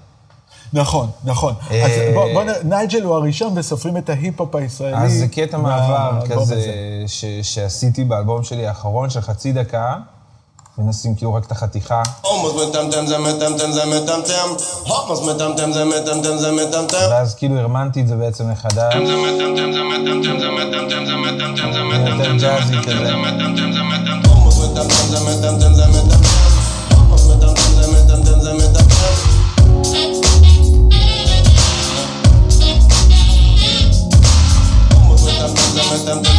נכון, 0.74 1.10
נכון. 1.24 1.54
אה, 1.72 1.86
אז 1.86 1.92
בוא, 2.14 2.34
בוא, 2.34 2.44
נייג'ל 2.64 3.04
הוא 3.04 3.16
הראשון 3.16 3.54
וסופרים 3.58 3.98
את 3.98 4.10
ההיפ-הופ 4.10 4.56
הישראלי. 4.56 4.96
אז 4.98 5.14
זה 5.14 5.28
קטע 5.28 5.58
מעבר 5.58 6.20
כזה. 6.30 6.62
ש- 7.08 7.26
שעשיתי 7.42 8.04
באלבום 8.04 8.44
שלי 8.44 8.68
האחרון 8.68 9.10
של 9.10 9.22
חצי 9.22 9.54
דקה, 9.54 9.96
ונשים 10.78 11.16
כאילו 11.16 11.34
רק 11.34 11.46
את 11.46 11.52
החתיכה. 11.52 12.02
ואז 17.10 17.36
כאילו 17.36 17.60
הרמנתי 17.60 18.02
את 18.02 18.08
זה 18.08 18.16
בעצם 18.16 18.52
מחדש. 18.52 18.94
יותר 22.08 22.32
ג'אזי 22.38 22.78
כזה. 22.84 23.16
מטמטם 35.96 36.24
זה 36.24 36.35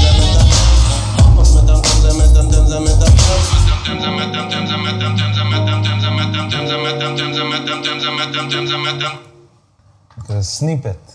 כזה 10.28 10.42
snippet. 10.42 11.12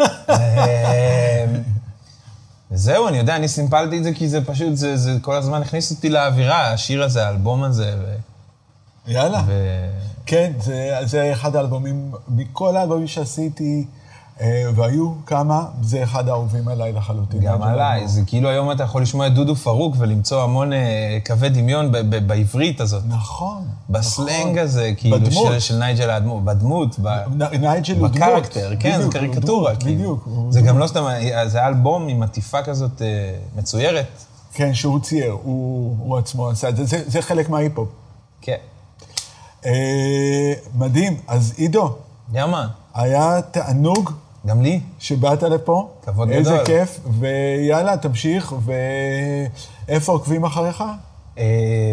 אמ, 0.00 0.06
זהו, 2.70 3.08
אני 3.08 3.18
יודע, 3.18 3.36
אני 3.36 3.48
סימפלתי 3.48 3.98
את 3.98 4.04
זה 4.04 4.12
כי 4.12 4.28
זה 4.28 4.44
פשוט, 4.44 4.76
זה, 4.76 4.96
זה 4.96 5.12
כל 5.22 5.36
הזמן 5.36 5.62
הכניס 5.62 5.90
אותי 5.90 6.08
לאווירה, 6.08 6.72
השיר 6.72 7.02
הזה, 7.02 7.26
האלבום 7.26 7.62
הזה, 7.62 7.94
ו... 7.98 8.14
יאללה. 9.06 9.42
ו... 9.46 9.52
כן, 10.26 10.52
זה, 10.60 10.98
זה 11.04 11.32
אחד 11.32 11.56
האלבומים, 11.56 12.12
מכל 12.28 12.76
האלבומים 12.76 13.06
שעשיתי, 13.06 13.84
והיו 14.74 15.12
כמה, 15.26 15.64
זה 15.82 16.02
אחד 16.02 16.28
האהובים 16.28 16.68
עליי 16.68 16.92
לחלוטין. 16.92 17.40
גם 17.40 17.62
נייג'ל 17.62 17.72
עליי, 17.72 17.92
האדמו"ר. 17.92 18.08
זה 18.08 18.22
כאילו 18.26 18.48
היום 18.48 18.72
אתה 18.72 18.82
יכול 18.82 19.02
לשמוע 19.02 19.26
את 19.26 19.34
דודו 19.34 19.56
פארוק 19.56 19.94
ולמצוא 19.98 20.42
המון 20.42 20.72
אה, 20.72 21.18
קווי 21.26 21.48
דמיון 21.48 21.92
בעברית 22.26 22.80
הזאת. 22.80 23.02
נכון. 23.08 23.62
בסלנג 23.90 24.40
נכון. 24.40 24.58
הזה, 24.58 24.92
כאילו. 24.96 25.16
של, 25.58 25.78
נייג'ל 25.78 26.10
האדמו"ר, 26.10 26.40
בדמות. 26.40 26.98
בקרקטר, 28.00 28.72
כן, 28.80 29.02
זה 29.02 29.08
קריקטורה, 29.10 29.76
כאילו. 29.76 29.94
בדיוק. 29.94 30.28
זה. 30.50 30.60
גם 30.60 30.78
לא 30.78 30.86
סתם, 30.86 31.04
זה 31.46 31.58
היה 31.58 31.68
אלבום 31.68 32.08
עם 32.08 32.22
עטיפה 32.22 32.62
כזאת 32.62 33.02
אה, 33.02 33.06
מצוירת. 33.56 34.06
כן, 34.52 34.74
שהוא 34.74 35.00
צייר, 35.00 35.36
הוא, 35.42 36.18
עצמו 36.18 36.48
עשה 36.48 36.68
את 36.68 36.76
זה. 36.76 36.84
זה, 36.84 37.02
זה 37.06 37.22
חלק 37.22 37.48
מההיפ-הופ. 37.48 37.88
כן. 38.40 38.56
אה, 39.66 40.52
מדהים. 40.74 41.16
אז 41.28 41.54
עידו, 41.56 41.94
יאמן, 42.32 42.66
היה 42.94 43.42
תענוג 43.50 44.10
גם 44.46 44.62
לי. 44.62 44.80
שבאת 44.98 45.42
לפה. 45.42 45.88
כבוד 46.02 46.30
איזה 46.30 46.50
גדול. 46.50 46.64
כיף, 46.64 47.00
ויאללה, 47.18 47.96
תמשיך, 47.96 48.54
ואיפה 49.88 50.12
עוקבים 50.12 50.44
אחריך? 50.44 50.84
אה, 51.38 51.44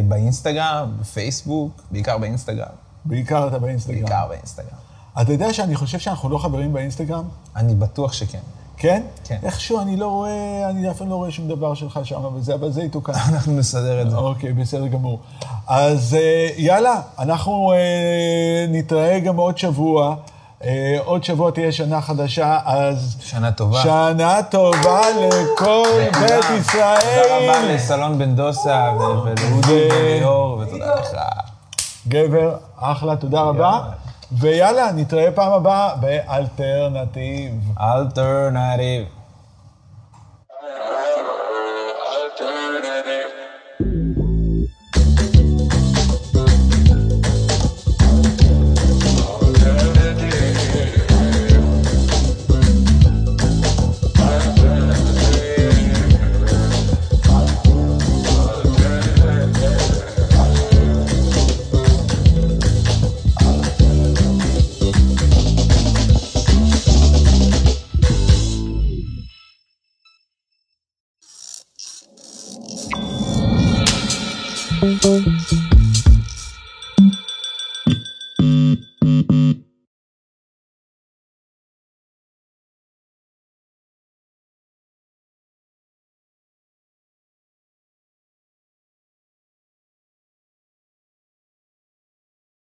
באינסטגרם, 0.07 0.91
בפייסבוק, 0.99 1.81
בעיקר 1.91 2.17
באינסטגרם. 2.17 2.67
בעיקר 3.05 3.47
אתה 3.47 3.59
באינסטגרם. 3.59 3.99
בעיקר 3.99 4.25
באינסטגרם. 4.29 4.77
אתה 5.21 5.31
יודע 5.31 5.53
שאני 5.53 5.75
חושב 5.75 5.99
שאנחנו 5.99 6.29
לא 6.29 6.37
חברים 6.37 6.73
באינסטגרם? 6.73 7.23
אני 7.55 7.75
בטוח 7.75 8.13
שכן. 8.13 8.39
כן? 8.77 9.01
כן. 9.23 9.37
איכשהו 9.43 9.79
אני 9.79 9.95
לא 9.95 10.07
רואה, 10.07 10.69
אני 10.69 10.91
אף 10.91 10.97
פעם 10.97 11.09
לא 11.09 11.15
רואה 11.15 11.31
שום 11.31 11.47
דבר 11.47 11.73
שלך 11.73 11.99
שם, 12.03 12.25
וזה, 12.35 12.53
אבל 12.53 12.71
זה 12.71 12.83
יתוקן. 12.83 13.13
אנחנו 13.29 13.53
נסדר 13.53 14.01
את 14.01 14.09
זה. 14.09 14.17
אוקיי, 14.17 14.53
בסדר 14.53 14.87
גמור. 14.87 15.19
אז 15.67 16.13
אה, 16.13 16.49
יאללה, 16.57 17.01
אנחנו 17.19 17.73
אה, 17.73 18.65
נתראה 18.69 19.19
גם 19.19 19.37
עוד 19.37 19.57
שבוע. 19.57 20.15
אה, 20.63 20.97
עוד 21.05 21.23
שבוע 21.23 21.51
תהיה 21.51 21.71
שנה 21.71 22.01
חדשה, 22.01 22.59
אז... 22.65 23.17
שנה 23.19 23.51
טובה. 23.51 23.81
שנה 23.81 24.43
טובה 24.43 25.01
לכל 25.09 25.83
בית 25.97 26.13
תודה 26.13 26.37
רבה 26.37 26.55
ישראל. 26.59 27.75
לסלון 27.75 28.17
בן 28.17 28.35
דוסה 28.35 28.91
ולאודי 29.23 29.89
וליאור, 29.91 30.57
ותודה 30.59 30.95
לך. 30.95 31.17
גבר, 32.07 32.55
אחלה, 32.77 33.15
תודה 33.15 33.41
רבה. 33.41 33.79
ויאללה, 34.31 34.91
נתראה 34.91 35.31
פעם 35.31 35.51
הבאה 35.53 35.95
באלטרנטיב. 35.95 37.53
אלטרנטיב. 37.79 39.16